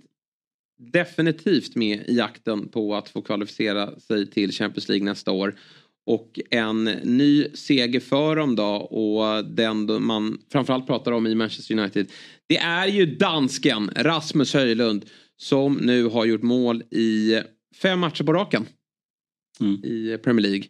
definitivt 0.80 1.76
med 1.76 2.04
i 2.08 2.16
jakten 2.16 2.68
på 2.68 2.94
att 2.94 3.08
få 3.08 3.22
kvalificera 3.22 4.00
sig 4.00 4.30
till 4.30 4.52
Champions 4.52 4.88
League 4.88 5.04
nästa 5.04 5.32
år. 5.32 5.54
Och 6.06 6.40
en 6.50 6.84
ny 7.04 7.46
seger 7.54 8.00
för 8.00 8.36
dem 8.36 8.56
då 8.56 8.74
och 8.74 9.44
den 9.44 10.02
man 10.02 10.38
framförallt 10.52 10.86
pratar 10.86 11.12
om 11.12 11.26
i 11.26 11.34
Manchester 11.34 11.78
United. 11.78 12.06
Det 12.46 12.56
är 12.56 12.86
ju 12.86 13.06
dansken 13.06 13.90
Rasmus 13.96 14.54
Höjlund 14.54 15.04
som 15.36 15.74
nu 15.74 16.04
har 16.04 16.24
gjort 16.24 16.42
mål 16.42 16.82
i 16.90 17.40
fem 17.82 17.98
matcher 17.98 18.24
på 18.24 18.32
raken 18.32 18.66
i 19.84 20.16
Premier 20.16 20.42
League. 20.42 20.64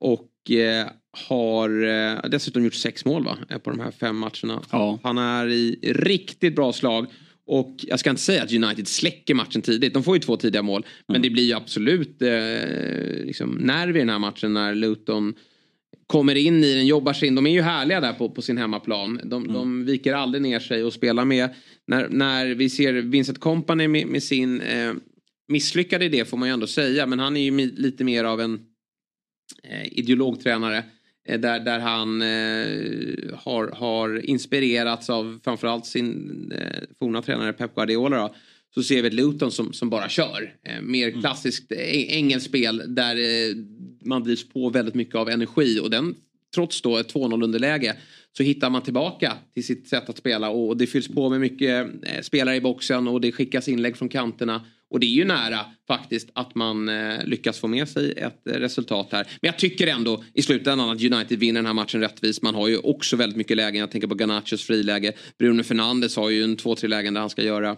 Och 0.00 0.50
eh, 0.50 0.86
har 1.28 1.84
eh, 1.84 2.30
dessutom 2.30 2.64
gjort 2.64 2.74
sex 2.74 3.04
mål 3.04 3.24
va? 3.24 3.38
på 3.64 3.70
de 3.70 3.80
här 3.80 3.90
fem 3.90 4.16
matcherna. 4.16 4.62
Han 5.02 5.18
är 5.18 5.48
i 5.48 5.78
riktigt 5.82 6.56
bra 6.56 6.72
slag. 6.72 7.06
Och 7.46 7.74
jag 7.78 8.00
ska 8.00 8.10
inte 8.10 8.22
säga 8.22 8.42
att 8.42 8.52
United 8.52 8.88
släcker 8.88 9.34
matchen 9.34 9.62
tidigt. 9.62 9.94
De 9.94 10.02
får 10.02 10.16
ju 10.16 10.20
två 10.20 10.36
tidiga 10.36 10.62
mål. 10.62 10.86
Men 11.08 11.22
det 11.22 11.30
blir 11.30 11.44
ju 11.44 11.52
absolut 11.52 12.22
eh, 12.22 12.28
liksom 13.24 13.50
nerv 13.50 13.96
i 13.96 13.98
den 13.98 14.08
här 14.08 14.18
matchen 14.18 14.54
när 14.54 14.74
Luton 14.74 15.34
kommer 16.06 16.34
in 16.34 16.64
i 16.64 16.74
den, 16.74 16.86
jobbar 16.86 17.12
sig 17.12 17.28
in. 17.28 17.34
De 17.34 17.46
är 17.46 17.50
ju 17.50 17.60
härliga 17.60 18.00
där 18.00 18.12
på, 18.12 18.30
på 18.30 18.42
sin 18.42 18.58
hemmaplan. 18.58 19.20
De, 19.24 19.52
de 19.52 19.84
viker 19.84 20.14
aldrig 20.14 20.42
ner 20.42 20.60
sig 20.60 20.84
och 20.84 20.92
spelar 20.92 21.24
med. 21.24 21.54
När, 21.86 22.08
när 22.08 22.46
vi 22.46 22.70
ser 22.70 22.92
Vincent 22.92 23.40
Kompany 23.40 23.88
med, 23.88 24.06
med 24.06 24.22
sin 24.22 24.60
eh, 24.60 24.92
misslyckade 25.48 26.04
idé 26.04 26.24
får 26.24 26.36
man 26.36 26.48
ju 26.48 26.54
ändå 26.54 26.66
säga. 26.66 27.06
Men 27.06 27.18
han 27.18 27.36
är 27.36 27.40
ju 27.40 27.70
lite 27.76 28.04
mer 28.04 28.24
av 28.24 28.40
en 28.40 28.60
eh, 29.62 29.98
ideologtränare. 29.98 30.84
Eh, 31.26 31.40
där, 31.40 31.60
där 31.60 31.78
han 31.78 32.22
eh, 32.22 33.38
har, 33.38 33.68
har 33.68 34.30
inspirerats 34.30 35.10
av 35.10 35.40
framförallt 35.44 35.86
sin 35.86 36.52
eh, 36.52 36.82
forna 36.98 37.22
tränare 37.22 37.52
Pep 37.52 37.74
Guardiola. 37.74 38.16
Då, 38.16 38.34
så 38.74 38.82
ser 38.82 39.02
vi 39.02 39.08
ett 39.08 39.14
Luton 39.14 39.50
som, 39.50 39.72
som 39.72 39.90
bara 39.90 40.08
kör. 40.08 40.54
Eh, 40.62 40.82
mer 40.82 41.10
klassiskt 41.10 41.72
eh, 41.72 41.78
engelskt 42.16 42.48
spel 42.48 42.82
där 42.86 43.16
eh, 43.16 43.56
man 44.04 44.22
drivs 44.22 44.48
på 44.48 44.70
väldigt 44.70 44.94
mycket 44.94 45.14
av 45.14 45.28
energi. 45.28 45.80
Och 45.80 45.90
den, 45.90 46.14
trots 46.54 46.82
då 46.82 46.96
ett 46.96 47.14
2-0 47.14 47.44
underläge 47.44 47.96
så 48.36 48.42
hittar 48.42 48.70
man 48.70 48.82
tillbaka 48.82 49.32
till 49.54 49.66
sitt 49.66 49.88
sätt 49.88 50.08
att 50.08 50.18
spela. 50.18 50.50
Och 50.50 50.76
det 50.76 50.86
fylls 50.86 51.08
på 51.08 51.30
med 51.30 51.40
mycket 51.40 51.86
eh, 52.02 52.20
spelare 52.22 52.56
i 52.56 52.60
boxen 52.60 53.08
och 53.08 53.20
det 53.20 53.32
skickas 53.32 53.68
inlägg 53.68 53.96
från 53.96 54.08
kanterna. 54.08 54.66
Och 54.90 55.00
det 55.00 55.06
är 55.06 55.10
ju 55.10 55.24
nära 55.24 55.60
faktiskt 55.86 56.30
att 56.32 56.54
man 56.54 56.88
eh, 56.88 57.24
lyckas 57.24 57.58
få 57.58 57.68
med 57.68 57.88
sig 57.88 58.12
ett 58.12 58.46
eh, 58.46 58.52
resultat 58.52 59.08
här. 59.12 59.24
Men 59.40 59.48
jag 59.48 59.58
tycker 59.58 59.86
ändå 59.86 60.24
i 60.34 60.42
slutändan 60.42 60.90
att 60.90 61.02
United 61.02 61.38
vinner 61.38 61.58
den 61.58 61.66
här 61.66 61.74
matchen 61.74 62.00
rättvist. 62.00 62.42
Man 62.42 62.54
har 62.54 62.68
ju 62.68 62.78
också 62.78 63.16
väldigt 63.16 63.36
mycket 63.36 63.56
lägen. 63.56 63.80
Jag 63.80 63.90
tänker 63.90 64.08
på 64.08 64.14
Ganachos 64.14 64.64
friläge. 64.64 65.12
Bruno 65.38 65.62
Fernandes 65.62 66.16
har 66.16 66.30
ju 66.30 66.44
en 66.44 66.56
två, 66.56 66.74
tre 66.74 66.88
lägen 66.88 67.14
där 67.14 67.20
han 67.20 67.30
ska 67.30 67.42
göra 67.42 67.76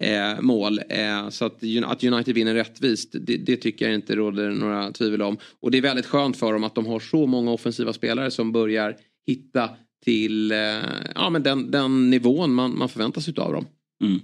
eh, 0.00 0.40
mål. 0.40 0.80
Eh, 0.88 1.28
så 1.28 1.44
att, 1.44 1.62
att 1.84 2.04
United 2.04 2.34
vinner 2.34 2.54
rättvist, 2.54 3.14
det, 3.20 3.36
det 3.36 3.56
tycker 3.56 3.84
jag 3.84 3.94
inte 3.94 4.16
råder 4.16 4.50
några 4.50 4.92
tvivel 4.92 5.22
om. 5.22 5.38
Och 5.60 5.70
det 5.70 5.78
är 5.78 5.82
väldigt 5.82 6.06
skönt 6.06 6.36
för 6.36 6.52
dem 6.52 6.64
att 6.64 6.74
de 6.74 6.86
har 6.86 7.00
så 7.00 7.26
många 7.26 7.50
offensiva 7.50 7.92
spelare 7.92 8.30
som 8.30 8.52
börjar 8.52 8.96
hitta 9.26 9.70
till 10.04 10.52
eh, 10.52 10.58
ja, 11.14 11.30
men 11.30 11.42
den, 11.42 11.70
den 11.70 12.10
nivån 12.10 12.54
man, 12.54 12.78
man 12.78 12.88
förväntar 12.88 13.20
sig 13.20 13.34
av 13.36 13.52
dem. 13.52 13.66
Mm. 14.02 14.20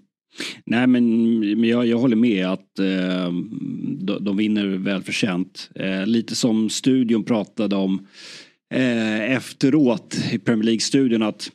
Nej 0.64 0.86
men 0.86 1.64
jag, 1.64 1.86
jag 1.86 1.98
håller 1.98 2.16
med 2.16 2.46
att 2.46 2.78
eh, 2.78 3.32
de, 3.98 4.24
de 4.24 4.36
vinner 4.36 4.66
välförtjänt. 4.66 5.70
Eh, 5.74 6.06
lite 6.06 6.34
som 6.34 6.70
studion 6.70 7.24
pratade 7.24 7.76
om 7.76 8.06
eh, 8.74 9.32
efteråt 9.32 10.16
i 10.32 10.38
Premier 10.38 10.64
League-studion 10.64 11.22
att 11.22 11.50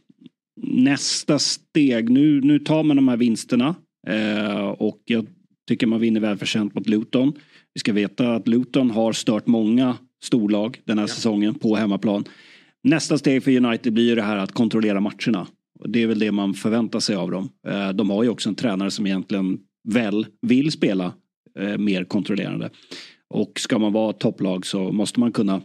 nästa 0.63 1.39
steg, 1.39 2.09
nu, 2.09 2.41
nu 2.41 2.59
tar 2.59 2.83
man 2.83 2.95
de 2.95 3.07
här 3.07 3.17
vinsterna 3.17 3.75
eh, 4.07 4.67
och 4.67 5.01
jag 5.05 5.27
tycker 5.67 5.87
man 5.87 5.99
vinner 5.99 6.19
välförtjänt 6.19 6.75
mot 6.75 6.87
Luton. 6.87 7.33
Vi 7.73 7.79
ska 7.79 7.93
veta 7.93 8.35
att 8.35 8.47
Luton 8.47 8.91
har 8.91 9.13
stört 9.13 9.47
många 9.47 9.97
storlag 10.23 10.81
den 10.85 10.99
här 10.99 11.07
säsongen 11.07 11.53
på 11.53 11.75
hemmaplan. 11.75 12.23
Nästa 12.83 13.17
steg 13.17 13.43
för 13.43 13.65
United 13.65 13.93
blir 13.93 14.15
det 14.15 14.21
här 14.21 14.37
att 14.37 14.51
kontrollera 14.51 14.99
matcherna. 14.99 15.47
Det 15.85 16.03
är 16.03 16.07
väl 16.07 16.19
det 16.19 16.31
man 16.31 16.53
förväntar 16.53 16.99
sig 16.99 17.15
av 17.15 17.31
dem. 17.31 17.49
Eh, 17.67 17.89
de 17.89 18.09
har 18.09 18.23
ju 18.23 18.29
också 18.29 18.49
en 18.49 18.55
tränare 18.55 18.91
som 18.91 19.07
egentligen 19.07 19.59
väl 19.87 20.25
vill 20.41 20.71
spela 20.71 21.13
eh, 21.59 21.77
mer 21.77 22.03
kontrollerande. 22.03 22.69
Och 23.29 23.59
ska 23.59 23.79
man 23.79 23.93
vara 23.93 24.13
topplag 24.13 24.65
så 24.65 24.91
måste 24.91 25.19
man 25.19 25.31
kunna 25.31 25.61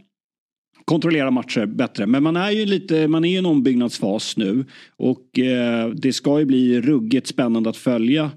kontrollera 0.84 1.30
matcher 1.30 1.66
bättre. 1.66 2.06
Men 2.06 2.22
man 2.22 2.36
är 2.36 2.50
ju 2.50 2.66
lite, 2.66 3.08
man 3.08 3.24
är 3.24 3.28
i 3.28 3.36
en 3.36 3.46
ombyggnadsfas 3.46 4.36
nu. 4.36 4.64
Och 4.96 5.38
eh, 5.38 5.88
det 5.88 6.12
ska 6.12 6.38
ju 6.38 6.44
bli 6.44 6.80
ruggigt 6.80 7.26
spännande 7.26 7.70
att 7.70 7.76
följa 7.76 8.30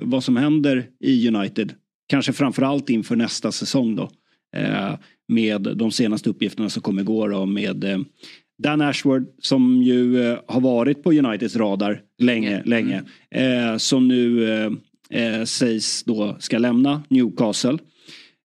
vad 0.00 0.24
som 0.24 0.36
händer 0.36 0.86
i 1.00 1.28
United. 1.28 1.72
Kanske 2.08 2.32
framförallt 2.32 2.90
inför 2.90 3.16
nästa 3.16 3.52
säsong 3.52 3.96
då. 3.96 4.10
Eh, 4.56 4.94
med 5.28 5.62
de 5.76 5.90
senaste 5.90 6.30
uppgifterna 6.30 6.70
som 6.70 6.82
kom 6.82 6.98
igår 6.98 7.32
och 7.32 7.48
med 7.48 7.84
eh, 7.84 7.98
Dan 8.62 8.80
Ashworth 8.80 9.26
som 9.42 9.82
ju 9.82 10.22
eh, 10.30 10.38
har 10.46 10.60
varit 10.60 11.02
på 11.02 11.12
Uniteds 11.12 11.56
radar 11.56 12.00
länge, 12.18 12.62
länge. 12.64 13.02
Eh, 13.30 13.76
som 13.76 14.08
nu 14.08 14.50
eh, 14.50 14.70
eh, 15.24 15.44
sägs 15.44 16.02
då 16.04 16.36
ska 16.40 16.58
lämna 16.58 17.02
Newcastle. 17.08 17.78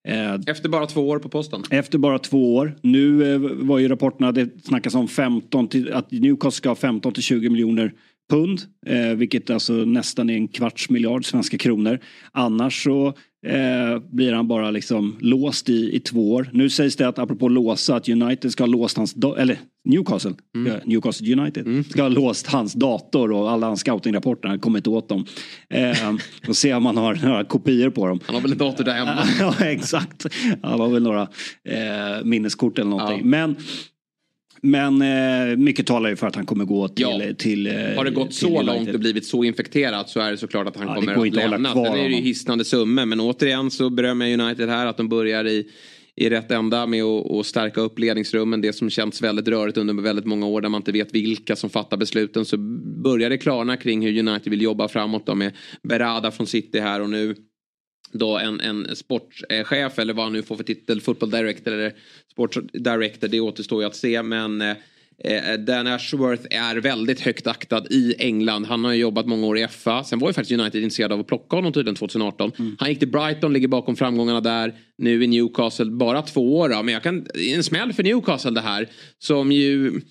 Eh, 0.08 0.34
Efter 0.48 0.70
bara 0.70 0.86
två 0.86 1.10
år 1.10 1.20
på 1.20 1.30
posten. 1.30 1.64
efter 1.70 1.98
bara 1.98 2.20
två 2.20 2.56
år. 2.56 2.76
Nu 2.82 3.34
eh, 3.34 3.40
var 3.40 3.80
ju 3.80 3.88
rapporterna, 3.88 4.32
det 4.32 4.50
snackas 4.66 4.96
om 4.96 5.08
15 5.08 5.68
till, 5.68 5.94
att 5.94 6.12
Newcastle 6.12 6.52
ska 6.58 6.70
ha 6.70 6.76
15 6.76 7.14
till 7.14 7.24
20 7.24 7.50
miljoner 7.50 7.94
pund. 8.30 8.62
Vilket 9.16 9.50
alltså 9.50 9.74
nästan 9.74 10.30
är 10.30 10.34
en 10.34 10.48
kvarts 10.48 10.90
miljard 10.90 11.26
svenska 11.26 11.58
kronor. 11.58 12.00
Annars 12.32 12.84
så 12.84 13.14
eh, 13.48 14.00
blir 14.12 14.34
han 14.34 14.48
bara 14.48 14.72
liksom 14.72 15.18
låst 15.20 15.70
i, 15.70 15.96
i 15.96 16.00
två 16.00 16.34
år. 16.34 16.50
Nu 16.54 16.70
sägs 16.70 16.96
det 16.96 17.08
att 17.08 17.20
apropå 17.20 17.48
låsa 17.50 17.96
att 17.96 18.10
United 18.10 18.52
ska 18.52 18.64
ha 18.64 18.68
låst 18.68 18.98
hans, 18.98 19.16
eller 19.38 19.60
Newcastle, 19.84 20.34
ja, 20.68 20.74
Newcastle 20.86 21.34
United, 21.34 21.86
ska 21.90 22.02
ha 22.02 22.10
låst 22.10 22.48
hans 22.48 22.74
dator 22.74 23.32
och 23.32 23.52
alla 23.52 23.68
hans 23.68 23.80
scoutingrapporter 23.80 24.50
har 24.50 24.58
kommit 24.58 24.88
åt 24.88 25.10
dem. 25.10 25.26
Eh, 25.70 26.14
och 26.48 26.58
se 26.58 26.74
om 26.74 26.84
man 26.84 26.98
har 26.98 27.16
några 27.16 27.44
kopior 27.44 27.90
på 27.90 28.08
dem. 28.08 28.20
Han 28.26 28.36
har 28.36 28.42
väl 28.42 28.52
en 28.52 28.58
dator 28.58 28.84
där 28.84 28.94
hemma. 28.94 29.24
ja, 29.40 29.66
exakt. 29.66 30.26
Han 30.64 30.80
har 30.80 30.90
väl 30.90 31.04
några 31.04 31.22
eh, 31.70 32.24
minneskort 32.24 32.80
eller 32.80 32.90
någonting. 32.90 33.20
Ja. 33.20 33.26
Men, 33.26 33.56
men 34.62 35.02
eh, 35.02 35.58
mycket 35.58 35.88
talar 35.88 36.10
ju 36.10 36.16
för 36.16 36.28
att 36.28 36.36
han 36.36 36.46
kommer 36.46 36.66
gå 36.66 36.88
till... 36.88 37.06
Ja. 37.06 37.34
till 37.38 37.68
eh, 37.68 37.74
Har 37.74 38.06
det 38.06 38.12
gått 38.12 38.34
så 38.34 38.62
långt 38.62 38.94
och 38.94 39.00
blivit 39.00 39.26
så 39.26 39.44
infekterat 39.44 40.10
så 40.10 40.20
är 40.20 40.32
det 40.32 40.38
såklart 40.38 40.68
att 40.68 40.78
han 40.78 40.88
Ja, 40.88 40.96
kommer 40.96 41.28
att 41.28 41.34
lämna. 41.52 41.74
Sen 41.74 41.86
är 41.86 42.10
det 42.10 42.16
ju 42.16 42.22
hisnande 42.22 42.66
summor 42.66 43.06
men 43.06 43.20
återigen 43.20 43.72
så 43.72 43.90
berömmer 43.90 44.26
jag 44.26 44.40
United 44.40 44.70
här 44.70 44.86
att 44.86 44.98
de 44.98 45.10
börjar 45.10 45.48
i 45.48 45.68
i 46.16 46.30
rätt 46.30 46.52
ända 46.52 46.88
med 46.88 47.04
att 47.04 47.46
stärka 47.46 47.82
upp 47.82 48.00
ledningsrummen. 48.00 48.62
Det 48.62 48.74
som 48.74 48.90
känns 48.90 49.22
väldigt 49.22 49.48
rörigt 49.48 49.78
under 49.78 49.94
väldigt 49.94 50.26
många 50.26 50.46
år 50.46 50.62
där 50.62 50.70
man 50.70 50.80
inte 50.80 50.92
vet 50.92 51.16
vilka 51.16 51.56
som 51.56 51.70
fattar 51.70 51.98
besluten. 51.98 52.46
Så 52.46 52.58
börjar 53.04 53.30
det 53.30 53.38
klarna 53.38 53.78
kring 53.78 54.02
hur 54.02 54.20
United 54.20 54.52
vill 54.52 54.62
jobba 54.62 54.88
framåt 54.88 55.26
då 55.26 55.36
med 55.36 55.54
Berada 55.84 56.32
från 56.32 56.48
City 56.48 56.80
här 56.80 57.02
och 57.02 57.10
nu 57.10 57.36
då 58.12 58.38
en, 58.38 58.60
en 58.60 58.96
sportchef 58.96 60.00
eller 60.00 60.14
vad 60.14 60.26
han 60.26 60.34
nu 60.34 60.44
får 60.44 60.56
för 60.56 60.64
titel, 60.64 61.02
football 61.02 61.32
director 61.32 61.72
eller 61.72 61.94
sports 62.32 62.58
director, 62.74 63.28
det 63.28 63.40
återstår 63.40 63.82
ju 63.82 63.88
att 63.88 63.96
se. 63.96 64.24
Men 64.24 64.62
eh, 64.62 64.76
eh, 65.24 65.60
Dan 65.60 65.88
Ashworth 65.88 66.44
är 66.50 66.76
väldigt 66.76 67.20
högt 67.20 67.48
aktad 67.48 67.84
i 67.90 68.16
England. 68.20 68.66
Han 68.66 68.86
har 68.86 68.92
ju 68.92 69.00
jobbat 69.00 69.26
många 69.26 69.48
år 69.48 69.58
i 69.58 69.68
FA. 69.68 70.04
Sen 70.04 70.20
var 70.20 70.30
ju 70.30 70.34
faktiskt 70.34 70.60
United 70.60 70.84
intresserad 70.84 71.12
av 71.12 71.20
att 71.20 71.28
plocka 71.28 71.56
honom 71.56 71.74
tydligen 71.74 71.96
2018. 71.96 72.52
Han 72.80 72.90
gick 72.90 73.00
till 73.00 73.12
Brighton, 73.12 73.54
ligger 73.54 73.68
bakom 73.68 73.96
framgångarna 73.96 74.42
där. 74.42 74.74
Nu 74.98 75.24
i 75.24 75.28
Newcastle, 75.28 75.92
bara 75.92 76.22
två 76.22 76.58
år 76.58 76.70
då. 76.70 76.84
Men 76.84 76.94
jag 76.94 77.04
kan, 77.04 77.28
en 77.56 77.64
smäll 77.64 77.94
för 77.94 78.04
Newcastle 78.04 78.52
det 78.52 78.62
här. 78.62 78.88
Som 79.20 79.52
ju... 79.52 80.02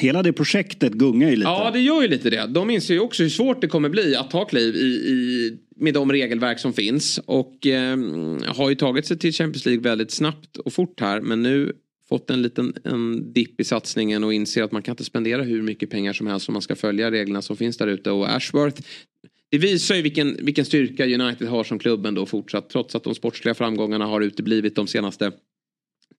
Hela 0.00 0.22
det 0.22 0.32
projektet 0.32 0.92
gungar 0.92 1.30
ju 1.30 1.36
lite. 1.36 1.48
Ja, 1.48 1.70
det 1.70 1.80
gör 1.80 2.02
ju 2.02 2.08
lite 2.08 2.30
det. 2.30 2.46
De 2.46 2.70
inser 2.70 2.94
ju 2.94 3.00
också 3.00 3.22
hur 3.22 3.30
svårt 3.30 3.60
det 3.60 3.68
kommer 3.68 3.88
bli 3.88 4.16
att 4.16 4.30
ta 4.30 4.44
kliv 4.44 4.76
i, 4.76 4.86
i, 4.86 5.52
med 5.76 5.94
de 5.94 6.12
regelverk 6.12 6.58
som 6.58 6.72
finns. 6.72 7.20
Och 7.26 7.66
eh, 7.66 7.98
har 8.46 8.68
ju 8.68 8.74
tagit 8.74 9.06
sig 9.06 9.18
till 9.18 9.32
Champions 9.32 9.66
League 9.66 9.82
väldigt 9.82 10.10
snabbt 10.10 10.56
och 10.56 10.72
fort 10.72 11.00
här. 11.00 11.20
Men 11.20 11.42
nu 11.42 11.72
fått 12.08 12.30
en 12.30 12.42
liten 12.42 12.74
en 12.84 13.32
dipp 13.32 13.60
i 13.60 13.64
satsningen 13.64 14.24
och 14.24 14.34
inser 14.34 14.62
att 14.62 14.72
man 14.72 14.82
kan 14.82 14.92
inte 14.92 15.04
spendera 15.04 15.42
hur 15.42 15.62
mycket 15.62 15.90
pengar 15.90 16.12
som 16.12 16.26
helst 16.26 16.48
om 16.48 16.52
man 16.52 16.62
ska 16.62 16.76
följa 16.76 17.10
reglerna 17.10 17.42
som 17.42 17.56
finns 17.56 17.76
där 17.76 17.86
ute. 17.86 18.10
Och 18.10 18.34
Ashworth 18.34 18.82
det 19.50 19.58
visar 19.58 19.94
ju 19.94 20.02
vilken, 20.02 20.36
vilken 20.42 20.64
styrka 20.64 21.04
United 21.04 21.48
har 21.48 21.64
som 21.64 21.78
klubben 21.78 22.14
då 22.14 22.26
fortsatt. 22.26 22.70
Trots 22.70 22.94
att 22.94 23.04
de 23.04 23.14
sportsliga 23.14 23.54
framgångarna 23.54 24.06
har 24.06 24.20
uteblivit 24.20 24.76
de 24.76 24.86
senaste 24.86 25.32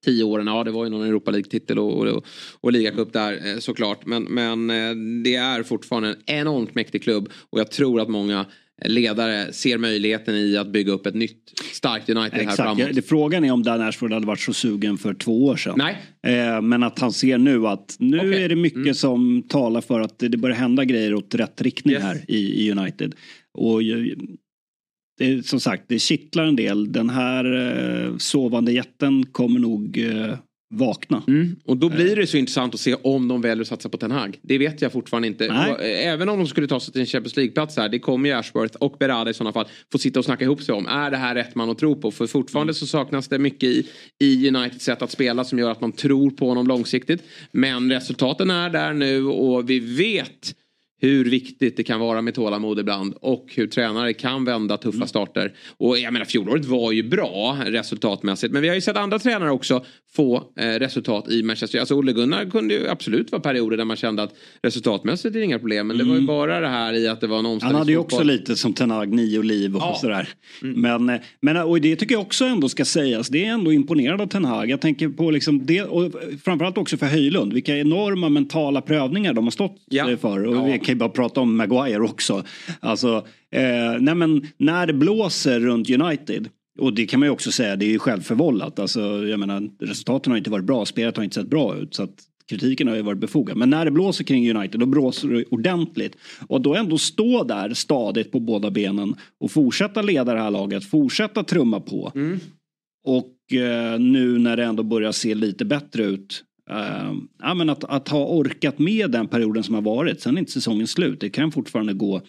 tio 0.04 0.24
åren. 0.24 0.46
Ja, 0.46 0.64
det 0.64 0.70
var 0.70 0.84
ju 0.84 0.90
någon 0.90 1.06
Europa 1.06 1.30
League-titel 1.30 1.78
och, 1.78 2.06
och, 2.06 2.24
och 2.60 2.72
ligacup 2.72 3.12
där 3.12 3.32
eh, 3.32 3.58
såklart. 3.58 4.06
Men, 4.06 4.22
men 4.22 4.70
eh, 4.70 4.94
det 5.24 5.34
är 5.34 5.62
fortfarande 5.62 6.08
en 6.08 6.16
enormt 6.26 6.74
mäktig 6.74 7.02
klubb 7.02 7.28
och 7.50 7.60
jag 7.60 7.70
tror 7.70 8.00
att 8.00 8.08
många 8.08 8.46
ledare 8.84 9.52
ser 9.52 9.78
möjligheten 9.78 10.34
i 10.34 10.56
att 10.56 10.72
bygga 10.72 10.92
upp 10.92 11.06
ett 11.06 11.14
nytt 11.14 11.60
starkt 11.72 12.08
United 12.08 12.32
här 12.32 12.40
Exakt. 12.40 12.56
framåt. 12.56 12.78
Ja, 12.78 12.88
det, 12.92 13.02
frågan 13.02 13.44
är 13.44 13.52
om 13.52 13.62
Dan 13.62 13.80
Ashford 13.80 14.12
hade 14.12 14.26
varit 14.26 14.40
så 14.40 14.52
sugen 14.52 14.98
för 14.98 15.14
två 15.14 15.46
år 15.46 15.56
sedan. 15.56 15.74
Nej. 15.78 15.96
Eh, 16.36 16.62
men 16.62 16.82
att 16.82 16.98
han 16.98 17.12
ser 17.12 17.38
nu 17.38 17.66
att 17.66 17.96
nu 17.98 18.18
Okej. 18.18 18.44
är 18.44 18.48
det 18.48 18.56
mycket 18.56 18.96
som 18.96 19.42
talar 19.48 19.80
för 19.80 20.00
att 20.00 20.18
det, 20.18 20.28
det 20.28 20.36
börjar 20.36 20.56
hända 20.56 20.84
grejer 20.84 21.14
åt 21.14 21.34
rätt 21.34 21.60
riktning 21.62 21.94
Yes. 21.94 22.02
här 22.02 22.24
i, 22.28 22.66
i 22.66 22.70
United. 22.72 23.14
Och 23.54 23.82
det, 25.18 25.32
är 25.32 25.42
som 25.42 25.60
sagt, 25.60 25.82
det 25.86 25.98
kittlar 25.98 26.44
en 26.44 26.56
del. 26.56 26.92
Den 26.92 27.10
här 27.10 27.44
eh, 28.06 28.16
sovande 28.16 28.72
jätten 28.72 29.26
kommer 29.26 29.60
nog 29.60 29.98
eh, 29.98 30.34
vakna. 30.70 31.22
Mm. 31.28 31.56
Och 31.64 31.76
då 31.76 31.88
blir 31.88 32.16
det 32.16 32.26
så 32.26 32.36
intressant 32.36 32.74
att 32.74 32.80
se 32.80 32.94
om 32.94 33.28
de 33.28 33.40
väljer 33.40 33.62
att 33.62 33.68
satsa 33.68 33.88
på 33.88 33.96
Ten 33.96 34.10
Hag. 34.10 34.38
Det 34.42 34.58
vet 34.58 34.82
jag 34.82 34.92
fortfarande 34.92 35.28
inte. 35.28 35.48
Och, 35.48 35.82
eh, 35.82 36.08
Även 36.08 36.28
om 36.28 36.38
de 36.38 36.46
skulle 36.46 36.66
ta 36.66 36.80
sig 36.80 36.92
till 36.92 37.00
en 37.00 37.06
Champions 37.06 37.36
League-plats 37.36 37.76
här. 37.76 37.88
Det 37.88 37.98
kommer 37.98 38.28
ju 38.28 38.34
Ashworth 38.34 38.76
och 38.76 38.96
Berada 38.98 39.30
i 39.30 39.34
sådana 39.34 39.52
fall 39.52 39.66
få 39.92 39.98
sitta 39.98 40.18
och 40.18 40.24
snacka 40.24 40.44
ihop 40.44 40.62
sig 40.62 40.74
om. 40.74 40.86
Är 40.86 41.10
det 41.10 41.16
här 41.16 41.34
rätt 41.34 41.54
man 41.54 41.70
att 41.70 41.78
tro 41.78 41.96
på? 41.96 42.10
För 42.10 42.26
fortfarande 42.26 42.74
så 42.74 42.86
saknas 42.86 43.28
det 43.28 43.38
mycket 43.38 43.68
i, 43.68 43.86
i 44.18 44.48
Uniteds 44.48 44.84
sätt 44.84 45.02
att 45.02 45.10
spela 45.10 45.44
som 45.44 45.58
gör 45.58 45.70
att 45.70 45.80
man 45.80 45.92
tror 45.92 46.30
på 46.30 46.48
honom 46.48 46.66
långsiktigt. 46.66 47.22
Men 47.52 47.92
resultaten 47.92 48.50
är 48.50 48.70
där 48.70 48.92
nu 48.92 49.24
och 49.24 49.70
vi 49.70 49.80
vet 49.80 50.54
hur 51.00 51.24
viktigt 51.24 51.76
det 51.76 51.82
kan 51.82 52.00
vara 52.00 52.22
med 52.22 52.34
tålamod 52.34 52.78
ibland 52.78 53.14
och 53.20 53.46
hur 53.56 53.66
tränare 53.66 54.12
kan 54.12 54.44
vända 54.44 54.76
tuffa 54.76 54.96
Mm. 54.96 55.08
starter. 55.08 55.52
Och 55.76 55.98
jag 55.98 56.12
menar 56.12 56.26
fjolåret 56.26 56.64
var 56.64 56.92
ju 56.92 57.02
bra 57.02 57.58
resultatmässigt 57.66 58.52
men 58.52 58.62
vi 58.62 58.68
har 58.68 58.74
ju 58.74 58.80
sett 58.80 58.96
andra 58.96 59.18
tränare 59.18 59.50
också 59.50 59.84
få 60.12 60.36
eh, 60.60 60.64
resultat 60.66 61.28
i 61.30 61.42
Manchester. 61.42 61.78
Alltså 61.80 61.94
Olle 61.94 62.12
Gunnar 62.12 62.44
kunde 62.50 62.74
ju 62.74 62.88
absolut 62.88 63.32
vara 63.32 63.42
perioder 63.42 63.76
där 63.76 63.84
man 63.84 63.96
kände 63.96 64.22
att 64.22 64.34
resultatmässigt 64.62 65.34
är 65.34 65.38
det 65.38 65.44
inga 65.44 65.58
problem 65.58 65.86
men 65.86 65.98
det 65.98 66.04
var 66.04 66.14
ju 66.14 66.20
bara 66.26 66.60
det 66.60 66.68
här 66.68 66.92
i 66.92 67.08
att 67.08 67.20
det 67.20 67.26
var 67.26 67.38
en 67.38 67.46
Mm. 67.48 67.58
Han 67.62 67.74
hade 67.74 67.92
ju 67.92 67.98
också 67.98 68.22
lite 68.22 68.56
som 68.56 68.72
Tenag, 68.72 69.08
nio 69.12 69.42
liv 69.42 69.76
och 69.76 69.82
Ja. 69.82 69.98
sådär. 70.00 70.28
Men, 70.62 71.08
eh, 71.08 71.16
men 71.40 71.56
och 71.56 71.80
det 71.80 71.96
tycker 71.96 72.14
jag 72.14 72.22
också 72.22 72.44
ändå 72.44 72.68
ska 72.68 72.84
sägas. 72.84 73.28
Det 73.28 73.44
är 73.44 73.48
ändå 73.50 73.72
imponerande 73.72 74.22
av 74.22 74.26
Ten 74.28 74.44
Hag. 74.44 74.70
Jag 74.70 74.80
tänker 74.80 75.08
på 75.08 75.30
liksom 75.30 75.66
det, 75.66 75.82
och 75.82 76.12
framförallt 76.44 76.78
också 76.78 76.96
för 76.96 77.06
Höjlund. 77.06 77.52
Vilka 77.52 77.76
enorma 77.78 78.28
mentala 78.28 78.80
prövningar 78.80 79.34
de 79.34 79.44
har 79.44 79.50
stått 79.50 79.76
Ja. 79.88 80.10
eh, 80.10 80.16
för. 80.18 80.44
Och 80.46 80.56
Ja. 80.56 80.72
Kan 80.88 80.94
ju 80.94 80.98
bara 80.98 81.08
prata 81.08 81.40
om 81.40 81.56
Maguire 81.56 82.00
också. 82.00 82.44
Alltså, 82.80 83.26
eh, 83.50 84.00
nej 84.00 84.14
men 84.14 84.46
när 84.56 84.86
det 84.86 84.92
blåser 84.92 85.60
runt 85.60 85.90
United. 85.90 86.48
Och 86.78 86.94
det 86.94 87.06
kan 87.06 87.20
man 87.20 87.26
ju 87.26 87.30
också 87.30 87.52
säga, 87.52 87.76
det 87.76 87.84
är 87.84 87.90
ju 87.90 87.98
självförvållat. 87.98 88.78
Alltså, 88.78 89.00
jag 89.26 89.40
menar, 89.40 89.70
resultaten 89.80 90.30
har 90.30 90.38
inte 90.38 90.50
varit 90.50 90.64
bra, 90.64 90.84
spelet 90.84 91.16
har 91.16 91.24
inte 91.24 91.34
sett 91.34 91.50
bra 91.50 91.76
ut. 91.76 91.94
Så 91.94 92.02
att 92.02 92.14
kritiken 92.50 92.88
har 92.88 92.96
ju 92.96 93.02
varit 93.02 93.20
befogad. 93.20 93.56
Men 93.56 93.70
när 93.70 93.84
det 93.84 93.90
blåser 93.90 94.24
kring 94.24 94.56
United, 94.56 94.80
då 94.80 94.86
blåser 94.86 95.28
det 95.28 95.44
ordentligt. 95.50 96.16
Och 96.46 96.60
då 96.60 96.74
ändå 96.74 96.98
stå 96.98 97.44
där 97.44 97.74
stadigt 97.74 98.32
på 98.32 98.40
båda 98.40 98.70
benen 98.70 99.14
och 99.40 99.50
fortsätta 99.50 100.02
leda 100.02 100.34
det 100.34 100.40
här 100.40 100.50
laget, 100.50 100.84
fortsätta 100.84 101.44
trumma 101.44 101.80
på. 101.80 102.12
Och 103.04 103.52
eh, 103.52 104.00
nu 104.00 104.38
när 104.38 104.56
det 104.56 104.64
ändå 104.64 104.82
börjar 104.82 105.12
se 105.12 105.34
lite 105.34 105.64
bättre 105.64 106.04
ut. 106.04 106.44
Eh, 106.70 107.12
ja, 107.38 107.54
men 107.54 107.70
att, 107.70 107.84
att 107.84 108.08
ha 108.08 108.26
orkat 108.26 108.78
med 108.78 109.10
den 109.10 109.28
perioden 109.28 109.62
som 109.62 109.74
har 109.74 109.82
varit. 109.82 110.20
Sen 110.20 110.34
är 110.34 110.38
inte 110.38 110.52
säsongen 110.52 110.86
slut. 110.86 111.20
Det 111.20 111.30
kan 111.30 111.52
fortfarande 111.52 111.92
gå 111.92 112.22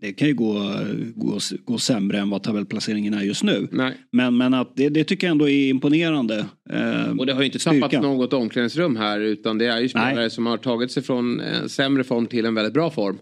det 0.00 0.12
kan 0.12 0.28
ju 0.28 0.34
gå, 0.34 0.76
gå, 1.14 1.38
gå 1.64 1.78
sämre 1.78 2.18
än 2.18 2.30
vad 2.30 2.42
tabellplaceringen 2.42 3.14
är 3.14 3.22
just 3.22 3.42
nu. 3.42 3.68
Nej. 3.72 3.96
Men, 4.12 4.36
men 4.36 4.54
att 4.54 4.76
det, 4.76 4.88
det 4.88 5.04
tycker 5.04 5.26
jag 5.26 5.32
ändå 5.32 5.48
är 5.48 5.68
imponerande. 5.68 6.46
Eh, 6.70 7.18
Och 7.18 7.26
det 7.26 7.32
har 7.32 7.40
ju 7.40 7.46
inte 7.46 7.58
styrka. 7.58 7.80
tappats 7.80 8.02
något 8.02 8.32
omklädningsrum 8.32 8.96
här 8.96 9.20
utan 9.20 9.58
det 9.58 9.66
är 9.66 9.80
ju 9.80 9.88
spelare 9.88 10.14
Nej. 10.14 10.30
som 10.30 10.46
har 10.46 10.56
tagit 10.56 10.92
sig 10.92 11.02
från 11.02 11.40
en 11.40 11.68
sämre 11.68 12.04
form 12.04 12.26
till 12.26 12.46
en 12.46 12.54
väldigt 12.54 12.74
bra 12.74 12.90
form. 12.90 13.18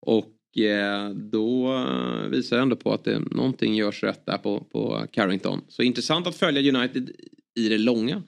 Och 0.00 0.58
eh, 0.58 1.10
då 1.10 1.74
eh, 1.74 2.28
visar 2.28 2.56
det 2.56 2.62
ändå 2.62 2.76
på 2.76 2.92
att 2.92 3.04
det, 3.04 3.18
någonting 3.18 3.74
görs 3.74 4.02
rätt 4.02 4.26
där 4.26 4.38
på, 4.38 4.60
på 4.72 5.06
Carrington. 5.12 5.60
Så 5.68 5.82
intressant 5.82 6.26
att 6.26 6.36
följa 6.36 6.78
United 6.78 7.10
i 7.54 7.68
det 7.68 7.78
långa 7.78 8.22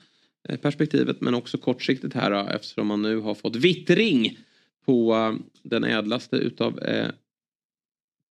perspektivet 0.63 1.21
men 1.21 1.35
också 1.35 1.59
kortsiktigt 1.59 2.15
här 2.15 2.31
då, 2.31 2.37
eftersom 2.51 2.87
man 2.87 3.03
nu 3.03 3.17
har 3.17 3.35
fått 3.35 3.57
vittring 3.57 4.39
på 4.85 5.15
eh, 5.15 5.35
den 5.63 5.85
ädlaste 5.85 6.37
utav 6.37 6.79
eh, 6.83 7.09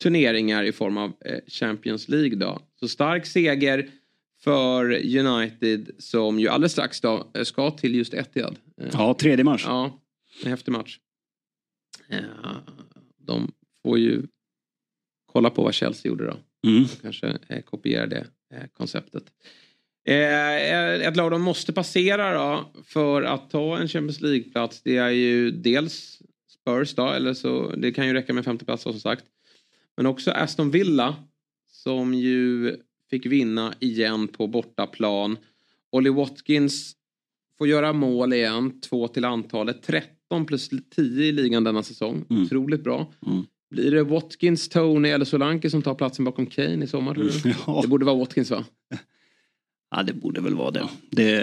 turneringar 0.04 0.64
i 0.64 0.72
form 0.72 0.98
av 0.98 1.14
eh, 1.26 1.40
Champions 1.48 2.10
League 2.10 2.36
då. 2.36 2.62
Så 2.80 2.88
stark 2.88 3.26
seger 3.26 3.90
för 4.40 4.86
United 5.18 5.92
som 5.98 6.40
ju 6.40 6.48
alldeles 6.48 6.72
strax 6.72 7.02
då 7.02 7.28
eh, 7.34 7.44
ska 7.44 7.72
till 7.72 7.96
just 7.96 8.14
Etihad. 8.14 8.60
Eh, 8.82 8.90
Ja, 8.94 9.14
tredje 9.14 9.44
mars. 9.46 9.64
Ja, 9.68 10.00
en 10.44 10.50
häftig 10.50 10.72
match. 10.72 11.00
Eh, 12.10 12.20
De 13.18 13.52
får 13.84 14.00
ju 14.00 14.24
kolla 15.26 15.50
på 15.50 15.64
vad 15.64 15.74
Chelsea 15.74 16.10
gjorde 16.10 16.26
då. 16.26 16.38
Mm. 16.70 16.86
Kanske 17.02 17.38
eh, 17.48 17.62
kopiera 17.62 18.08
det 18.08 18.28
eh, 18.54 18.64
konceptet. 18.74 19.24
Eh, 20.08 21.08
Ett 21.08 21.16
lag 21.18 21.32
de 21.32 21.42
måste 21.42 21.74
passera 21.74 22.34
då 22.34 22.72
för 22.86 23.22
att 23.22 23.50
ta 23.50 23.78
en 23.78 23.88
Champions 23.88 24.22
League-plats 24.22 24.82
det 24.84 24.98
är 24.98 25.10
ju 25.10 25.52
dels 25.52 26.22
Spurs 26.62 26.94
då, 26.96 27.08
eller 27.10 27.34
så 27.34 27.76
det 27.78 27.92
kan 27.92 28.08
ju 28.08 28.14
räcka 28.14 28.34
med 28.34 28.46
femte 28.46 28.66
plats 28.66 28.84
som 28.84 29.00
sagt. 29.00 29.26
Men 29.98 30.06
också 30.06 30.32
Aston 30.32 30.72
Villa 30.72 31.16
som 31.72 32.14
ju 32.14 32.76
fick 33.10 33.26
vinna 33.26 33.74
igen 33.80 34.28
på 34.28 34.48
bortaplan. 34.48 35.38
Ollie 35.92 36.10
Watkins 36.12 36.96
får 37.58 37.68
göra 37.68 37.94
mål 37.94 38.34
igen, 38.34 38.80
två 38.82 39.08
till 39.08 39.26
antalet. 39.26 39.84
13 39.84 40.46
plus 40.46 40.70
10 40.96 41.26
i 41.26 41.32
ligan 41.32 41.64
denna 41.64 41.84
säsong. 41.84 42.26
Mm. 42.30 42.44
Otroligt 42.44 42.84
bra. 42.84 43.14
Mm. 43.28 43.44
Blir 43.70 43.92
det 43.92 44.04
Watkins, 44.04 44.70
Tony 44.70 45.10
eller 45.10 45.26
Solanke 45.26 45.70
som 45.70 45.82
tar 45.82 45.96
platsen 45.96 46.26
bakom 46.26 46.46
Kane 46.46 46.84
i 46.86 46.88
sommar? 46.88 47.14
du? 47.14 47.32
Ja. 47.68 47.80
Det 47.82 47.88
borde 47.88 48.06
vara 48.06 48.16
Watkins 48.16 48.52
va? 48.52 48.66
Ja 49.96 50.04
det 50.04 50.14
borde 50.14 50.42
väl 50.42 50.56
vara 50.56 50.72
det. 50.72 50.88
Det, 51.10 51.42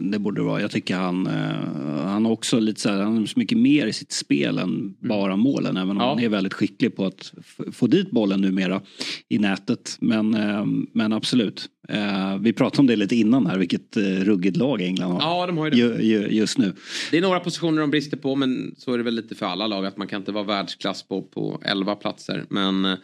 det 0.00 0.18
borde 0.18 0.42
vara. 0.42 0.60
Jag 0.60 0.70
tycker 0.70 0.96
han, 0.96 1.26
eh, 1.26 2.04
han 2.06 2.24
har 2.24 2.32
också 2.32 2.58
lite 2.60 2.80
så 2.80 2.88
här, 2.90 3.02
han 3.02 3.18
har 3.18 3.26
så 3.26 3.38
mycket 3.38 3.58
mer 3.58 3.86
i 3.86 3.92
sitt 3.92 4.12
spel 4.12 4.58
än 4.58 4.94
bara 4.98 5.36
målen. 5.36 5.76
Även 5.76 5.90
om 5.90 5.96
Ja. 5.96 6.08
han 6.08 6.20
är 6.20 6.28
väldigt 6.28 6.52
skicklig 6.54 6.96
på 6.96 7.04
att 7.06 7.32
få 7.72 7.86
dit 7.86 8.10
bollen 8.10 8.40
numera 8.40 8.80
i 9.28 9.38
nätet. 9.38 9.96
Men, 10.00 10.34
eh, 10.34 10.64
men 10.92 11.12
absolut. 11.12 11.66
Eh, 11.88 12.38
Vi 12.38 12.52
pratade 12.52 12.80
om 12.80 12.86
det 12.86 12.96
lite 12.96 13.16
innan 13.16 13.46
här 13.46 13.58
vilket 13.58 13.96
ruggigt 13.96 14.56
lag 14.56 14.80
England 14.82 15.10
har. 15.12 15.20
Ja, 15.20 15.46
de 15.46 15.58
har 15.58 15.70
ju 15.70 16.28
just 16.30 16.58
nu. 16.58 16.72
Det 17.10 17.18
är 17.18 17.22
några 17.22 17.40
positioner 17.40 17.80
de 17.80 17.90
brister 17.90 18.16
på 18.16 18.36
men 18.36 18.74
så 18.78 18.92
är 18.92 18.98
det 18.98 19.04
väl 19.04 19.14
lite 19.14 19.34
för 19.34 19.46
alla 19.46 19.66
lag 19.66 19.86
att 19.86 19.96
man 19.96 20.06
kan 20.08 20.20
inte 20.22 20.32
vara 20.32 20.44
världsklass 20.44 21.02
på, 21.08 21.22
på 21.22 21.60
11 21.64 21.94
platser. 21.94 22.44
Men 22.50 22.96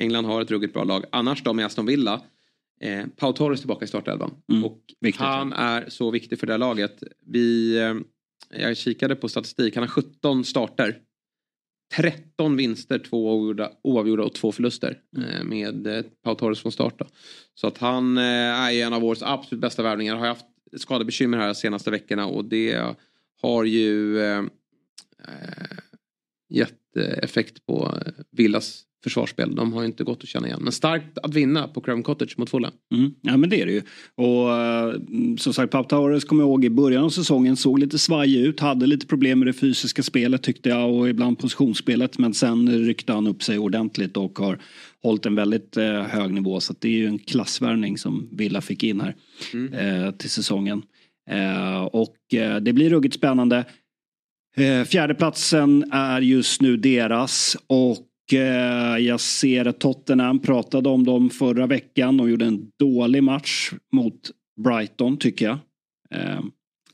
England 0.00 0.24
har 0.24 0.40
ett 0.42 0.50
ruggigt 0.50 0.72
bra 0.74 0.84
lag. 0.84 1.04
Annars 1.12 1.42
då 1.42 1.52
med 1.52 1.66
Aston 1.66 1.86
Villa. 1.86 2.20
Eh, 2.82 3.06
Pau 3.16 3.32
Torres 3.32 3.60
tillbaka 3.60 3.84
i 3.84 3.88
startelvan. 3.88 4.34
Mm, 4.52 4.64
Och 4.64 4.80
viktigt. 5.00 5.20
han 5.20 5.52
är 5.52 5.88
så 5.88 6.10
viktig 6.10 6.38
för 6.38 6.46
det 6.46 6.52
här 6.52 6.58
laget. 6.58 7.02
Vi, 7.26 7.76
eh, 7.78 7.94
jag 8.60 8.76
kikade 8.76 9.16
på 9.16 9.28
statistik. 9.28 9.74
Han 9.74 9.82
har 9.82 9.88
17 9.88 10.44
starter. 10.44 10.98
13 11.96 12.56
vinster, 12.56 12.98
två 12.98 13.32
oavgjorda, 13.32 13.72
oavgjorda 13.82 14.22
och 14.22 14.34
två 14.34 14.52
förluster. 14.52 14.98
Eh, 15.16 15.44
med 15.44 15.86
eh, 15.86 16.02
Pau 16.24 16.34
Torres 16.34 16.60
från 16.60 16.72
start. 16.72 16.98
Då. 16.98 17.06
Så 17.54 17.66
att 17.66 17.78
han 17.78 18.18
eh, 18.18 18.24
är 18.24 18.72
en 18.72 18.92
av 18.92 19.04
årets 19.04 19.22
absolut 19.22 19.60
bästa 19.62 19.82
värvningar. 19.82 20.16
Har 20.16 20.26
haft 20.26 20.46
skadebekymmer 20.76 21.38
här 21.38 21.46
de 21.46 21.54
senaste 21.54 21.90
veckorna 21.90 22.26
och 22.26 22.44
det 22.44 22.96
har 23.42 23.64
ju 23.64 24.20
eh, 24.20 24.38
eh, 25.28 25.78
gett 26.48 26.96
eh, 26.96 27.18
effekt 27.24 27.66
på 27.66 27.98
eh, 28.06 28.12
Villas 28.30 28.84
försvarsspel. 29.04 29.54
De 29.54 29.72
har 29.72 29.84
inte 29.84 30.04
gått 30.04 30.22
att 30.22 30.28
känna 30.28 30.46
igen. 30.46 30.60
Men 30.62 30.72
starkt 30.72 31.18
att 31.18 31.34
vinna 31.34 31.68
på 31.68 31.80
Craven 31.80 32.02
Cottage 32.02 32.38
mot 32.38 32.50
Fulham. 32.50 32.72
Mm. 32.94 33.14
Ja 33.20 33.36
men 33.36 33.50
det 33.50 33.62
är 33.62 33.66
det 33.66 33.72
ju. 33.72 33.82
Och 34.14 34.56
eh, 34.56 34.94
som 35.38 35.54
sagt 35.54 35.72
Pau 35.72 35.84
Torres 35.84 36.24
kommer 36.24 36.42
jag 36.42 36.48
ihåg 36.48 36.64
i 36.64 36.70
början 36.70 37.04
av 37.04 37.10
säsongen 37.10 37.56
såg 37.56 37.78
lite 37.78 37.98
svajig 37.98 38.40
ut. 38.40 38.60
Hade 38.60 38.86
lite 38.86 39.06
problem 39.06 39.38
med 39.38 39.48
det 39.48 39.52
fysiska 39.52 40.02
spelet 40.02 40.42
tyckte 40.42 40.68
jag 40.68 40.94
och 40.94 41.08
ibland 41.08 41.38
positionsspelet. 41.38 42.18
Men 42.18 42.34
sen 42.34 42.84
ryckte 42.84 43.12
han 43.12 43.26
upp 43.26 43.42
sig 43.42 43.58
ordentligt 43.58 44.16
och 44.16 44.38
har 44.38 44.58
hållit 45.02 45.26
en 45.26 45.34
väldigt 45.34 45.76
eh, 45.76 46.02
hög 46.02 46.32
nivå. 46.32 46.60
Så 46.60 46.74
det 46.78 46.88
är 46.88 46.92
ju 46.92 47.06
en 47.06 47.18
klassvärvning 47.18 47.98
som 47.98 48.28
Villa 48.32 48.60
fick 48.60 48.84
in 48.84 49.00
här 49.00 49.14
eh, 49.72 50.10
till 50.10 50.30
säsongen. 50.30 50.82
Eh, 51.30 51.82
och 51.82 52.34
eh, 52.34 52.56
det 52.56 52.72
blir 52.72 52.90
ruggigt 52.90 53.14
spännande. 53.14 53.64
Fjärdeplatsen 54.86 55.84
är 55.92 56.20
just 56.20 56.60
nu 56.60 56.76
deras 56.76 57.56
och 57.66 57.96
Eh, 58.32 58.98
jag 58.98 59.20
ser 59.20 59.64
att 59.64 59.80
Tottenham 59.80 60.38
pratade 60.38 60.88
om 60.88 61.04
dem 61.04 61.30
förra 61.30 61.66
veckan 61.66 62.20
och 62.20 62.30
gjorde 62.30 62.44
en 62.44 62.70
dålig 62.78 63.22
match 63.22 63.72
mot 63.92 64.30
Brighton 64.64 65.16
tycker 65.16 65.44
jag. 65.44 65.58
Eh, 66.10 66.40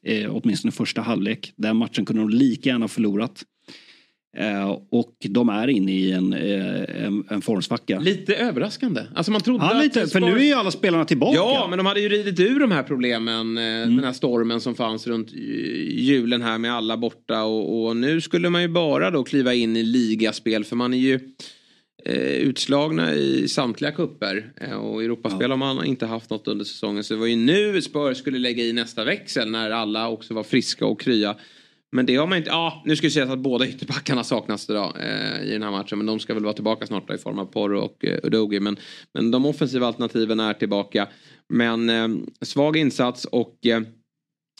eh, 0.03 0.37
åtminstone 0.37 0.73
första 0.73 1.01
halvlek. 1.01 1.53
Den 1.57 1.77
matchen 1.77 2.05
kunde 2.05 2.23
de 2.23 2.29
lika 2.31 2.69
gärna 2.69 2.89
förlorat. 2.89 3.45
Eh, 4.37 4.71
och 4.91 5.17
de 5.29 5.49
är 5.49 5.69
inne 5.69 5.93
i 5.93 6.13
en, 6.13 6.33
eh, 6.33 7.05
en, 7.07 7.25
en 7.31 7.43
formsvacka. 7.43 7.99
Lite 7.99 8.35
överraskande. 8.35 9.01
Alltså 9.15 9.33
man 9.33 9.41
trodde 9.41 9.65
Ja, 9.65 9.81
lite, 9.81 10.03
att 10.03 10.13
för 10.13 10.21
nu 10.21 10.33
är 10.39 10.45
ju 10.45 10.53
alla 10.53 10.71
spelarna 10.71 11.05
tillbaka. 11.05 11.35
Ja, 11.37 11.67
men 11.71 11.77
de 11.79 11.87
hade 11.87 12.01
ju 12.01 12.09
ridit 12.09 12.41
ur 12.41 12.61
de 12.61 12.71
här 12.73 12.83
problemen. 12.83 13.59
eh, 13.59 13.63
Den 13.63 14.05
här 14.05 14.13
stormen 14.13 14.61
som 14.61 14.75
fanns 14.75 15.07
runt 15.07 15.33
julen 15.33 16.43
här 16.43 16.59
med 16.59 16.73
alla 16.75 16.97
borta. 16.97 17.43
Och, 17.43 17.87
och 17.87 17.97
nu 17.97 18.21
skulle 18.21 18.51
man 18.51 18.63
ju 18.63 18.69
bara 18.69 19.11
då 19.11 19.25
kliva 19.25 19.55
in 19.55 19.77
i 19.77 19.83
ligaspel 19.83 20.65
för 20.65 20.77
man 20.77 20.95
är 20.95 20.99
ju 20.99 21.21
utslagna 22.41 23.15
i 23.15 23.49
samtliga 23.49 23.91
kupper 23.93 24.53
Och 24.81 25.03
Europaspel 25.05 25.51
har 25.51 25.57
man 25.59 25.85
inte 25.85 26.07
haft 26.07 26.31
något 26.31 26.49
under 26.49 26.65
säsongen. 26.65 27.05
Så 27.05 27.15
det 27.15 27.21
var 27.21 27.27
ju 27.27 27.37
nu 27.37 27.83
Spurs 27.83 28.19
skulle 28.19 28.39
lägga 28.39 28.65
i 28.65 28.73
nästa 28.73 29.05
växel 29.05 29.51
när 29.51 29.71
alla 29.71 30.09
också 30.09 30.35
var 30.35 30.43
friska 30.43 30.87
och 30.87 31.01
krya. 31.01 31.37
Men 31.93 32.07
det 32.07 32.17
har 32.17 32.27
man 32.27 32.39
inte, 32.39 32.51
ja 32.51 32.83
nu 32.85 32.97
ska 32.97 33.07
det 33.07 33.11
säga 33.11 33.33
att 33.33 33.39
båda 33.39 33.67
ytterbackarna 33.67 34.25
saknas 34.25 34.71
idag 34.71 34.97
eh, 35.01 35.43
i 35.43 35.53
den 35.53 35.63
här 35.63 35.71
matchen. 35.71 35.99
Men 35.99 36.07
de 36.07 36.19
ska 36.19 36.35
väl 36.35 36.45
vara 36.45 36.55
tillbaka 36.55 36.87
snart 36.87 37.09
då, 37.09 37.15
i 37.15 37.19
form 37.19 37.39
av 37.39 37.45
Porro 37.45 37.79
och 37.81 38.05
eh, 38.05 38.19
Udogi. 38.23 38.61
Men, 38.61 38.77
men 39.15 39.31
de 39.31 39.47
offensiva 39.47 39.87
alternativen 39.87 40.41
är 40.41 40.55
tillbaka. 40.55 41.09
Men 41.49 41.91
eh, 41.91 42.09
svag 42.43 42.77
insats 42.77 43.25
och 43.25 43.67
eh, 43.67 43.83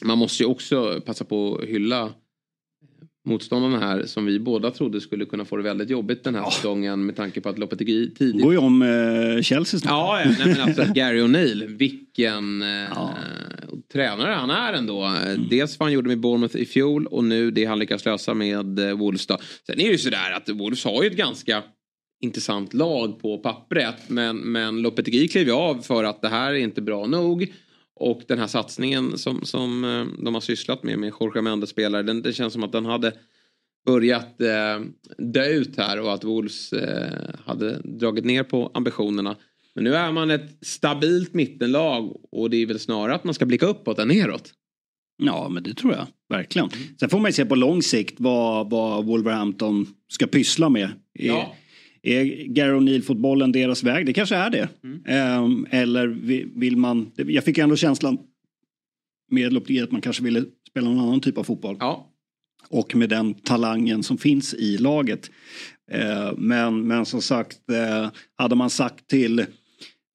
man 0.03 0.19
måste 0.19 0.43
ju 0.43 0.49
också 0.49 1.01
passa 1.07 1.25
på 1.25 1.57
att 1.57 1.69
hylla 1.69 2.13
motståndarna 3.29 3.79
här 3.79 4.03
som 4.07 4.27
vi 4.27 4.39
båda 4.39 4.71
trodde 4.71 5.01
skulle 5.01 5.25
kunna 5.25 5.45
få 5.45 5.57
det 5.57 5.63
väldigt 5.63 5.91
jobbigt 5.91 6.25
den 6.25 6.35
här 6.35 6.51
säsongen 6.51 7.07
med 7.07 7.17
tanke 7.17 7.41
på 7.41 7.49
att 7.49 7.59
Lopetegui 7.59 8.15
tidigt 8.15 8.43
går 8.43 8.53
ju 8.53 8.59
om 8.59 8.83
eh, 8.83 9.43
Chelsea 9.43 9.81
snart. 9.81 9.91
Ja, 9.91 10.21
ja 10.21 10.31
nej, 10.39 10.49
men 10.49 10.61
alltså 10.61 10.85
Gary 10.95 11.21
O'Neill, 11.21 11.67
vilken 11.67 12.63
eh, 12.63 13.11
tränare 13.93 14.33
han 14.33 14.51
är 14.51 14.73
ändå. 14.73 15.05
Mm. 15.05 15.49
Dels 15.51 15.79
vad 15.79 15.87
han 15.87 15.93
gjorde 15.93 16.09
med 16.09 16.21
Bournemouth 16.21 16.57
i 16.57 16.65
fjol 16.65 17.07
och 17.07 17.25
nu 17.25 17.51
det 17.51 17.65
han 17.65 17.79
lyckas 17.79 18.05
lösa 18.05 18.35
med 18.35 18.79
eh, 18.79 18.99
Wolves. 18.99 19.27
Då. 19.27 19.39
Sen 19.67 19.81
är 19.81 19.85
det 19.85 19.93
ju 19.93 19.99
sådär 19.99 20.33
att 20.37 20.49
Wolves 20.49 20.85
har 20.85 21.03
ju 21.03 21.09
ett 21.09 21.17
ganska 21.17 21.63
intressant 22.21 22.75
lag 22.75 23.21
på 23.21 23.39
pappret. 23.39 24.09
Men, 24.09 24.37
men 24.37 24.83
Lopetegui 24.83 25.29
klev 25.29 25.47
ju 25.47 25.53
av 25.53 25.83
för 25.83 26.05
att 26.05 26.23
det 26.23 26.29
här 26.29 26.51
är 26.51 26.59
inte 26.59 26.83
bra 26.83 27.07
nog. 27.07 27.53
Och 28.01 28.23
den 28.29 28.39
här 28.39 28.47
satsningen 28.47 29.19
som, 29.19 29.45
som 29.45 29.85
eh, 29.85 30.25
de 30.25 30.35
har 30.35 30.41
sysslat 30.41 30.83
med 30.83 30.99
med 30.99 31.13
Jorge 31.21 31.43
Mendes 31.43 31.71
spelare. 31.71 32.03
Den, 32.03 32.23
det 32.23 32.33
känns 32.33 32.53
som 32.53 32.65
att 32.65 32.73
den 32.73 32.85
hade 32.85 33.13
börjat 33.87 34.41
eh, 34.41 34.81
dö 35.19 35.47
ut 35.47 35.77
här 35.77 36.01
och 36.01 36.15
att 36.15 36.25
Wolves 36.25 36.73
eh, 36.73 37.31
hade 37.45 37.81
dragit 37.85 38.25
ner 38.25 38.43
på 38.43 38.71
ambitionerna. 38.75 39.37
Men 39.75 39.85
nu 39.85 39.95
är 39.95 40.13
man 40.13 40.31
ett 40.31 40.59
stabilt 40.63 41.35
mittenlag 41.35 42.17
och 42.33 42.51
det 42.51 42.57
är 42.57 42.67
väl 42.67 42.79
snarare 42.79 43.15
att 43.15 43.25
man 43.25 43.35
ska 43.35 43.47
blicka 43.47 43.67
uppåt 43.67 43.99
än 43.99 44.09
neråt. 44.09 44.53
Ja, 45.23 45.49
men 45.49 45.63
det 45.63 45.75
tror 45.75 45.93
jag. 45.93 46.07
Verkligen. 46.29 46.71
Sen 47.01 47.09
får 47.09 47.19
man 47.19 47.29
ju 47.29 47.33
se 47.33 47.47
på 47.47 47.55
lång 47.55 47.83
sikt 47.83 48.15
vad, 48.19 48.71
vad 48.71 49.05
Wolverhampton 49.05 49.87
ska 50.09 50.27
pyssla 50.27 50.69
med. 50.69 50.91
Ja. 51.13 51.55
Är 52.03 52.25
Gary 52.47 52.73
O'Neill-fotbollen 52.79 53.53
deras 53.53 53.83
väg? 53.83 54.07
Det 54.07 54.13
kanske 54.13 54.37
är 54.37 54.51
det. 54.51 54.69
Ehm, 55.07 55.67
eller 55.71 56.07
vi- 56.07 56.49
vill 56.57 56.77
man... 56.77 57.11
Jag 57.17 57.45
fick 57.45 57.59
ändå 57.59 57.77
känslan 57.77 58.19
med 59.31 59.53
Lopetegui 59.53 59.83
att 59.83 59.93
man 59.93 60.01
kanske 60.01 60.23
ville 60.23 60.45
spela 60.71 60.89
någon 60.91 60.99
annan 60.99 61.21
typ 61.21 61.39
av 61.39 61.45
fotboll. 61.45 61.77
Ja. 61.81 62.07
Och 62.71 62.97
med 62.97 63.09
den 63.09 63.35
talangen 63.35 64.03
som 64.03 64.19
finns 64.19 64.55
i 64.55 64.79
laget. 64.79 65.31
Eh, 65.93 66.33
men, 66.37 66.87
men 66.87 67.07
som 67.07 67.23
sagt, 67.23 67.71
eh, 67.71 68.11
hade 68.37 68.55
man 68.55 68.71
sagt 68.71 69.07
till 69.09 69.45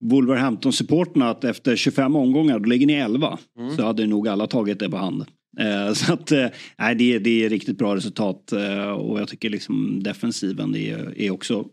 Wolverhampton-supporterna 0.03 1.29
att 1.29 1.43
efter 1.43 1.75
25 1.75 2.15
omgångar 2.15 2.59
då 2.59 2.65
ligger 2.69 2.87
ni 2.87 2.93
11. 2.93 3.37
Så 3.77 3.83
hade 3.83 4.07
nog 4.07 4.27
alla 4.27 4.47
tagit 4.47 4.79
det 4.79 4.89
på 4.89 4.97
hand. 4.97 5.25
Eh, 5.59 5.93
så 5.93 6.13
att, 6.13 6.31
eh, 6.31 6.47
nej, 6.79 6.95
det, 6.95 7.13
är- 7.13 7.19
det 7.19 7.45
är 7.45 7.49
riktigt 7.49 7.77
bra 7.77 7.95
resultat 7.95 8.51
eh, 8.51 8.89
och 8.91 9.19
jag 9.19 9.27
tycker 9.27 9.49
liksom 9.49 10.03
defensiven 10.03 10.75
är, 10.75 11.21
är 11.21 11.31
också 11.31 11.65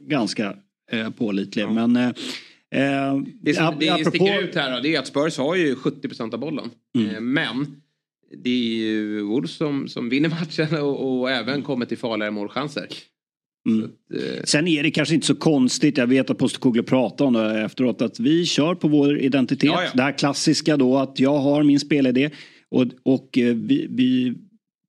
ganska 0.00 0.54
pålitlig. 1.16 1.68
Men 1.68 1.96
eh, 1.96 2.10
Det 3.42 3.54
som 3.54 3.66
apropå- 3.66 4.08
sticker 4.10 4.42
ut 4.42 4.54
här 4.54 4.74
då, 4.76 4.80
det 4.80 4.94
är 4.94 4.98
att 4.98 5.06
Spurs 5.06 5.38
har 5.38 5.54
ju 5.56 5.74
70% 5.74 6.34
av 6.34 6.40
bollen. 6.40 6.70
Mm. 6.98 7.14
Eh, 7.14 7.20
Men 7.20 7.66
det 8.44 8.50
är 8.50 8.76
ju 8.76 9.20
Wolves 9.22 9.50
som, 9.50 9.88
som 9.88 10.08
vinner 10.08 10.28
matchen 10.28 10.82
och, 10.82 11.18
och 11.20 11.30
även 11.30 11.62
kommer 11.62 11.86
till 11.86 11.98
farligare 11.98 12.30
målchanser. 12.30 12.86
Mm. 13.68 13.90
eh, 14.14 14.42
Sen 14.44 14.68
är 14.68 14.82
det 14.82 14.90
kanske 14.90 15.14
inte 15.14 15.26
så 15.26 15.34
konstigt, 15.34 15.96
jag 15.98 16.06
vet 16.06 16.30
att 16.30 16.38
Postecoglou 16.38 16.82
pratade 16.84 17.28
om 17.28 17.32
det 17.34 17.60
efteråt, 17.64 18.02
att 18.02 18.20
vi 18.20 18.46
kör 18.46 18.74
på 18.74 18.88
vår 18.88 19.18
identitet. 19.18 19.64
Ja, 19.70 19.82
ja. 19.82 19.90
Det 19.94 20.02
här 20.02 20.18
klassiska 20.18 20.76
då 20.76 20.96
att 20.98 21.20
jag 21.20 21.38
har 21.38 21.62
min 21.62 21.80
spelidé 21.80 22.30
och, 22.70 22.86
och 23.02 23.38
eh, 23.38 23.54
vi, 23.54 23.86
vi, 23.90 24.34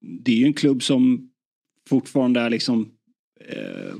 det 0.01 0.31
är 0.31 0.35
ju 0.35 0.45
en 0.45 0.53
klubb 0.53 0.83
som 0.83 1.29
fortfarande 1.89 2.39
är 2.39 2.49
liksom 2.49 2.89
eh, 3.49 3.95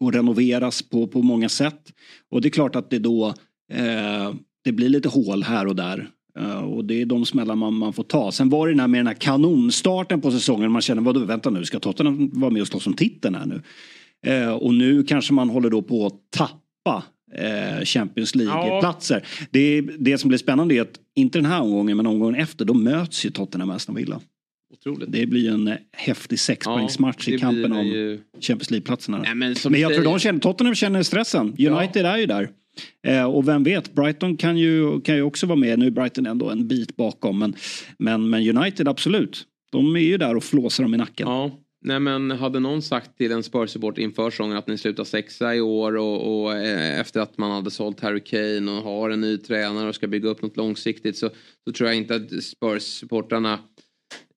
och 0.00 0.12
renoveras 0.12 0.82
på, 0.82 1.06
på 1.06 1.22
många 1.22 1.48
sätt. 1.48 1.92
Och 2.30 2.40
det 2.40 2.48
är 2.48 2.50
klart 2.50 2.76
att 2.76 2.90
det 2.90 2.98
då 2.98 3.34
eh, 3.72 4.34
det 4.64 4.72
blir 4.72 4.88
lite 4.88 5.08
hål 5.08 5.42
här 5.42 5.66
och 5.66 5.76
där. 5.76 6.10
Uh, 6.38 6.56
och 6.56 6.84
det 6.84 7.02
är 7.02 7.06
de 7.06 7.26
smällar 7.26 7.54
man, 7.54 7.74
man 7.74 7.92
får 7.92 8.02
ta. 8.02 8.32
Sen 8.32 8.48
var 8.48 8.66
det 8.66 8.72
den 8.72 8.80
här 8.80 8.88
med 8.88 8.98
den 8.98 9.06
här 9.06 9.14
kanonstarten 9.14 10.20
på 10.20 10.30
säsongen. 10.30 10.72
Man 10.72 10.82
känner, 10.82 11.02
vadå, 11.02 11.20
vänta 11.20 11.50
nu, 11.50 11.64
ska 11.64 11.78
Tottenham 11.78 12.30
vara 12.32 12.50
med 12.50 12.62
och 12.62 12.68
slåss 12.68 12.86
om 12.86 12.94
titeln 12.94 13.34
här 13.34 13.46
nu? 13.46 13.62
Uh, 14.32 14.52
och 14.52 14.74
nu 14.74 15.04
kanske 15.04 15.32
man 15.32 15.50
håller 15.50 15.70
då 15.70 15.82
på 15.82 16.06
att 16.06 16.30
tappa 16.30 17.04
Champions 17.84 18.34
League-platser. 18.34 19.26
Det, 19.50 19.80
det 19.80 20.18
som 20.18 20.28
blir 20.28 20.38
spännande 20.38 20.74
är 20.74 20.82
att, 20.82 20.98
inte 21.14 21.38
den 21.38 21.46
här 21.46 21.60
omgången, 21.60 21.96
men 21.96 22.06
omgången 22.06 22.40
efter, 22.40 22.64
då 22.64 22.74
möts 22.74 23.26
ju 23.26 23.30
Tottenham 23.30 23.68
med 23.68 23.76
Aston 23.76 23.94
Villa. 23.94 24.20
Otroligt. 24.72 25.12
Det 25.12 25.26
blir 25.26 25.50
en 25.50 25.68
eh, 25.68 25.74
häftig 25.92 26.40
sexpoängsmatch 26.40 27.28
Ja, 27.28 27.34
i 27.34 27.38
kampen 27.38 27.72
om 27.72 27.86
ju- 27.86 28.20
Champions 28.40 28.70
League-platserna. 28.70 29.18
Nej, 29.18 29.34
men 29.34 29.54
Men, 29.70 29.80
jag 29.80 29.94
tror 29.94 30.04
de 30.04 30.18
känner, 30.18 30.40
Tottenham 30.40 30.74
känner 30.74 31.02
stressen. 31.02 31.56
United 31.58 32.06
är 32.06 32.16
ju 32.16 32.26
där. 32.26 32.50
Eh, 33.06 33.24
och 33.24 33.48
vem 33.48 33.64
vet, 33.64 33.94
Brighton 33.94 34.36
kan 34.36 34.58
ju, 34.58 35.00
kan 35.00 35.14
ju 35.16 35.22
också 35.22 35.46
vara 35.46 35.56
med. 35.56 35.78
Nu 35.78 35.86
är 35.86 35.90
Brighton 35.90 36.26
ändå 36.26 36.50
en 36.50 36.68
bit 36.68 36.96
bakom. 36.96 37.38
Men, 37.38 37.54
men, 37.98 38.30
men 38.30 38.56
United 38.58 38.88
absolut. 38.88 39.44
De 39.72 39.96
är 39.96 40.00
ju 40.00 40.18
där 40.18 40.36
och 40.36 40.44
flåsar 40.44 40.84
dem 40.84 40.94
i 40.94 40.96
nacken. 40.96 41.28
Ja. 41.28 41.50
Nej 41.86 42.00
men 42.00 42.30
hade 42.30 42.60
någon 42.60 42.82
sagt 42.82 43.18
till 43.18 43.32
en 43.32 43.42
Spurs-support 43.42 43.98
inför 43.98 44.30
säsongen 44.30 44.56
att 44.56 44.66
ni 44.66 44.78
slutar 44.78 45.04
sexa 45.04 45.54
i 45.54 45.60
år 45.60 45.96
och, 45.96 46.44
och 46.44 46.54
eh, 46.54 47.00
efter 47.00 47.20
att 47.20 47.38
man 47.38 47.50
hade 47.50 47.70
sålt 47.70 48.00
Harry 48.00 48.20
Kane 48.20 48.70
och 48.70 48.82
har 48.82 49.10
en 49.10 49.20
ny 49.20 49.38
tränare 49.38 49.88
och 49.88 49.94
ska 49.94 50.06
bygga 50.06 50.28
upp 50.28 50.42
något 50.42 50.56
långsiktigt 50.56 51.16
så, 51.16 51.30
så 51.64 51.72
tror 51.72 51.88
jag 51.88 51.96
inte 51.96 52.14
att 52.14 52.30
Spurs-supportrarna 52.30 53.58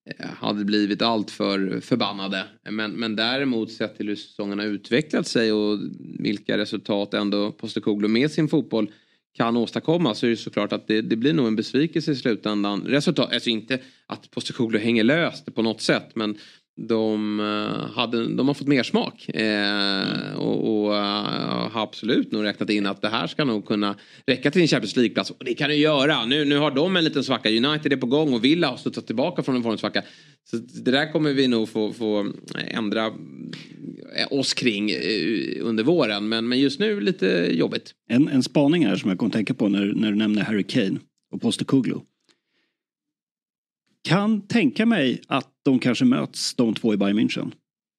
eh, 0.10 0.30
hade 0.30 0.66
blivit 0.66 1.02
allt 1.02 1.32
för 1.32 1.80
förbannade. 1.80 2.44
Men, 2.70 2.92
men 2.92 3.16
däremot 3.16 3.72
sett 3.72 3.98
till 3.98 4.08
hur 4.08 4.16
säsongen 4.16 4.60
har 4.60 4.66
utvecklat 4.66 5.28
sig 5.28 5.52
och 5.52 5.80
vilka 6.20 6.58
resultat 6.58 7.14
ändå 7.14 7.52
Postecoglou 7.52 8.08
med 8.10 8.32
sin 8.32 8.48
fotboll 8.48 8.92
kan 9.38 9.58
åstadkomma 9.58 10.16
så 10.16 10.26
är 10.26 10.30
det 10.30 10.38
såklart 10.38 10.74
att 10.74 10.88
det, 10.88 11.02
det 11.02 11.16
blir 11.16 11.34
nog 11.34 11.48
en 11.48 11.56
besvikelse 11.56 12.12
i 12.12 12.16
slutändan. 12.16 12.82
Resultat, 12.82 13.34
alltså 13.34 13.50
inte 13.50 13.80
att 14.06 14.32
Postecoglou 14.32 14.80
hänger 14.80 15.04
löst 15.04 15.56
på 15.56 15.62
något 15.62 15.82
sätt 15.82 16.16
men 16.16 16.38
de, 16.78 17.40
eh, 17.40 17.96
hade, 17.96 18.36
de 18.36 18.48
har 18.48 18.54
fått 18.54 18.68
mer 18.68 18.84
smak 18.84 19.30
eh, 19.30 20.38
och, 20.38 20.86
och 20.86 20.96
eh, 20.96 21.72
har 21.72 21.82
absolut 21.84 22.32
nog 22.32 22.44
räknat 22.44 22.70
in 22.70 22.86
att 22.86 23.02
det 23.02 23.10
här 23.10 23.28
ska 23.28 23.46
nog 23.46 23.66
kunna 23.66 23.96
räcka 24.28 24.52
till 24.52 24.62
en 24.62 24.68
Champions 24.68 24.96
League-plats. 24.96 25.32
Och 25.32 25.46
det 25.46 25.54
kan 25.54 25.70
det 25.70 25.76
göra. 25.76 26.26
Nu, 26.26 26.46
nu 26.46 26.58
har 26.58 26.72
de 26.72 26.98
en 26.98 27.04
liten 27.04 27.24
svacka. 27.24 27.50
United 27.50 27.94
är 27.94 27.98
på 27.98 28.06
gång 28.06 28.34
och 28.34 28.44
Villa 28.44 28.68
har 28.68 28.78
studsat 28.78 29.08
tillbaka 29.08 29.44
från 29.44 29.56
en 29.56 29.64
formsvacka. 29.64 30.04
Så 30.44 30.58
det 30.58 30.92
där 30.92 31.12
kommer 31.12 31.34
vi 31.34 31.48
nog 31.48 31.70
få, 31.70 31.94
få 31.94 32.32
ändra 32.68 33.06
eh, 33.06 33.12
oss 34.30 34.54
kring 34.54 34.92
under 35.62 35.84
våren. 35.84 36.30
Men, 36.30 36.48
men 36.48 36.60
just 36.60 36.80
nu 36.80 37.02
lite 37.02 37.50
jobbigt. 37.52 37.94
En, 38.10 38.28
en 38.28 38.44
spaning 38.44 38.86
här 38.86 38.96
som 38.96 39.10
jag 39.10 39.20
kom 39.20 39.28
att 39.28 39.34
tänka 39.34 39.54
på 39.54 39.70
när, 39.70 39.86
när 39.86 40.12
du 40.12 40.18
nämnde 40.18 40.44
Harry 40.44 40.64
Kane 40.64 41.00
och 41.32 41.42
Postecoglou 41.42 42.02
kan 44.08 44.48
tänka 44.48 44.86
mig 44.86 45.22
att 45.28 45.50
de 45.66 45.80
kanske 45.80 46.06
möts 46.06 46.56
de 46.56 46.74
två 46.74 46.94
i 46.94 46.98
Bayern 46.98 47.20
München. 47.20 47.52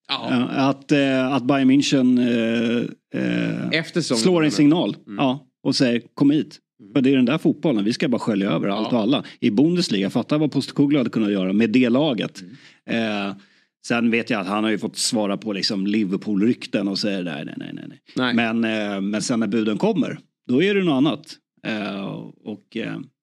Ja. 0.08 0.48
Att, 0.48 0.92
äh, 0.92 1.32
att 1.32 1.44
Bayern 1.44 1.70
München 1.70 2.18
äh, 3.12 3.78
äh, 3.78 4.00
slår 4.00 4.44
en 4.44 4.50
signal 4.50 4.96
mm. 5.06 5.18
ja, 5.18 5.46
och 5.62 5.76
säger 5.76 6.02
kom 6.14 6.30
hit. 6.30 6.58
Mm. 6.80 6.92
För 6.92 7.00
det 7.00 7.10
är 7.10 7.16
den 7.16 7.24
där 7.24 7.38
fotbollen, 7.38 7.84
vi 7.84 7.92
ska 7.92 8.08
bara 8.08 8.18
skölja 8.18 8.50
över 8.50 8.68
allt 8.68 8.92
och 8.92 8.98
alla. 8.98 9.24
I 9.40 9.50
Bundesliga, 9.50 10.10
fatta 10.10 10.38
vad 10.38 10.52
Postkoglu 10.52 10.98
hade 10.98 11.10
kunnat 11.10 11.32
göra 11.32 11.52
med 11.52 11.70
det 11.70 11.88
laget. 11.88 12.42
Mm. 12.86 13.34
sen 13.86 14.10
vet 14.10 14.30
jag 14.30 14.40
att 14.40 14.46
han 14.46 14.64
har 14.64 14.70
ju 14.70 14.78
fått 14.78 14.96
svara 14.96 15.36
på 15.36 15.52
liksom 15.52 15.86
Liverpool-rykten 15.86 16.88
och 16.88 16.98
säger 16.98 17.22
nej, 17.22 17.44
nej, 17.44 17.54
nej, 17.58 17.84
nej. 17.88 18.00
nej. 18.16 18.34
Men, 18.34 18.60
men 19.10 19.22
sen 19.22 19.40
när 19.40 19.46
buden 19.46 19.78
kommer, 19.78 20.18
då 20.48 20.62
är 20.62 20.74
det 20.74 20.84
något 20.84 20.92
annat. 20.92 21.36
och 22.44 22.76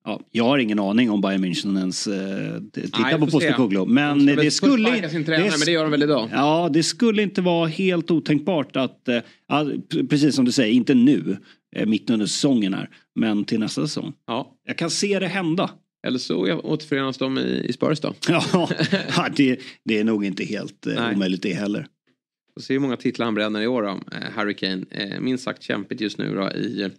Ja, 0.08 0.22
jag 0.32 0.44
har 0.44 0.58
ingen 0.58 0.80
aning 0.80 1.12
om 1.12 1.22
Bayern 1.22 1.46
München 1.46 1.78
ens 1.78 2.08
eh, 2.08 2.62
tittar 2.74 3.02
Nej, 3.02 3.20
på 3.20 3.28
Postecoglou. 3.28 3.86
Men 3.86 4.26
de 4.26 4.36
det 4.36 4.52
skulle... 4.52 5.10
Sin 5.10 5.26
tränare, 5.26 5.50
det, 5.50 5.58
men 5.58 5.66
det 5.66 5.72
gör 5.72 5.84
de 5.84 5.92
väl 5.92 6.04
idag? 6.04 6.30
Ja, 6.32 6.70
det 6.74 6.84
skulle 6.84 7.24
inte 7.24 7.42
vara 7.42 7.68
helt 7.68 8.12
otänkbart 8.12 8.76
att, 8.76 9.08
eh, 9.08 9.20
precis 10.10 10.36
som 10.36 10.46
du 10.46 10.52
säger, 10.52 10.74
inte 10.74 10.94
nu, 10.94 11.38
eh, 11.76 11.86
mitt 11.86 12.10
under 12.10 12.26
säsongen 12.26 12.74
här, 12.74 12.90
men 13.16 13.46
till 13.46 13.60
nästa 13.60 13.82
säsong. 13.82 14.14
Ja. 14.28 14.58
Jag 14.68 14.78
kan 14.78 14.90
se 14.90 15.20
det 15.20 15.28
hända. 15.28 15.70
Eller 16.08 16.20
så 16.20 16.60
återförenas 16.60 17.18
de 17.18 17.38
i, 17.38 17.66
i 17.70 17.74
Spurs 17.74 18.00
då? 18.00 18.14
ja, 18.28 19.28
det, 19.36 19.60
det 19.86 20.00
är 20.00 20.04
nog 20.04 20.26
inte 20.26 20.44
helt 20.44 20.88
eh, 20.88 21.14
omöjligt 21.14 21.42
det 21.42 21.54
heller. 21.54 21.88
Vi 22.56 22.62
ser 22.62 22.74
hur 22.74 22.82
många 22.82 22.98
titlar 22.98 23.26
han 23.26 23.36
bränner 23.36 23.62
i 23.62 23.68
år 23.68 23.82
då, 23.82 23.90
eh, 23.90 24.32
Harry 24.36 24.54
Kane. 24.54 24.86
Eh, 24.92 25.20
minst 25.20 25.44
sagt 25.44 25.64
kämpigt 25.64 26.02
just 26.02 26.18
nu 26.18 26.36
då 26.36 26.52
i 26.52 26.90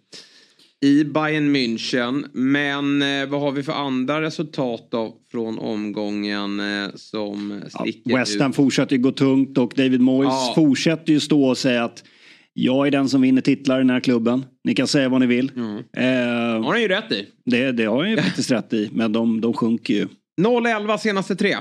i 0.81 1.03
Bayern 1.03 1.55
München. 1.55 2.25
Men 2.33 3.01
eh, 3.01 3.29
vad 3.29 3.41
har 3.41 3.51
vi 3.51 3.63
för 3.63 3.73
andra 3.73 4.21
resultat 4.21 4.87
då 4.91 5.15
från 5.31 5.59
omgången 5.59 6.59
eh, 6.59 6.89
som 6.95 7.61
sticker 7.67 8.11
ja, 8.11 8.17
West 8.17 8.41
Ham 8.41 8.53
fortsätter 8.53 8.95
ju 8.95 9.01
gå 9.01 9.11
tungt 9.11 9.57
och 9.57 9.73
David 9.75 10.01
Moyes 10.01 10.31
ja. 10.31 10.53
fortsätter 10.55 11.13
ju 11.13 11.19
stå 11.19 11.49
och 11.49 11.57
säga 11.57 11.83
att 11.83 12.03
jag 12.53 12.87
är 12.87 12.91
den 12.91 13.09
som 13.09 13.21
vinner 13.21 13.41
titlar 13.41 13.75
i 13.75 13.79
den 13.79 13.89
här 13.89 13.99
klubben. 13.99 14.45
Ni 14.63 14.75
kan 14.75 14.87
säga 14.87 15.09
vad 15.09 15.19
ni 15.19 15.27
vill. 15.27 15.51
Mm. 15.55 15.77
Eh, 15.77 16.63
har 16.63 16.71
han 16.71 16.81
ju 16.81 16.87
rätt 16.87 17.11
i. 17.11 17.27
Det, 17.45 17.71
det 17.71 17.85
har 17.85 18.01
han 18.01 18.11
ju 18.11 18.17
faktiskt 18.21 18.51
rätt 18.51 18.73
i. 18.73 18.89
Men 18.93 19.13
de, 19.13 19.41
de 19.41 19.53
sjunker 19.53 19.93
ju. 19.93 20.07
0-11 20.41 20.97
senaste 20.97 21.35
tre. 21.35 21.55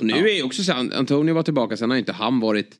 Och 0.00 0.06
nu 0.06 0.12
ja. 0.12 0.28
är 0.28 0.44
också 0.44 0.62
så 0.62 0.72
Antonio 0.72 1.34
var 1.34 1.42
tillbaka, 1.42 1.76
sen 1.76 1.90
har 1.90 1.96
inte 1.96 2.12
han 2.12 2.40
varit 2.40 2.76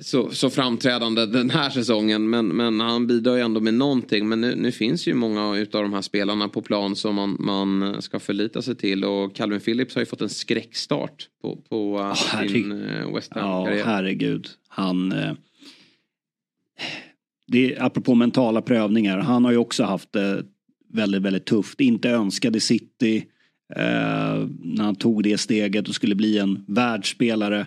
så, 0.00 0.30
så 0.30 0.50
framträdande 0.50 1.26
den 1.26 1.50
här 1.50 1.70
säsongen. 1.70 2.30
Men, 2.30 2.48
men 2.48 2.80
han 2.80 3.06
bidrar 3.06 3.36
ju 3.36 3.40
ändå 3.40 3.60
med 3.60 3.74
någonting. 3.74 4.28
Men 4.28 4.40
nu, 4.40 4.54
nu 4.54 4.72
finns 4.72 5.08
ju 5.08 5.14
många 5.14 5.56
utav 5.56 5.82
de 5.82 5.92
här 5.92 6.02
spelarna 6.02 6.48
på 6.48 6.62
plan 6.62 6.96
som 6.96 7.14
man, 7.14 7.36
man 7.38 8.02
ska 8.02 8.18
förlita 8.18 8.62
sig 8.62 8.76
till. 8.76 9.04
Och 9.04 9.34
Calvin 9.34 9.60
Phillips 9.60 9.94
har 9.94 10.02
ju 10.02 10.06
fått 10.06 10.20
en 10.20 10.28
skräckstart 10.28 11.28
på, 11.42 11.56
på 11.56 11.94
oh, 11.94 12.14
sin 12.48 12.72
uh, 12.72 13.14
West 13.14 13.32
Ham-karriär. 13.34 13.78
Ja, 13.78 13.84
herregud. 13.86 14.48
Han... 14.68 15.12
Eh, 15.12 15.32
det, 17.46 17.78
apropå 17.78 18.14
mentala 18.14 18.62
prövningar. 18.62 19.18
Han 19.18 19.44
har 19.44 19.52
ju 19.52 19.58
också 19.58 19.84
haft 19.84 20.12
det 20.12 20.44
väldigt, 20.92 21.22
väldigt 21.22 21.44
tufft. 21.46 21.80
Inte 21.80 22.10
önskade 22.10 22.60
City. 22.60 23.16
Eh, 23.76 24.48
när 24.60 24.84
han 24.84 24.96
tog 24.96 25.22
det 25.22 25.38
steget 25.38 25.88
och 25.88 25.94
skulle 25.94 26.14
bli 26.14 26.38
en 26.38 26.64
världsspelare. 26.68 27.66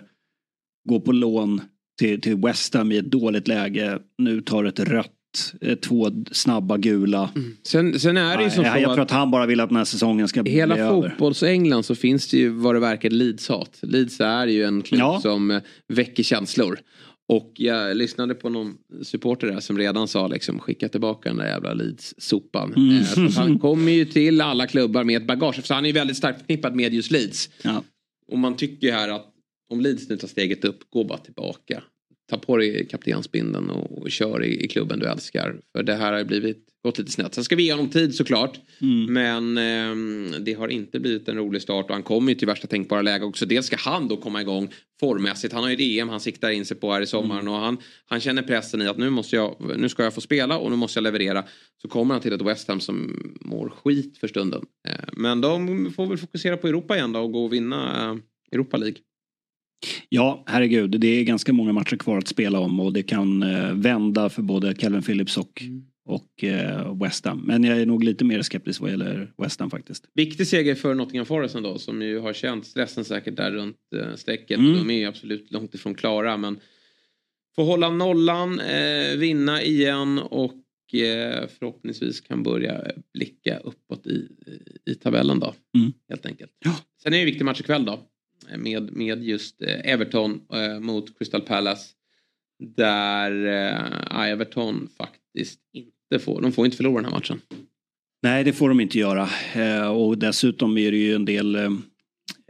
Gå 0.88 1.00
på 1.00 1.12
lån 1.12 1.60
till, 2.00 2.20
till 2.20 2.36
West 2.36 2.74
Ham 2.74 2.92
i 2.92 2.96
ett 2.96 3.10
dåligt 3.10 3.48
läge. 3.48 3.98
Nu 4.18 4.40
tar 4.40 4.64
ett 4.64 4.80
rött 4.80 5.54
eh, 5.60 5.74
två 5.74 6.10
snabba 6.32 6.76
gula. 6.76 7.30
Mm. 7.36 7.56
Sen, 7.62 8.00
sen, 8.00 8.16
är 8.16 8.36
det 8.36 8.44
ju 8.44 8.50
som 8.50 8.64
ja, 8.64 8.74
så 8.74 8.80
Jag 8.80 8.94
tror 8.94 9.02
att 9.02 9.10
han 9.10 9.30
bara 9.30 9.46
vill 9.46 9.60
att 9.60 9.68
den 9.68 9.76
här 9.76 9.84
säsongen 9.84 10.28
ska 10.28 10.42
bli 10.42 10.60
över. 10.60 10.76
Hela 10.76 10.90
fotbolls-England 10.90 11.82
så 11.82 11.94
finns 11.94 12.28
det 12.28 12.36
ju 12.36 12.48
vad 12.48 12.74
det 12.74 12.80
verkar 12.80 13.10
Leeds-hat. 13.10 13.78
Leeds 13.82 14.20
är 14.20 14.46
ju 14.46 14.64
en 14.64 14.82
klubb 14.82 15.00
ja. 15.00 15.20
som 15.20 15.50
eh, 15.50 15.60
väcker 15.88 16.22
känslor. 16.22 16.78
Och 17.28 17.52
jag 17.54 17.96
lyssnade 17.96 18.34
på 18.34 18.48
någon 18.48 18.74
supporter 19.02 19.46
där 19.46 19.60
som 19.60 19.78
redan 19.78 20.08
sa 20.08 20.26
liksom 20.26 20.58
skicka 20.58 20.88
tillbaka 20.88 21.28
den 21.28 21.38
där 21.38 21.46
jävla 21.46 21.74
Leeds-sopan. 21.74 22.74
Mm. 22.76 23.26
Eh, 23.26 23.32
han 23.36 23.58
kommer 23.58 23.92
ju 23.92 24.04
till 24.04 24.40
alla 24.40 24.66
klubbar 24.66 25.04
med 25.04 25.16
ett 25.16 25.26
bagage. 25.26 25.66
För 25.66 25.74
han 25.74 25.84
är 25.84 25.88
ju 25.88 25.94
väldigt 25.94 26.16
starkt 26.16 26.38
förknippad 26.38 26.74
med 26.74 26.94
just 26.94 27.10
Leeds. 27.10 27.50
Ja. 27.62 27.82
Och 28.32 28.38
man 28.38 28.56
tycker 28.56 28.86
ju 28.86 28.92
här 28.92 29.08
att 29.08 29.29
om 29.70 29.80
Leeds 29.80 30.08
nu 30.08 30.16
tar 30.16 30.28
steget 30.28 30.64
upp, 30.64 30.90
gå 30.90 31.04
bara 31.04 31.18
tillbaka. 31.18 31.82
Ta 32.30 32.38
på 32.38 32.56
dig 32.56 32.88
kaptensbindeln 32.88 33.70
och, 33.70 33.98
och 33.98 34.10
kör 34.10 34.44
i, 34.44 34.64
i, 34.64 34.68
klubben 34.68 34.98
du 34.98 35.06
älskar. 35.06 35.60
För 35.76 35.82
det 35.82 35.94
här 35.94 36.12
har 36.12 36.24
blivit, 36.24 36.66
gått 36.82 36.98
lite 36.98 37.10
snett. 37.10 37.34
Sen 37.34 37.44
ska 37.44 37.56
vi 37.56 37.62
ge 37.62 37.72
honom 37.72 37.90
tid 37.90 38.14
såklart. 38.14 38.60
Mm. 38.80 39.12
Men 39.12 39.58
eh, 39.58 40.40
det 40.40 40.52
har 40.52 40.68
inte 40.68 41.00
blivit 41.00 41.28
en 41.28 41.36
rolig 41.36 41.62
start 41.62 41.86
och 41.86 41.92
han 41.92 42.02
kommer 42.02 42.32
ju 42.32 42.38
till 42.38 42.46
värsta 42.46 42.66
tänkbara 42.66 43.02
läge 43.02 43.24
också. 43.24 43.46
Dels 43.46 43.66
ska 43.66 43.76
han 43.76 44.08
då 44.08 44.16
komma 44.16 44.40
igång 44.40 44.68
formmässigt. 45.00 45.54
Han 45.54 45.62
har 45.62 45.70
ju 45.70 45.98
EM 45.98 46.08
han 46.08 46.20
siktar 46.20 46.50
in 46.50 46.64
sig 46.64 46.76
på 46.76 46.92
här 46.92 47.00
i 47.00 47.06
sommaren 47.06 47.40
mm. 47.40 47.52
och 47.52 47.60
han, 47.60 47.78
han 48.06 48.20
känner 48.20 48.42
pressen 48.42 48.82
i 48.82 48.86
att 48.86 48.98
nu, 48.98 49.10
måste 49.10 49.36
jag, 49.36 49.56
nu 49.78 49.88
ska 49.88 50.02
jag 50.02 50.14
få 50.14 50.20
spela 50.20 50.58
och 50.58 50.70
nu 50.70 50.76
måste 50.76 50.96
jag 50.96 51.02
leverera. 51.02 51.44
Så 51.82 51.88
kommer 51.88 52.14
han 52.14 52.22
till 52.22 52.32
ett 52.32 52.42
West 52.42 52.68
Ham 52.68 52.80
som 52.80 53.22
mår 53.40 53.68
skit 53.68 54.18
för 54.18 54.28
stunden. 54.28 54.62
Eh, 54.88 54.94
men 55.12 55.40
de 55.40 55.92
får 55.92 56.06
väl 56.06 56.18
fokusera 56.18 56.56
på 56.56 56.68
Europa 56.68 56.96
igen 56.96 57.12
då 57.12 57.20
och 57.20 57.32
gå 57.32 57.44
och 57.44 57.52
vinna 57.52 58.10
eh, 58.10 58.16
Europa 58.52 58.76
League. 58.76 58.96
Ja, 60.08 60.44
herregud. 60.46 61.00
Det 61.00 61.06
är 61.06 61.24
ganska 61.24 61.52
många 61.52 61.72
matcher 61.72 61.96
kvar 61.96 62.18
att 62.18 62.28
spela 62.28 62.58
om 62.58 62.80
och 62.80 62.92
det 62.92 63.02
kan 63.02 63.42
eh, 63.42 63.74
vända 63.74 64.28
för 64.28 64.42
både 64.42 64.74
Calvin 64.74 65.02
Phillips 65.02 65.36
och, 65.36 65.62
mm. 65.62 65.84
och 66.04 66.44
eh, 66.44 66.98
West 67.02 67.24
Ham. 67.24 67.42
Men 67.46 67.64
jag 67.64 67.80
är 67.80 67.86
nog 67.86 68.04
lite 68.04 68.24
mer 68.24 68.42
skeptisk 68.42 68.80
vad 68.80 68.90
gäller 68.90 69.32
West 69.42 69.60
Ham 69.60 69.70
faktiskt. 69.70 70.04
Viktig 70.14 70.46
seger 70.46 70.74
för 70.74 70.94
Nottingham 70.94 71.26
Forest 71.26 71.54
ändå 71.54 71.78
som 71.78 72.02
ju 72.02 72.18
har 72.18 72.32
känt 72.32 72.66
stressen 72.66 73.04
säkert 73.04 73.36
där 73.36 73.50
runt 73.50 73.76
eh, 73.96 74.14
strecket. 74.14 74.58
Mm. 74.58 74.72
De 74.72 74.90
är 74.90 75.08
absolut 75.08 75.52
långt 75.52 75.74
ifrån 75.74 75.94
klara 75.94 76.36
men 76.36 76.60
får 77.56 77.64
hålla 77.64 77.90
nollan, 77.90 78.60
eh, 78.60 79.16
vinna 79.16 79.62
igen 79.62 80.18
och 80.18 80.94
eh, 80.94 81.48
förhoppningsvis 81.58 82.20
kan 82.20 82.42
börja 82.42 82.84
blicka 83.14 83.58
uppåt 83.58 84.06
i, 84.06 84.28
i 84.86 84.94
tabellen 84.94 85.38
då. 85.38 85.54
Mm. 85.78 85.92
Helt 86.08 86.26
enkelt. 86.26 86.50
Ja. 86.64 86.76
Sen 87.02 87.12
är 87.12 87.16
det 87.16 87.22
en 87.22 87.26
viktig 87.26 87.44
match 87.44 87.60
ikväll 87.60 87.84
då 87.84 88.09
med, 88.58 88.92
med 88.92 89.24
just 89.24 89.62
eh, 89.62 89.92
Everton 89.92 90.40
eh, 90.52 90.80
mot 90.80 91.18
Crystal 91.18 91.40
Palace. 91.40 91.88
Där 92.76 93.46
eh, 93.46 94.30
Everton 94.30 94.88
faktiskt 94.96 95.60
inte 95.72 96.24
får, 96.24 96.40
de 96.40 96.52
får 96.52 96.64
inte 96.64 96.76
förlora 96.76 97.02
den 97.02 97.04
här 97.04 97.18
matchen. 97.18 97.40
Nej 98.22 98.44
det 98.44 98.52
får 98.52 98.68
de 98.68 98.80
inte 98.80 98.98
göra 98.98 99.28
och 99.90 100.18
dessutom 100.18 100.78
är 100.78 100.90
det 100.90 100.98
ju 100.98 101.14
en 101.14 101.24
del 101.24 101.56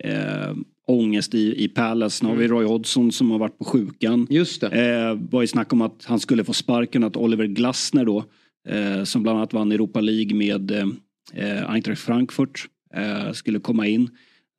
eh, 0.05 0.55
ångest 0.90 1.34
i, 1.34 1.64
i 1.64 1.68
Palace. 1.68 2.24
Nu 2.24 2.30
har 2.30 2.36
vi 2.36 2.44
mm. 2.44 2.57
Roy 2.57 2.66
Hodgson 2.66 3.12
som 3.12 3.30
har 3.30 3.38
varit 3.38 3.59
på 3.59 3.64
sjukan. 3.64 4.26
Just 4.30 4.61
det. 4.61 4.66
Eh, 4.66 5.18
var 5.30 5.40
ju 5.40 5.46
snack 5.46 5.72
om 5.72 5.80
att 5.80 6.05
han 6.05 6.20
skulle 6.20 6.44
få 6.44 6.53
sparken, 6.53 7.05
att 7.05 7.16
Oliver 7.16 7.46
Glasner 7.46 8.05
då 8.05 8.24
eh, 8.68 9.05
som 9.05 9.22
bland 9.22 9.38
annat 9.38 9.53
vann 9.53 9.72
Europa 9.72 10.01
League 10.01 10.34
med 10.34 10.70
eh, 11.34 11.70
Eintracht 11.70 12.03
Frankfurt 12.03 12.68
eh, 12.94 13.32
skulle 13.32 13.61
komma 13.61 13.86
in. 13.86 14.11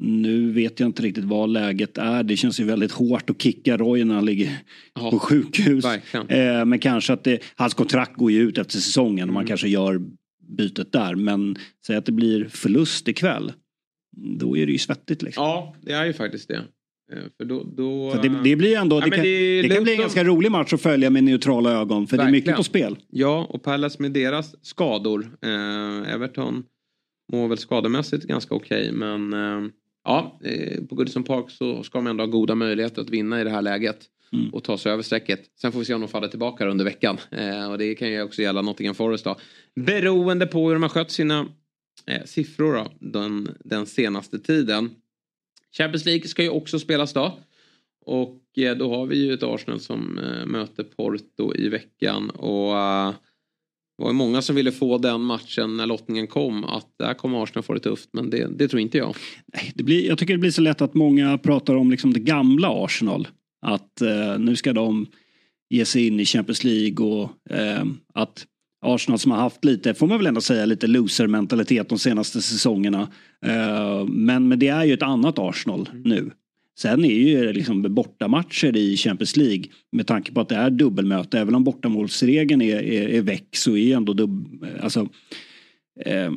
Nu 0.04 0.52
vet 0.52 0.80
jag 0.80 0.90
inte 0.90 1.02
riktigt 1.04 1.24
vad 1.24 1.50
läget 1.50 1.98
är. 1.98 2.24
Det 2.24 2.38
känns 2.38 2.60
ju 2.60 2.64
väldigt 2.64 2.92
hårt 2.92 3.30
att 3.30 3.42
kicka 3.42 3.78
Roy 3.78 4.04
när 4.04 4.16
han 4.16 4.26
ligger 4.26 4.58
Ja, 4.96 5.12
på 5.12 5.20
sjukhus. 5.20 5.86
verkligen. 5.86 6.30
Eh, 6.30 6.66
men 6.66 6.80
kanske 6.80 7.14
att 7.14 7.24
det, 7.24 7.40
hans 7.56 7.74
kontrakt 7.74 8.16
går 8.16 8.32
ju 8.32 8.40
ut 8.42 8.58
efter 8.58 8.74
säsongen 8.78 9.30
och 9.30 9.34
man 9.34 9.42
Mm. 9.42 9.48
kanske 9.48 9.68
gör 9.68 10.02
bytet 10.58 10.92
där. 10.92 11.16
Men 11.16 11.56
säg 11.88 11.96
att 11.96 12.06
det 12.06 12.12
blir 12.12 12.46
förlust 12.46 13.08
ikväll. 13.08 13.54
Då 14.40 14.58
är 14.58 14.66
det 14.66 14.72
ju 14.72 14.78
svettigt 14.78 15.22
liksom. 15.22 15.44
Ja, 15.44 15.76
det 15.82 15.92
är 15.94 16.06
ju 16.06 16.14
faktiskt 16.14 16.48
det. 16.48 16.56
Eh, 17.14 17.18
För 17.38 17.46
då, 17.46 17.64
då, 17.78 18.12
Så 18.16 18.22
det, 18.22 18.42
det 18.44 18.56
blir 18.56 18.78
ändå, 18.78 18.96
Ja, 19.00 19.06
det, 19.06 19.10
kan, 19.12 19.24
det 19.26 19.62
det 19.62 19.70
kan 19.70 19.84
bli 19.84 19.92
en 19.94 20.00
ganska 20.02 20.24
rolig 20.24 20.52
match 20.52 20.74
att 20.74 20.82
följa 20.82 21.10
med 21.10 21.24
neutrala 21.24 21.72
ögon. 21.72 22.08
För 22.08 22.18
det 22.18 22.24
är 22.24 22.32
mycket 22.32 22.38
Verkligen. 22.48 22.58
på 22.58 22.64
spel. 22.64 22.98
Ja, 23.10 23.46
och 23.50 23.64
Palace 23.64 24.02
med 24.02 24.12
deras 24.12 24.56
skador. 24.62 25.38
Eh, 25.42 26.14
Everton 26.14 26.64
mår 27.34 27.48
väl 27.48 27.58
skademässigt 27.58 28.24
ganska 28.26 28.56
okej, 28.56 28.92
men 28.92 29.34
eh, 29.34 29.62
ja, 30.04 30.40
eh, 30.44 30.84
på 30.84 30.96
Goodison 30.96 31.24
Park 31.24 31.52
så 31.52 31.84
ska 31.84 31.98
de 31.98 32.08
ändå 32.08 32.24
ha 32.24 32.32
goda 32.32 32.56
möjligheter 32.56 33.02
att 33.02 33.10
vinna 33.10 33.42
i 33.42 33.44
det 33.44 33.50
här 33.50 33.62
läget. 33.62 34.08
Mm. 34.34 34.50
Och 34.50 34.64
ta 34.64 34.78
sig 34.78 34.92
över 34.92 35.04
strecket. 35.04 35.42
Sen 35.62 35.72
får 35.72 35.80
vi 35.80 35.86
se 35.86 35.94
om 35.94 36.02
de 36.02 36.08
faller 36.08 36.28
tillbaka 36.28 36.66
under 36.66 36.86
veckan. 36.86 37.18
Eh, 37.32 37.72
och 37.72 37.78
det 37.78 37.96
kan 37.96 38.08
ju 38.08 38.22
också 38.22 38.42
gälla 38.42 38.62
Nottingham 38.62 38.96
Forest 38.96 39.24
då. 39.24 39.36
Beroende 39.76 40.48
på 40.48 40.68
hur 40.68 40.74
de 40.74 40.82
har 40.82 40.90
skött 40.90 41.12
sina 41.12 41.48
eh, 42.06 42.24
siffror 42.26 42.74
då, 42.74 42.88
den, 43.00 43.58
den 43.60 43.86
senaste 43.86 44.40
tiden. 44.40 44.90
Champions 45.78 46.06
League 46.06 46.28
ska 46.28 46.44
ju 46.44 46.50
också 46.50 46.80
spelas 46.80 47.14
då. 47.14 47.40
Och 48.06 48.58
eh, 48.58 48.78
då 48.78 48.96
har 48.96 49.06
vi 49.06 49.26
ju 49.26 49.34
ett 49.34 49.44
Arsenal 49.44 49.80
som 49.80 50.18
eh, 50.18 50.46
möter 50.46 50.84
Porto 50.84 51.56
i 51.56 51.70
veckan. 51.70 52.30
Och 52.30 52.78
eh, 52.78 53.14
det 54.02 54.06
var 54.06 54.14
många 54.14 54.42
som 54.42 54.56
ville 54.56 54.72
få 54.72 54.98
den 54.98 55.22
matchen 55.22 55.78
när 55.78 55.86
lottningen 55.86 56.28
kom. 56.28 56.64
Att 56.64 56.88
där 57.00 57.14
kommer 57.14 57.44
Arsenal 57.44 57.64
få 57.64 57.74
det 57.74 57.80
tufft. 57.80 58.10
Men 58.14 58.30
det, 58.30 58.48
det 58.58 58.68
tror 58.68 58.82
inte 58.82 58.98
jag. 58.98 59.16
Nej, 59.54 59.72
Det 59.76 59.84
blir, 59.84 60.08
jag 60.08 60.18
tycker 60.18 60.34
det 60.34 60.40
blir 60.40 60.52
så 60.52 60.62
lätt 60.62 60.82
att 60.82 60.94
många 60.94 61.38
pratar 61.38 61.76
om 61.76 61.92
liksom 61.92 62.14
det 62.14 62.20
gamla 62.20 62.84
Arsenal. 62.86 63.28
Att 63.66 64.02
eh, 64.02 64.40
nu 64.40 64.56
ska 64.56 64.74
de 64.74 65.08
ge 65.70 65.86
sig 65.86 66.08
in 66.08 66.20
i 66.20 66.26
Champions 66.26 66.64
League 66.64 67.08
och 67.08 67.52
eh, 67.52 67.84
att 68.14 68.46
Arsenal 68.86 69.20
som 69.20 69.32
har 69.32 69.40
haft 69.40 69.66
lite, 69.66 69.94
får 69.94 70.08
man 70.08 70.18
väl 70.18 70.28
ändå 70.28 70.42
säga, 70.42 70.66
lite 70.66 70.88
loser-mentalitet 70.88 71.90
de 71.90 72.00
senaste 72.00 72.42
säsongerna. 72.42 73.08
Eh, 73.46 74.06
men, 74.06 74.48
men 74.48 74.60
det 74.60 74.68
är 74.68 74.84
ju 74.84 74.94
ett 74.94 75.02
annat 75.02 75.40
Arsenal 75.40 75.90
nu. 75.94 76.32
Sen 76.80 77.06
är 77.06 77.14
ju 77.14 77.54
liksom 77.54 77.96
bortamatcher 77.96 78.78
i 78.78 78.98
Champions 78.98 79.38
League 79.38 79.64
med 79.92 80.08
tanke 80.08 80.32
på 80.32 80.42
att 80.42 80.50
det 80.50 80.56
är 80.56 80.70
dubbelmöte. 80.70 81.40
Även 81.40 81.56
om 81.56 81.64
bortamålsregeln 81.64 82.62
är, 82.62 82.84
är, 82.84 83.10
är 83.10 83.22
väck 83.22 83.56
så 83.56 83.78
är 83.78 83.96
ändå 83.96 84.14
dubb, 84.14 84.66
alltså, 84.82 85.10
eh, 86.06 86.32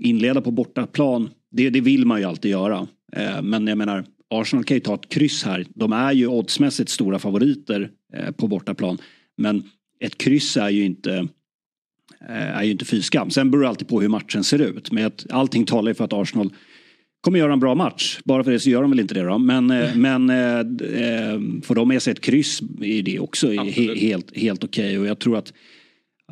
inleda 0.00 0.40
på 0.40 0.50
bortaplan. 0.50 1.30
Det, 1.50 1.70
det 1.70 1.80
vill 1.80 2.06
man 2.06 2.20
ju 2.20 2.26
alltid 2.26 2.50
göra. 2.50 2.88
Eh, 3.12 3.42
men 3.42 3.66
jag 3.66 3.78
menar 3.78 4.04
Arsenal 4.30 4.64
kan 4.64 4.76
ju 4.76 4.80
ta 4.80 4.94
ett 4.94 5.08
kryss 5.08 5.44
här. 5.44 5.66
De 5.74 5.92
är 5.92 6.12
ju 6.12 6.26
oddsmässigt 6.26 6.90
stora 6.90 7.18
favoriter 7.18 7.90
eh, 8.14 8.30
på 8.30 8.48
bortaplan. 8.48 8.98
Men 9.36 9.62
ett 10.00 10.18
kryss 10.18 10.56
är 10.56 10.70
ju 10.70 10.84
inte 10.84 11.28
eh, 12.28 12.58
är 12.58 12.62
ju 12.62 12.70
inte 12.70 12.84
fy 12.84 13.02
skam. 13.02 13.30
Sen 13.30 13.50
beror 13.50 13.62
det 13.62 13.68
alltid 13.68 13.88
på 13.88 14.00
hur 14.00 14.08
matchen 14.08 14.44
ser 14.44 14.58
ut. 14.58 14.92
Men 14.92 15.06
att 15.06 15.26
allting 15.30 15.66
talar 15.66 15.90
ju 15.90 15.94
för 15.94 16.04
att 16.04 16.12
Arsenal 16.12 16.50
kommer 17.24 17.38
göra 17.38 17.52
en 17.52 17.60
bra 17.60 17.74
match. 17.74 18.20
Bara 18.24 18.44
för 18.44 18.50
det 18.50 18.60
så 18.60 18.70
gör 18.70 18.82
de 18.82 18.90
väl 18.90 19.00
inte 19.00 19.14
det 19.14 19.22
då. 19.22 19.38
Men, 19.38 19.70
eh, 19.70 19.96
men 19.96 20.30
eh, 20.30 20.58
eh, 20.58 21.40
får 21.62 21.74
de 21.74 21.88
med 21.88 22.02
sig 22.02 22.10
ett 22.10 22.20
kryss 22.20 22.62
är 22.82 23.02
det 23.02 23.18
också 23.18 23.50
he, 23.50 23.60
Absolut. 23.60 24.00
helt, 24.00 24.36
helt 24.36 24.64
okej. 24.64 24.98
Och 24.98 25.06
jag 25.06 25.18
tror 25.18 25.36
att 25.36 25.52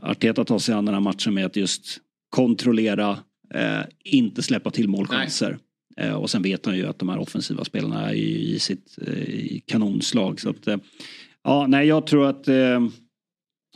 Arteta 0.02 0.44
tar 0.44 0.58
sig 0.58 0.74
an 0.74 0.84
den 0.84 0.94
här 0.94 1.00
matchen 1.00 1.34
med 1.34 1.46
att 1.46 1.56
just 1.56 1.98
kontrollera, 2.30 3.18
eh, 3.54 3.80
inte 4.04 4.42
släppa 4.42 4.70
till 4.70 4.88
målchanser. 4.88 5.58
Eh, 5.96 6.14
och 6.14 6.30
sen 6.30 6.42
vet 6.42 6.66
han 6.66 6.76
ju 6.76 6.86
att 6.86 6.98
de 6.98 7.08
här 7.08 7.18
offensiva 7.18 7.64
spelarna 7.64 8.10
är 8.10 8.14
i, 8.14 8.54
i 8.54 8.58
sitt 8.58 8.98
i 9.26 9.62
kanonslag. 9.66 10.40
Så 10.40 10.50
att, 10.50 10.68
ja, 11.44 11.66
nej, 11.66 11.86
jag 11.86 12.06
tror 12.06 12.26
att 12.26 12.48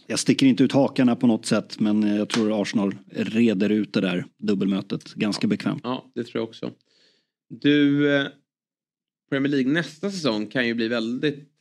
jag 0.07 0.19
sticker 0.19 0.47
inte 0.47 0.65
ut 0.65 0.73
hakarna 0.73 1.17
på 1.17 1.27
något 1.27 1.47
sätt 1.47 1.81
men 1.81 2.03
jag 2.03 2.29
tror 2.29 2.63
Arsenal 2.63 2.95
reder 3.15 3.71
ut 3.71 3.93
det 3.93 4.01
där 4.01 4.27
dubbelmötet 4.39 5.15
ganska 5.15 5.47
bekvämt. 5.47 5.81
Ja, 5.85 6.05
det 6.15 6.25
tror 6.25 6.41
jag 6.41 6.49
också. 6.49 6.71
Du, 7.49 8.11
eh, 8.17 8.27
Premier 9.31 9.51
League 9.51 9.73
nästa 9.73 10.11
säsong 10.11 10.47
kan 10.47 10.67
ju 10.67 10.75
bli 10.75 10.89
väldigt 10.89 11.53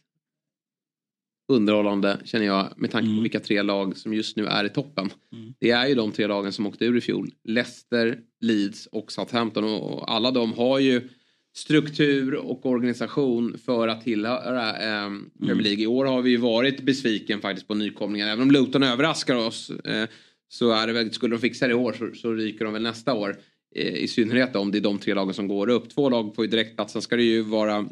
underhållande 1.48 2.20
känner 2.24 2.46
jag 2.46 2.74
med 2.78 2.92
tanke 2.92 3.06
på 3.06 3.12
Mm. 3.12 3.24
vilka 3.24 3.40
tre 3.40 3.62
lag 3.62 3.98
som 3.98 4.14
just 4.14 4.38
nu 4.38 4.46
är 4.46 4.64
i 4.64 4.70
toppen. 4.70 5.10
Mm. 5.34 5.54
Det 5.60 5.72
är 5.72 5.88
ju 5.88 5.96
de 5.96 6.12
tre 6.12 6.28
lagen 6.28 6.54
som 6.54 6.68
åkte 6.68 6.86
ur 6.86 6.98
i 6.98 7.02
fjol. 7.02 7.32
Leicester, 7.44 8.20
Leeds 8.42 8.86
och 8.86 9.12
Southampton 9.12 9.64
och 9.64 10.12
alla 10.14 10.32
de 10.32 10.54
har 10.54 10.80
ju 10.80 11.10
struktur 11.56 12.36
och 12.36 12.66
organisation 12.66 13.58
för 13.58 13.88
att 13.88 14.04
tillhöra 14.04 14.70
eh, 14.70 15.12
Premier 15.40 15.64
League. 15.64 15.84
I 15.84 15.88
år 15.88 16.06
har 16.06 16.22
vi 16.22 16.30
ju 16.30 16.38
varit 16.38 16.82
besviken 16.82 17.42
faktiskt 17.42 17.68
på 17.68 17.76
nykomlingar. 17.76 18.28
Även 18.28 18.42
om 18.42 18.52
Luton 18.52 18.84
överraskar 18.84 19.36
oss 19.36 19.70
eh, 19.70 20.10
så 20.48 20.72
är 20.72 20.88
det 20.88 20.94
väl, 20.94 21.14
skulle 21.14 21.36
de 21.36 21.40
fixa 21.42 21.68
det 21.68 21.72
i 21.72 21.76
år 21.76 21.94
så, 21.94 22.12
så 22.16 22.34
ryker 22.34 22.66
de 22.66 22.74
väl 22.74 22.84
nästa 22.84 23.14
år. 23.14 23.38
Eh, 23.76 23.96
I 23.96 24.08
synnerhet 24.08 24.56
om 24.56 24.72
det 24.72 24.78
är 24.78 24.82
de 24.82 25.00
tre 25.00 25.14
lagen 25.14 25.34
som 25.34 25.48
går 25.48 25.70
upp. 25.70 25.90
Två 25.90 26.10
lag 26.10 26.36
på 26.36 26.46
direktplats. 26.46 26.94
Sen 26.94 27.02
ska 27.02 27.16
det 27.16 27.24
ju 27.24 27.42
vara 27.42 27.88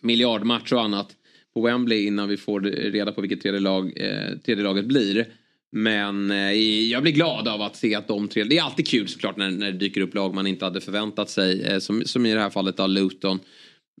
miljardmatch 0.00 0.72
och 0.72 0.82
annat 0.82 1.16
på 1.54 1.60
Wembley 1.60 2.06
innan 2.06 2.28
vi 2.28 2.36
får 2.36 2.60
reda 2.60 3.12
på 3.12 3.20
vilket 3.20 3.40
tredje, 3.40 3.60
lag, 3.60 3.92
eh, 3.96 4.38
tredje 4.44 4.64
laget 4.64 4.86
blir. 4.86 5.26
Men 5.72 6.30
eh, 6.30 6.52
jag 6.90 7.02
blir 7.02 7.12
glad 7.12 7.48
av 7.48 7.62
att 7.62 7.76
se 7.76 7.94
att 7.94 8.08
de 8.08 8.28
tre, 8.28 8.44
det 8.44 8.58
är 8.58 8.62
alltid 8.62 8.88
kul 8.88 9.08
såklart 9.08 9.36
när, 9.36 9.50
när 9.50 9.72
det 9.72 9.78
dyker 9.78 10.00
upp 10.00 10.14
lag 10.14 10.34
man 10.34 10.46
inte 10.46 10.64
hade 10.64 10.80
förväntat 10.80 11.30
sig. 11.30 11.62
Eh, 11.62 11.78
som, 11.78 12.02
som 12.04 12.26
i 12.26 12.34
det 12.34 12.40
här 12.40 12.50
fallet 12.50 12.80
av 12.80 12.88
Luton. 12.88 13.38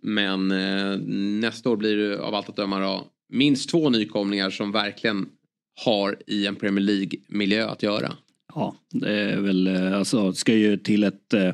Men 0.02 0.50
eh, 0.50 0.98
nästa 1.40 1.70
år 1.70 1.76
blir 1.76 1.96
det 1.96 2.18
av 2.18 2.34
allt 2.34 2.48
att 2.48 2.56
döma 2.56 2.80
då, 2.80 3.06
minst 3.28 3.70
två 3.70 3.90
nykomlingar 3.90 4.50
som 4.50 4.72
verkligen 4.72 5.28
har 5.84 6.16
i 6.26 6.46
en 6.46 6.56
Premier 6.56 6.84
League-miljö 6.84 7.66
att 7.66 7.82
göra. 7.82 8.12
Ja, 8.54 8.74
det 8.92 9.12
är 9.20 9.40
väl 9.40 9.66
eh, 9.66 9.98
alltså 9.98 10.32
ska 10.32 10.54
ju 10.54 10.76
till 10.76 11.04
ett 11.04 11.34
eh, 11.34 11.50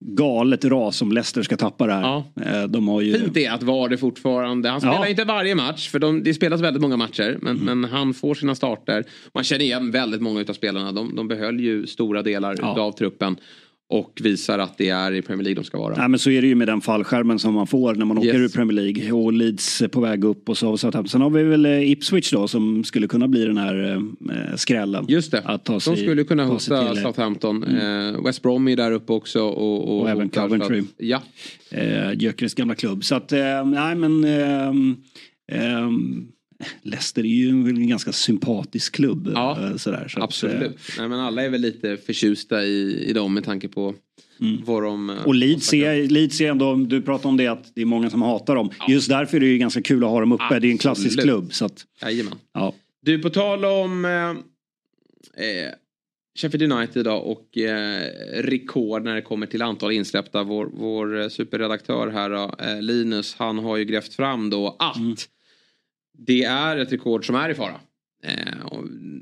galet 0.00 0.64
ras 0.64 1.02
om 1.02 1.12
Leicester 1.12 1.42
ska 1.42 1.56
tappa 1.56 1.86
det 1.86 1.92
här. 1.92 2.02
Ja. 2.02 2.24
Eh, 2.42 2.64
de 2.64 2.88
har 2.88 3.00
ju... 3.00 3.18
Fint 3.18 3.36
är 3.36 3.50
att 3.50 3.62
vara 3.62 3.88
det 3.88 3.98
fortfarande. 3.98 4.68
Han 4.68 4.80
spelar 4.80 4.94
Ja. 4.94 5.08
inte 5.08 5.24
varje 5.24 5.54
match 5.54 5.88
för 5.88 5.98
de, 5.98 6.22
det 6.22 6.34
spelas 6.34 6.60
väldigt 6.60 6.80
många 6.82 6.96
matcher. 6.96 7.38
Men, 7.42 7.56
Mm. 7.60 7.80
men 7.80 7.90
han 7.90 8.14
får 8.14 8.34
sina 8.34 8.54
starter. 8.54 9.04
Man 9.34 9.44
känner 9.44 9.64
igen 9.64 9.90
väldigt 9.90 10.20
många 10.22 10.44
av 10.48 10.52
spelarna. 10.52 10.92
De, 10.92 11.16
de 11.16 11.28
behöll 11.28 11.60
ju 11.60 11.86
stora 11.86 12.22
delar 12.22 12.56
Ja. 12.58 12.80
av 12.80 12.92
truppen. 12.92 13.36
Och 13.88 14.20
visar 14.22 14.58
att 14.58 14.78
det 14.78 14.88
är 14.88 15.12
i 15.12 15.22
Premier 15.22 15.44
League 15.44 15.54
de 15.62 15.64
ska 15.64 15.78
vara. 15.78 15.96
Nej 15.96 16.08
men 16.08 16.18
så 16.18 16.30
är 16.30 16.42
det 16.42 16.48
ju 16.48 16.54
med 16.54 16.68
den 16.68 16.80
fallskärmen 16.80 17.38
som 17.38 17.54
man 17.54 17.66
får 17.66 17.94
när 17.94 18.04
man 18.04 18.18
åker 18.18 18.28
Yes. 18.28 18.36
ur 18.36 18.48
Premier 18.58 18.74
League. 18.82 19.12
Och 19.12 19.32
Leeds 19.32 19.82
på 19.92 20.00
väg 20.00 20.24
upp 20.24 20.48
och 20.48 20.58
så. 20.58 20.76
sen 20.78 20.92
har 21.20 21.30
vi 21.30 21.42
väl 21.42 21.66
eh, 21.66 21.90
Ipswich 21.90 22.32
då 22.32 22.48
som 22.48 22.84
skulle 22.84 23.06
kunna 23.06 23.28
bli 23.28 23.44
den 23.44 23.56
här 23.56 23.94
eh, 24.30 24.56
skrällen. 24.56 25.04
Just 25.08 25.30
det. 25.32 25.40
Att 25.44 25.64
ta 25.64 25.72
De 25.72 25.80
sig, 25.80 25.96
skulle 25.96 26.24
kunna 26.24 26.44
hota 26.44 26.86
eh, 26.88 26.94
Southampton. 27.02 27.64
Eh, 27.64 28.24
West 28.24 28.42
Brom 28.42 28.68
är 28.68 28.76
där 28.76 28.92
uppe 28.92 29.12
också. 29.12 29.40
Och, 29.42 29.88
och, 29.88 30.00
Och 30.00 30.10
även 30.10 30.28
Coventry. 30.28 30.80
Att, 30.80 30.86
ja. 30.96 31.22
eh, 31.70 32.12
Gyökeres 32.12 32.54
gamla 32.54 32.74
klubb. 32.74 33.04
Så 33.04 33.14
att, 33.14 33.32
eh, 33.32 33.64
nej 33.66 33.94
men 33.94 34.24
ehm, 34.24 34.96
Leicester 36.82 37.22
är 37.22 37.26
ju 37.26 37.48
en, 37.48 37.66
en 37.66 37.88
ganska 37.88 38.12
sympatisk 38.12 38.94
klubb. 38.94 39.30
Ja, 39.34 39.66
eh, 39.70 39.76
sådär, 39.76 40.08
så 40.08 40.18
att, 40.18 40.24
Absolut. 40.24 40.62
eh, 40.62 40.70
Nej, 40.98 41.08
men 41.08 41.20
alla 41.20 41.42
är 41.42 41.48
väl 41.50 41.60
lite 41.60 41.96
förtjusta 41.96 42.64
i, 42.64 43.04
i 43.08 43.12
dem 43.12 43.34
med 43.34 43.44
tanke 43.44 43.68
på 43.68 43.94
Mm. 44.40 44.62
vad 44.64 44.82
de... 44.82 45.10
eh, 45.10 45.24
Och 45.26 45.34
Leeds 45.34 45.72
är, 45.74 46.08
Leeds 46.08 46.40
är 46.40 46.50
ändå, 46.50 46.74
du 46.74 47.02
pratar 47.02 47.28
om 47.28 47.36
det 47.36 47.46
att 47.46 47.74
det 47.74 47.80
är 47.80 47.84
många 47.86 48.10
som 48.10 48.22
hatar 48.22 48.54
dem. 48.54 48.70
Just 48.88 49.08
därför 49.08 49.36
är 49.36 49.40
det 49.40 49.46
ju 49.46 49.58
ganska 49.58 49.82
kul 49.82 50.04
att 50.04 50.10
ha 50.10 50.20
dem 50.20 50.32
uppe. 50.32 50.58
Det 50.60 50.66
är 50.68 50.70
en 50.70 50.78
klassisk 50.78 51.06
Absolut. 51.06 51.24
klubb. 51.24 51.52
Så 51.52 51.64
att, 51.64 51.84
Jajamän. 52.02 52.34
ja. 52.54 52.74
Du, 53.02 53.18
på 53.18 53.30
tal 53.30 53.64
om 53.64 54.04
eh, 54.04 54.30
eh, 55.46 55.72
Sheffield 56.38 56.72
United 56.72 57.04
då 57.04 57.12
och 57.14 57.58
eh, 57.58 58.02
rekord 58.42 59.04
när 59.04 59.14
det 59.14 59.22
kommer 59.22 59.46
till 59.46 59.62
antal 59.62 59.92
insläppta. 59.92 60.42
Vår, 60.42 60.70
vår 60.74 61.28
superredaktör 61.28 62.08
här 62.10 62.30
då, 62.30 62.54
eh, 62.64 62.82
Linus, 62.82 63.34
han 63.38 63.58
har 63.58 63.76
ju 63.76 63.84
grävt 63.84 64.14
fram 64.14 64.50
då 64.50 64.76
att 64.78 64.96
Mm. 64.96 65.16
Det 66.18 66.44
är 66.44 66.76
ett 66.76 66.92
rekord 66.92 67.26
som 67.26 67.34
är 67.36 67.48
i 67.50 67.54
fara. 67.54 67.80
Eh, 68.24 68.34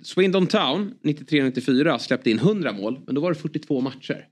Swindon 0.02 0.46
Town 0.46 0.94
93-94 1.02 1.98
släppte 1.98 2.30
in 2.30 2.38
100 2.38 2.72
mål, 2.72 3.00
men 3.06 3.14
då 3.14 3.20
var 3.20 3.28
det 3.32 3.38
42 3.38 3.80
matcher 3.80 4.26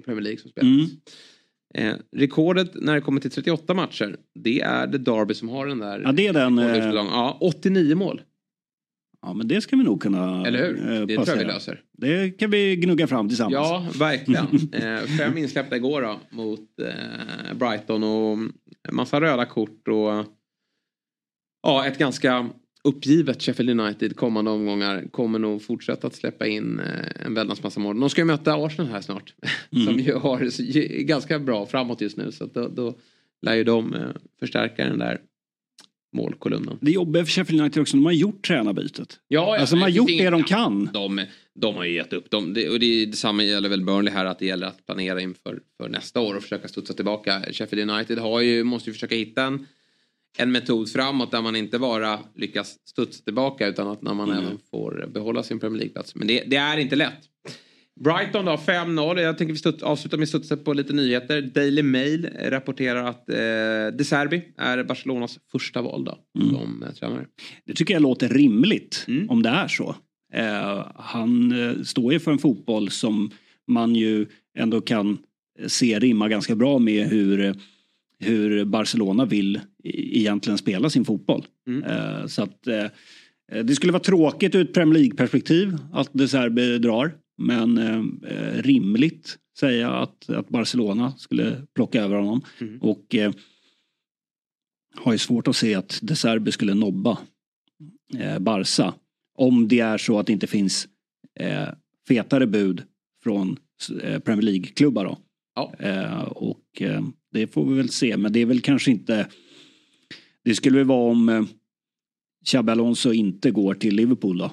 i 0.00 0.02
Premier 0.02 0.22
League 0.22 0.38
som 0.40 0.50
spelades. 0.50 0.90
Mm. 1.76 1.90
Eh, 1.92 1.96
rekordet 2.16 2.70
när 2.74 2.94
det 2.94 3.00
kommer 3.00 3.20
till 3.20 3.30
38 3.30 3.74
matcher, 3.74 4.16
det 4.34 4.60
är 4.60 4.86
det 4.86 4.98
Derby 4.98 5.34
som 5.34 5.48
har 5.48 5.66
den 5.66 5.78
där. 5.78 6.00
Ja, 6.04 6.12
det 6.12 6.26
är 6.26 6.32
den, 6.32 6.58
eh, 6.58 6.76
Ja, 6.94 7.38
89 7.40 7.94
mål. 7.96 8.20
ja 9.22 9.32
men 9.34 9.48
det 9.48 9.60
ska 9.60 9.76
vi 9.76 9.84
nog 9.84 10.02
kunna 10.02 10.46
Eller 10.46 10.58
hur? 10.66 10.76
eh, 10.78 10.84
Det 10.84 10.90
tror 10.96 11.10
jag 11.10 11.18
passera. 11.18 11.38
vi 11.38 11.44
löser. 11.44 11.80
Det 11.98 12.30
kan 12.38 12.50
vi 12.50 12.76
gnugga 12.76 13.06
fram 13.06 13.28
tillsammans. 13.28 13.54
Ja, 13.54 13.86
verkligen. 13.98 14.46
eh, 14.72 15.00
fem 15.18 15.38
insläppta 15.38 15.76
igår 15.76 16.02
då 16.02 16.20
mot 16.30 16.80
eh, 16.80 17.54
Brighton 17.58 18.02
och 18.04 18.38
massa 18.92 19.20
röda 19.20 19.44
kort 19.46 19.88
och 19.88 20.24
ja, 21.64 21.86
ett 21.86 21.98
ganska 21.98 22.50
uppgivet 22.84 23.42
Sheffield 23.42 23.80
United 23.80 24.16
kommande 24.16 24.50
omgångar 24.50 25.04
kommer 25.10 25.38
nog 25.38 25.62
fortsätta 25.62 26.06
att 26.06 26.14
släppa 26.14 26.46
in 26.46 26.80
eh, 26.80 27.26
en 27.26 27.34
väldans 27.34 27.62
massa 27.62 27.80
mål. 27.80 28.00
De 28.00 28.10
ska 28.10 28.20
ju 28.20 28.24
möta 28.24 28.54
Arsenal 28.54 28.90
här 28.90 29.00
snart. 29.00 29.34
Mm. 29.72 29.86
Som 29.86 29.98
ju 29.98 30.14
har 30.14 30.40
är 30.40 31.02
ganska 31.02 31.38
bra 31.38 31.66
framåt 31.66 32.00
just 32.00 32.16
nu. 32.16 32.32
Så 32.32 32.46
då, 32.46 32.68
då 32.68 32.94
lär 33.42 33.54
ju 33.54 33.64
de 33.64 33.94
eh, 33.94 34.00
förstärka 34.40 34.84
den 34.84 34.98
där 34.98 35.20
målkolumnen. 36.12 36.78
Det 36.80 36.90
jobbiga 36.90 37.24
för 37.24 37.32
Sheffield 37.32 37.60
United 37.60 37.80
också, 37.80 37.96
de 37.96 38.04
har 38.04 38.12
gjort 38.12 38.46
tränarbytet. 38.46 39.18
Ja, 39.28 39.58
Alltså, 39.60 39.76
de 39.76 39.82
har 39.82 39.88
gjort 39.88 40.08
det 40.08 40.30
de 40.30 40.42
kan. 40.42 40.90
De, 40.92 41.20
de 41.54 41.74
har 41.74 41.84
ju 41.84 41.94
gett 41.94 42.12
upp. 42.12 42.30
De, 42.30 42.54
det, 42.54 42.68
och 42.68 42.80
det, 42.80 43.06
detsamma 43.06 43.42
gäller 43.42 43.68
väl 43.68 43.84
Burnley 43.84 44.14
här 44.14 44.24
att 44.24 44.38
det 44.38 44.46
gäller 44.46 44.66
att 44.66 44.86
planera 44.86 45.20
inför 45.20 45.60
för 45.76 45.88
nästa 45.88 46.20
år 46.20 46.34
och 46.34 46.42
försöka 46.42 46.68
studsa 46.68 46.94
tillbaka. 46.94 47.42
Sheffield 47.52 47.90
United 47.90 48.18
har 48.18 48.40
ju, 48.40 48.64
måste 48.64 48.90
ju 48.90 48.94
försöka 48.94 49.14
hitta 49.14 49.42
en, 49.42 49.66
en 50.38 50.52
metod 50.52 50.92
framåt 50.92 51.30
där 51.30 51.42
man 51.42 51.56
inte 51.56 51.78
bara 51.78 52.18
lyckas 52.36 52.76
studsa 52.84 53.24
tillbaka 53.24 53.66
utan 53.66 53.88
att 53.88 54.02
när 54.02 54.14
man 54.14 54.30
Mm. 54.30 54.44
även 54.44 54.58
får 54.70 55.10
behålla 55.14 55.42
sin 55.42 55.60
Premier 55.60 55.78
League-plats. 55.78 56.14
Men 56.14 56.26
det, 56.28 56.44
det 56.46 56.56
är 56.56 56.76
inte 56.76 56.96
lätt. 56.96 57.18
Brighton 58.04 58.44
då 58.44 58.56
5-0. 58.56 59.20
Jag 59.20 59.38
tänker 59.38 59.52
vi 59.52 59.58
studs, 59.58 59.82
avsluta 59.82 60.16
med 60.16 60.28
studset 60.28 60.64
på 60.64 60.72
lite 60.72 60.92
nyheter. 60.92 61.42
Daily 61.42 61.82
Mail 61.82 62.28
rapporterar 62.40 63.04
att 63.04 63.28
eh, 63.30 63.36
De 63.98 64.04
Serbi 64.04 64.42
är 64.58 64.84
Barcelonas 64.84 65.38
första 65.52 65.82
val 65.82 66.04
då, 66.04 66.18
Mm. 66.40 66.54
som 66.54 66.82
eh, 66.82 66.92
tränare. 66.92 67.26
Det 67.66 67.72
tycker 67.74 67.94
jag 67.94 68.02
låter 68.02 68.28
rimligt 68.28 69.04
Mm. 69.08 69.30
om 69.30 69.42
det 69.42 69.48
är 69.48 69.68
så. 69.68 69.96
Eh, 70.34 70.86
han 70.96 71.52
eh, 71.68 71.82
står 71.82 72.12
ju 72.12 72.20
för 72.20 72.32
en 72.32 72.38
fotboll 72.38 72.90
som 72.90 73.30
man 73.68 73.94
ju 73.94 74.26
ändå 74.58 74.80
kan 74.80 75.18
se 75.66 75.98
rimma 75.98 76.28
ganska 76.28 76.54
bra 76.56 76.78
med 76.78 77.06
hur, 77.08 77.54
hur 78.24 78.64
Barcelona 78.64 79.24
vill 79.24 79.56
e- 79.56 79.60
egentligen 80.18 80.58
spela 80.58 80.90
sin 80.90 81.04
fotboll. 81.04 81.46
Mm. 81.66 81.84
Eh, 81.84 82.26
så 82.26 82.42
att 82.42 82.66
eh, 82.66 82.86
det 83.64 83.74
skulle 83.74 83.92
vara 83.92 84.02
tråkigt 84.02 84.54
ur 84.54 84.62
ett 84.62 84.74
Premier 84.74 84.98
League-perspektiv 84.98 85.76
att 85.92 86.10
De 86.12 86.28
Serbi 86.28 86.78
drar. 86.78 87.14
Men 87.38 87.78
eh, 87.78 88.02
eh, 88.30 88.62
rimligt 88.62 89.38
säga 89.58 89.90
att, 89.90 90.30
att 90.30 90.48
Barcelona 90.48 91.12
skulle 91.18 91.66
plocka 91.74 92.02
över 92.02 92.16
honom. 92.16 92.42
Mm. 92.60 92.78
Och 92.82 93.14
eh, 93.14 93.32
har 94.96 95.12
ju 95.12 95.18
svårt 95.18 95.48
att 95.48 95.56
se 95.56 95.74
att 95.74 95.98
De 96.02 96.16
Serbi 96.16 96.52
skulle 96.52 96.74
nobba 96.74 97.18
eh, 98.18 98.38
Barca. 98.38 98.94
Om 99.38 99.68
det 99.68 99.80
är 99.80 99.98
så 99.98 100.18
att 100.18 100.26
det 100.26 100.32
inte 100.32 100.46
finns 100.46 100.88
eh, 101.40 101.68
fetare 102.08 102.46
bud 102.46 102.82
från 103.22 103.56
eh, 104.02 104.18
Premier 104.20 104.42
League-klubbar 104.42 105.04
då. 105.04 105.18
Ja. 105.54 105.74
Eh, 105.78 106.22
och 106.22 106.82
eh, 106.82 107.02
det 107.32 107.46
får 107.46 107.64
vi 107.66 107.74
väl 107.74 107.88
se. 107.88 108.16
Men 108.16 108.32
det 108.32 108.40
är 108.40 108.46
väl 108.46 108.60
kanske 108.60 108.90
inte... 108.90 109.28
Det 110.44 110.54
skulle 110.54 110.78
väl 110.78 110.86
vara 110.86 111.10
om 111.10 111.28
eh, 111.28 111.44
Xabi 112.46 112.72
Alonso 112.72 113.12
inte 113.12 113.50
går 113.50 113.74
till 113.74 113.94
Liverpool 113.96 114.38
då. 114.38 114.52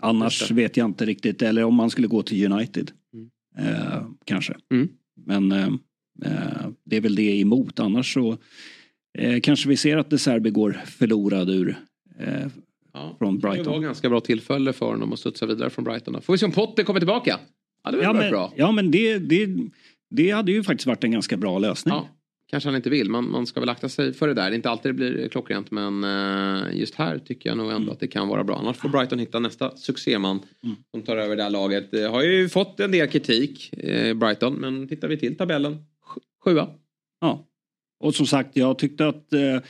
Annars 0.00 0.50
vet 0.50 0.76
jag 0.76 0.84
inte 0.88 1.06
riktigt. 1.06 1.42
Eller 1.42 1.64
om 1.64 1.74
man 1.74 1.90
skulle 1.90 2.06
gå 2.08 2.22
till 2.22 2.52
United. 2.52 2.90
Mm. 3.14 3.30
Eh, 3.68 4.02
kanske. 4.24 4.54
Mm. 4.72 4.88
Men 5.26 5.52
eh, 5.52 5.66
eh, 6.24 6.68
det 6.84 6.96
är 6.96 7.00
väl 7.00 7.14
det 7.14 7.40
emot. 7.40 7.80
Annars 7.80 8.14
så 8.14 8.38
eh, 9.18 9.40
kanske 9.40 9.68
vi 9.68 9.76
ser 9.76 9.96
att 9.96 10.10
De 10.10 10.18
Serbi 10.18 10.50
går 10.50 10.72
förlorad 10.86 11.50
ur 11.50 11.76
Ja. 12.96 13.16
från 13.18 13.38
Det 13.40 13.46
var 13.46 13.54
Brighton. 13.54 13.82
ganska 13.82 14.08
bra 14.08 14.20
tillfälle 14.20 14.72
för 14.72 14.86
honom 14.86 15.12
att 15.12 15.18
studsa 15.18 15.46
vidare 15.46 15.70
från 15.70 15.84
Brighton. 15.84 16.22
Får 16.22 16.32
vi 16.32 16.38
se 16.38 16.46
om 16.46 16.52
Potter 16.52 16.82
kommer 16.84 17.00
tillbaka. 17.00 17.40
Ja, 17.84 17.90
det 17.90 18.02
Ja 18.02 18.12
men, 18.12 18.30
bra. 18.30 18.52
ja, 18.56 18.72
men 18.72 18.90
det, 18.90 19.18
det, 19.18 19.48
det 20.10 20.30
hade 20.30 20.52
ju 20.52 20.62
faktiskt 20.62 20.86
varit 20.86 21.04
en 21.04 21.10
ganska 21.10 21.36
bra 21.36 21.58
lösning. 21.58 21.94
Ja, 21.94 22.08
kanske 22.50 22.68
han 22.68 22.76
inte 22.76 22.90
vill. 22.90 23.10
Man, 23.10 23.30
man 23.30 23.46
ska 23.46 23.60
väl 23.60 23.68
akta 23.68 23.88
sig 23.88 24.12
för 24.12 24.28
det 24.28 24.34
där. 24.34 24.50
Det 24.50 24.54
är 24.54 24.56
inte 24.56 24.70
alltid 24.70 24.90
det 24.90 24.94
blir 24.94 25.28
klockrent 25.28 25.70
men 25.70 26.04
eh, 26.04 26.76
just 26.78 26.94
här 26.94 27.18
tycker 27.18 27.48
jag 27.50 27.56
nog 27.58 27.70
ändå 27.72 27.92
att 27.92 28.00
det 28.00 28.06
kan 28.06 28.28
vara 28.28 28.44
bra. 28.44 28.56
Annars 28.58 28.76
får 28.76 28.88
Brighton 28.88 29.18
hitta 29.18 29.38
nästa 29.38 29.76
succéman 29.76 30.40
Mm. 30.64 30.76
som 30.90 31.02
tar 31.02 31.16
över 31.16 31.36
det 31.36 31.42
här 31.42 31.50
laget. 31.50 31.90
Det 31.90 32.02
har 32.02 32.22
ju 32.22 32.48
fått 32.48 32.80
en 32.80 32.90
del 32.90 33.08
kritik, 33.08 33.72
eh, 33.72 34.14
Brighton, 34.14 34.54
men 34.54 34.88
tittar 34.88 35.08
vi 35.08 35.16
till 35.18 35.36
tabellen, 35.36 35.72
sj- 35.74 36.20
sjua. 36.44 36.68
Ja. 37.20 37.46
Och 38.00 38.14
som 38.14 38.26
sagt, 38.26 38.56
jag 38.56 38.78
tyckte 38.78 39.06
att 39.08 39.32
eh, 39.32 39.60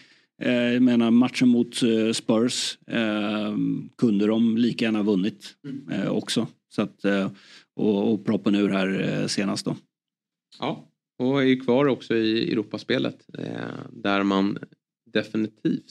jag 0.73 0.83
menar, 0.83 1.11
matchen 1.11 1.49
mot 1.49 1.75
Spurs 2.13 2.79
eh, 2.87 3.55
kunde 3.99 4.27
de 4.27 4.57
lika 4.57 4.85
gärna 4.85 5.03
vunnit 5.03 5.55
eh, 5.93 6.09
också. 6.09 6.47
Så 6.75 6.83
att, 6.83 7.05
och, 7.77 8.13
och 8.13 8.25
proppen 8.25 8.55
ur 8.55 8.69
här 8.69 9.01
eh, 9.01 9.27
senast 9.27 9.65
då. 9.65 9.77
Ja, 10.59 10.89
och 11.19 11.43
är 11.43 11.47
ju 11.47 11.61
kvar 11.61 11.87
också 11.87 12.17
i 12.17 12.53
Europaspelet 12.53 13.27
eh, 13.39 13.47
där 13.91 14.23
man 14.23 14.59
definitivt 15.13 15.85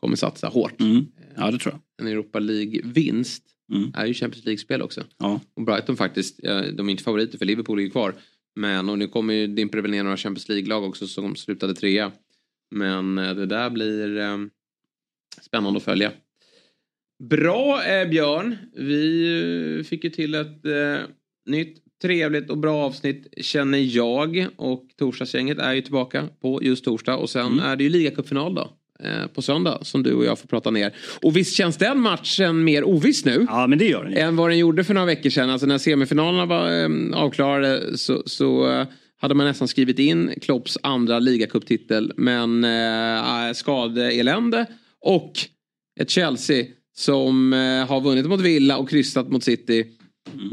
kommer 0.00 0.16
satsa 0.16 0.48
hårt. 0.48 0.80
Mm. 0.80 1.06
Ja, 1.36 1.50
det 1.50 1.58
tror 1.58 1.74
jag. 1.74 2.06
En 2.06 2.12
Europa 2.12 2.38
League-vinst 2.38 3.42
Mm. 3.72 3.92
är 3.94 4.06
ju 4.06 4.14
Champions 4.14 4.44
League-spel 4.44 4.82
också. 4.82 5.04
Ja. 5.18 5.40
Och 5.54 5.62
Brighton 5.62 5.96
faktiskt, 5.96 6.40
ja, 6.42 6.70
de 6.70 6.88
är 6.88 6.90
inte 6.90 7.02
favoriter 7.02 7.38
för 7.38 7.44
Liverpool 7.44 7.78
är 7.78 7.82
ju 7.82 7.90
kvar. 7.90 8.14
Men 8.54 8.88
och 8.88 8.98
nu 8.98 9.06
kommer 9.08 9.34
ju 9.34 9.46
dimper 9.46 9.78
väl 9.78 9.90
ner 9.90 10.02
några 10.02 10.16
Champions 10.16 10.48
League-lag 10.48 10.84
också 10.84 11.06
som 11.06 11.36
slutade 11.36 11.74
trea. 11.74 12.12
Men 12.70 13.18
eh, 13.18 13.34
det 13.34 13.46
där 13.46 13.70
blir 13.70 14.18
eh, 14.18 14.38
spännande 15.40 15.76
att 15.76 15.84
följa. 15.84 16.12
Bra 17.20 17.84
eh, 17.84 18.08
Björn, 18.08 18.56
vi 18.76 19.78
eh, 19.78 19.84
fick 19.84 20.04
ju 20.04 20.10
till 20.10 20.34
ett 20.34 20.64
eh, 20.66 21.06
nytt 21.46 21.76
trevligt 22.02 22.50
och 22.50 22.58
bra 22.58 22.84
avsnitt 22.84 23.34
känner 23.40 23.78
jag. 23.78 24.46
Och 24.56 24.84
torsdagsgänget 24.98 25.58
är 25.58 25.72
ju 25.72 25.80
tillbaka 25.80 26.28
på 26.42 26.62
just 26.62 26.84
torsdag. 26.84 27.16
Och 27.16 27.30
sen 27.30 27.60
är 27.60 27.76
det 27.76 27.84
ju 27.84 27.90
ligacupfinal 27.90 28.54
då. 28.54 28.70
eh, 29.04 29.26
På 29.34 29.42
söndag 29.42 29.78
som 29.82 30.02
du 30.02 30.12
och 30.14 30.24
jag 30.24 30.38
får 30.38 30.48
prata 30.48 30.70
ner. 30.70 30.94
Och 31.22 31.36
visst 31.36 31.56
känns 31.56 31.76
den 31.76 32.00
matchen 32.00 32.64
mer 32.64 32.84
oviss 32.88 33.24
nu? 33.24 33.46
Ja, 33.48 33.66
men 33.66 33.78
det 33.78 33.84
gör 33.84 34.04
den 34.04 34.12
än 34.16 34.36
vad 34.36 34.50
den 34.50 34.58
gjorde 34.58 34.84
för 34.84 34.94
några 34.94 35.06
veckor 35.06 35.30
sedan. 35.30 35.50
Alltså 35.50 35.66
när 35.66 35.78
semifinalerna 35.78 36.46
var 36.46 36.82
eh, 36.82 36.88
avklarade 37.20 37.98
så, 37.98 38.22
så 38.26 38.70
eh, 38.72 38.86
hade 39.20 39.34
man 39.34 39.46
nästan 39.46 39.68
skrivit 39.68 39.98
in 39.98 40.32
Klopps 40.42 40.78
andra 40.82 41.18
ligacuptitel. 41.18 42.12
Men 42.16 42.64
eh, 42.64 43.52
skadeelände 43.54 44.66
och 45.00 45.32
ett 46.00 46.10
Chelsea 46.10 46.64
som 46.96 47.52
eh, 47.52 47.86
har 47.86 48.00
vunnit 48.00 48.26
mot 48.26 48.40
Villa 48.40 48.78
och 48.78 48.88
kryssat 48.88 49.28
mot 49.28 49.44
City. 49.44 49.86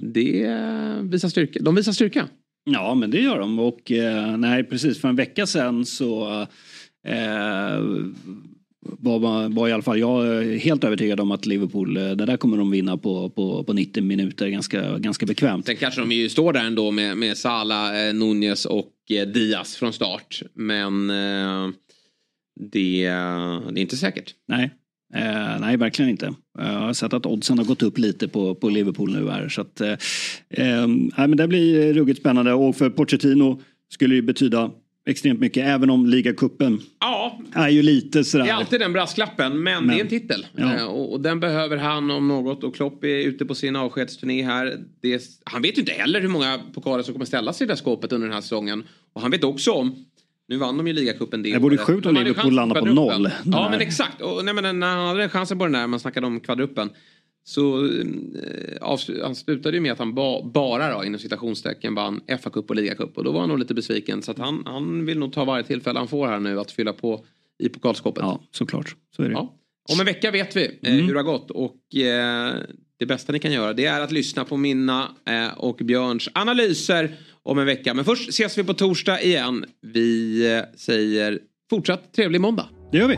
Det 0.01 0.43
eh, 0.43 1.01
visar 1.01 1.29
styrka. 1.29 1.59
De 1.61 1.75
visar 1.75 1.91
styrka. 1.91 2.27
Ja, 2.69 2.95
men 2.95 3.11
det 3.11 3.19
gör 3.19 3.39
de. 3.39 3.59
Och 3.59 3.91
eh, 3.91 4.37
nej, 4.37 4.63
precis 4.63 5.01
för 5.01 5.07
en 5.07 5.15
vecka 5.15 5.45
sedan 5.45 5.85
så 5.85 6.41
eh, 7.07 7.79
var, 8.81 9.49
var 9.49 9.67
i 9.67 9.71
alla 9.71 9.83
fall 9.83 9.99
jag 9.99 10.43
helt 10.43 10.83
övertygad 10.83 11.19
om 11.19 11.31
att 11.31 11.45
Liverpool, 11.45 11.93
det 11.93 12.15
där 12.15 12.37
kommer 12.37 12.57
de 12.57 12.71
vinna 12.71 12.97
på, 12.97 13.29
på, 13.29 13.63
på 13.63 13.73
90 13.73 14.03
minuter 14.03 14.47
ganska, 14.47 14.97
ganska 14.97 15.25
bekvämt. 15.25 15.65
Sen 15.65 15.75
kanske 15.75 16.01
de 16.01 16.11
ju 16.11 16.29
står 16.29 16.53
där 16.53 16.65
ändå 16.65 16.91
med, 16.91 17.17
med 17.17 17.37
Salah, 17.37 18.13
Nunez 18.13 18.65
och 18.65 18.93
Diaz 19.07 19.75
från 19.75 19.93
start. 19.93 20.41
Men 20.53 21.09
eh, 21.09 21.69
det, 22.71 23.03
det 23.03 23.09
är 23.09 23.77
inte 23.77 23.97
säkert. 23.97 24.33
Nej. 24.47 24.71
Eh, 25.15 25.59
nej, 25.59 25.77
verkligen 25.77 26.11
inte. 26.11 26.33
Jag 26.57 26.63
har 26.65 26.93
sett 26.93 27.13
att 27.13 27.25
oddsen 27.25 27.57
har 27.57 27.65
gått 27.65 27.83
upp 27.83 27.97
lite 27.97 28.27
på, 28.27 28.55
på 28.55 28.69
Liverpool 28.69 29.13
nu 29.13 29.29
här. 29.29 29.49
Så 29.49 29.61
att, 29.61 29.81
eh, 29.81 29.91
eh, 30.49 30.87
nej, 30.87 31.11
men 31.27 31.37
det 31.37 31.47
blir 31.47 31.93
ruggigt 31.93 32.19
spännande 32.19 32.53
och 32.53 32.75
för 32.75 32.89
Pochettino 32.89 33.61
skulle 33.93 34.15
det 34.15 34.21
betyda 34.21 34.71
extremt 35.09 35.39
mycket 35.39 35.65
även 35.67 35.89
om 35.89 36.05
ligacupen 36.05 36.79
Ja, 36.99 37.39
är 37.53 37.69
ju 37.69 37.81
lite 37.83 38.23
sådär. 38.23 38.45
Det 38.45 38.51
är 38.51 38.55
alltid 38.55 38.79
den 38.79 38.93
brasklappen, 38.93 39.63
men, 39.63 39.85
Men- 39.85 39.87
det 39.87 40.01
är 40.01 40.03
en 40.03 40.07
titel. 40.09 40.45
Ja. 40.55 40.75
Eh, 40.75 40.85
Och, 40.85 41.11
och 41.13 41.21
den 41.21 41.39
behöver 41.39 41.77
han 41.77 42.11
om 42.11 42.27
något. 42.27 42.63
Och 42.63 42.75
Klopp 42.75 43.03
är 43.03 43.27
ute 43.27 43.45
på 43.45 43.55
sin 43.55 43.75
avskedsturné 43.75 44.43
här. 44.43 44.77
Det 45.01 45.21
han 45.43 45.61
vet 45.61 45.77
ju 45.77 45.79
inte 45.81 45.91
heller 45.93 46.21
hur 46.21 46.27
många 46.27 46.59
pokaler 46.73 47.03
som 47.03 47.13
kommer 47.13 47.25
ställas 47.25 47.61
i 47.61 47.65
det 47.65 47.71
där 47.71 47.75
skåpet 47.77 48.11
under 48.11 48.27
den 48.27 48.33
här 48.33 48.41
säsongen. 48.41 48.83
Och 49.13 49.21
han 49.21 49.31
vet 49.31 49.43
också 49.43 49.71
om 49.71 50.05
Nu 50.47 50.57
vann 50.57 50.77
de 50.77 50.87
ju 50.87 50.93
ligacupen 50.93 51.43
det 51.43 51.53
Det 51.53 51.59
vore 51.59 51.77
sjukt 51.77 52.05
om 52.05 52.15
Liverpool 52.15 52.53
landar 52.53 52.79
på 52.79 52.85
noll. 52.85 53.29
Ja 53.45 53.69
men 53.71 53.81
exakt. 53.81 54.21
Och, 54.21 54.45
nej, 54.45 54.53
men 54.53 54.79
när 54.79 54.95
han 54.95 55.07
hade 55.07 55.29
chansen 55.29 55.57
på 55.57 55.65
den 55.65 55.71
där, 55.71 55.87
man 55.87 55.99
snackade 55.99 56.27
om 56.27 56.39
kvadruppen. 56.39 56.89
Så 57.43 57.85
eh, 57.85 59.23
han 59.23 59.35
slutade 59.35 59.77
ju 59.77 59.81
med 59.81 59.91
att 59.91 59.99
han 59.99 60.13
ba, 60.15 60.43
bara 60.43 60.97
då, 60.97 61.03
inom 61.05 61.19
citationstecken 61.19 61.95
vann 61.95 62.21
FA-cup 62.27 62.69
och 62.69 62.75
ligacup. 62.75 63.17
Och 63.17 63.23
då 63.23 63.31
var 63.31 63.39
han 63.39 63.49
nog 63.49 63.59
lite 63.59 63.73
besviken. 63.73 64.21
Så 64.21 64.31
att 64.31 64.37
han, 64.37 64.63
han 64.65 65.05
vill 65.05 65.19
nog 65.19 65.33
ta 65.33 65.45
varje 65.45 65.63
tillfälle 65.63 65.99
han 65.99 66.07
får 66.07 66.27
här 66.27 66.39
nu 66.39 66.59
att 66.59 66.71
fylla 66.71 66.93
på 66.93 67.25
i 67.59 67.69
pokalskåpet. 67.69 68.23
Ja, 68.23 68.41
såklart. 68.51 68.95
Så 69.15 69.23
är 69.23 69.27
det. 69.27 69.33
Ja. 69.33 69.53
Om 69.93 69.99
en 69.99 70.05
vecka 70.05 70.31
vet 70.31 70.55
vi 70.55 70.65
eh, 70.81 70.93
Mm. 70.93 71.05
hur 71.05 71.13
det 71.13 71.19
har 71.19 71.23
gått 71.23 71.51
och 71.51 71.95
eh, 71.95 72.53
det 72.99 73.05
bästa 73.05 73.33
ni 73.33 73.39
kan 73.39 73.51
göra 73.51 73.73
det 73.73 73.85
är 73.85 74.01
att 74.01 74.11
lyssna 74.11 74.45
på 74.45 74.57
mina 74.57 75.11
eh, 75.25 75.57
och 75.57 75.77
Björns 75.77 76.29
analyser 76.33 77.15
om 77.47 77.59
en 77.59 77.65
vecka. 77.65 77.93
Men 77.93 78.05
först 78.05 78.29
ses 78.29 78.57
vi 78.57 78.63
på 78.63 78.73
torsdag 78.73 79.21
igen. 79.21 79.65
Vi 79.81 80.45
eh, 80.55 80.63
säger 80.77 81.39
fortsatt 81.69 82.13
trevlig 82.13 82.41
måndag. 82.41 82.69
Det 82.91 82.97
gör 82.97 83.07
vi. 83.07 83.17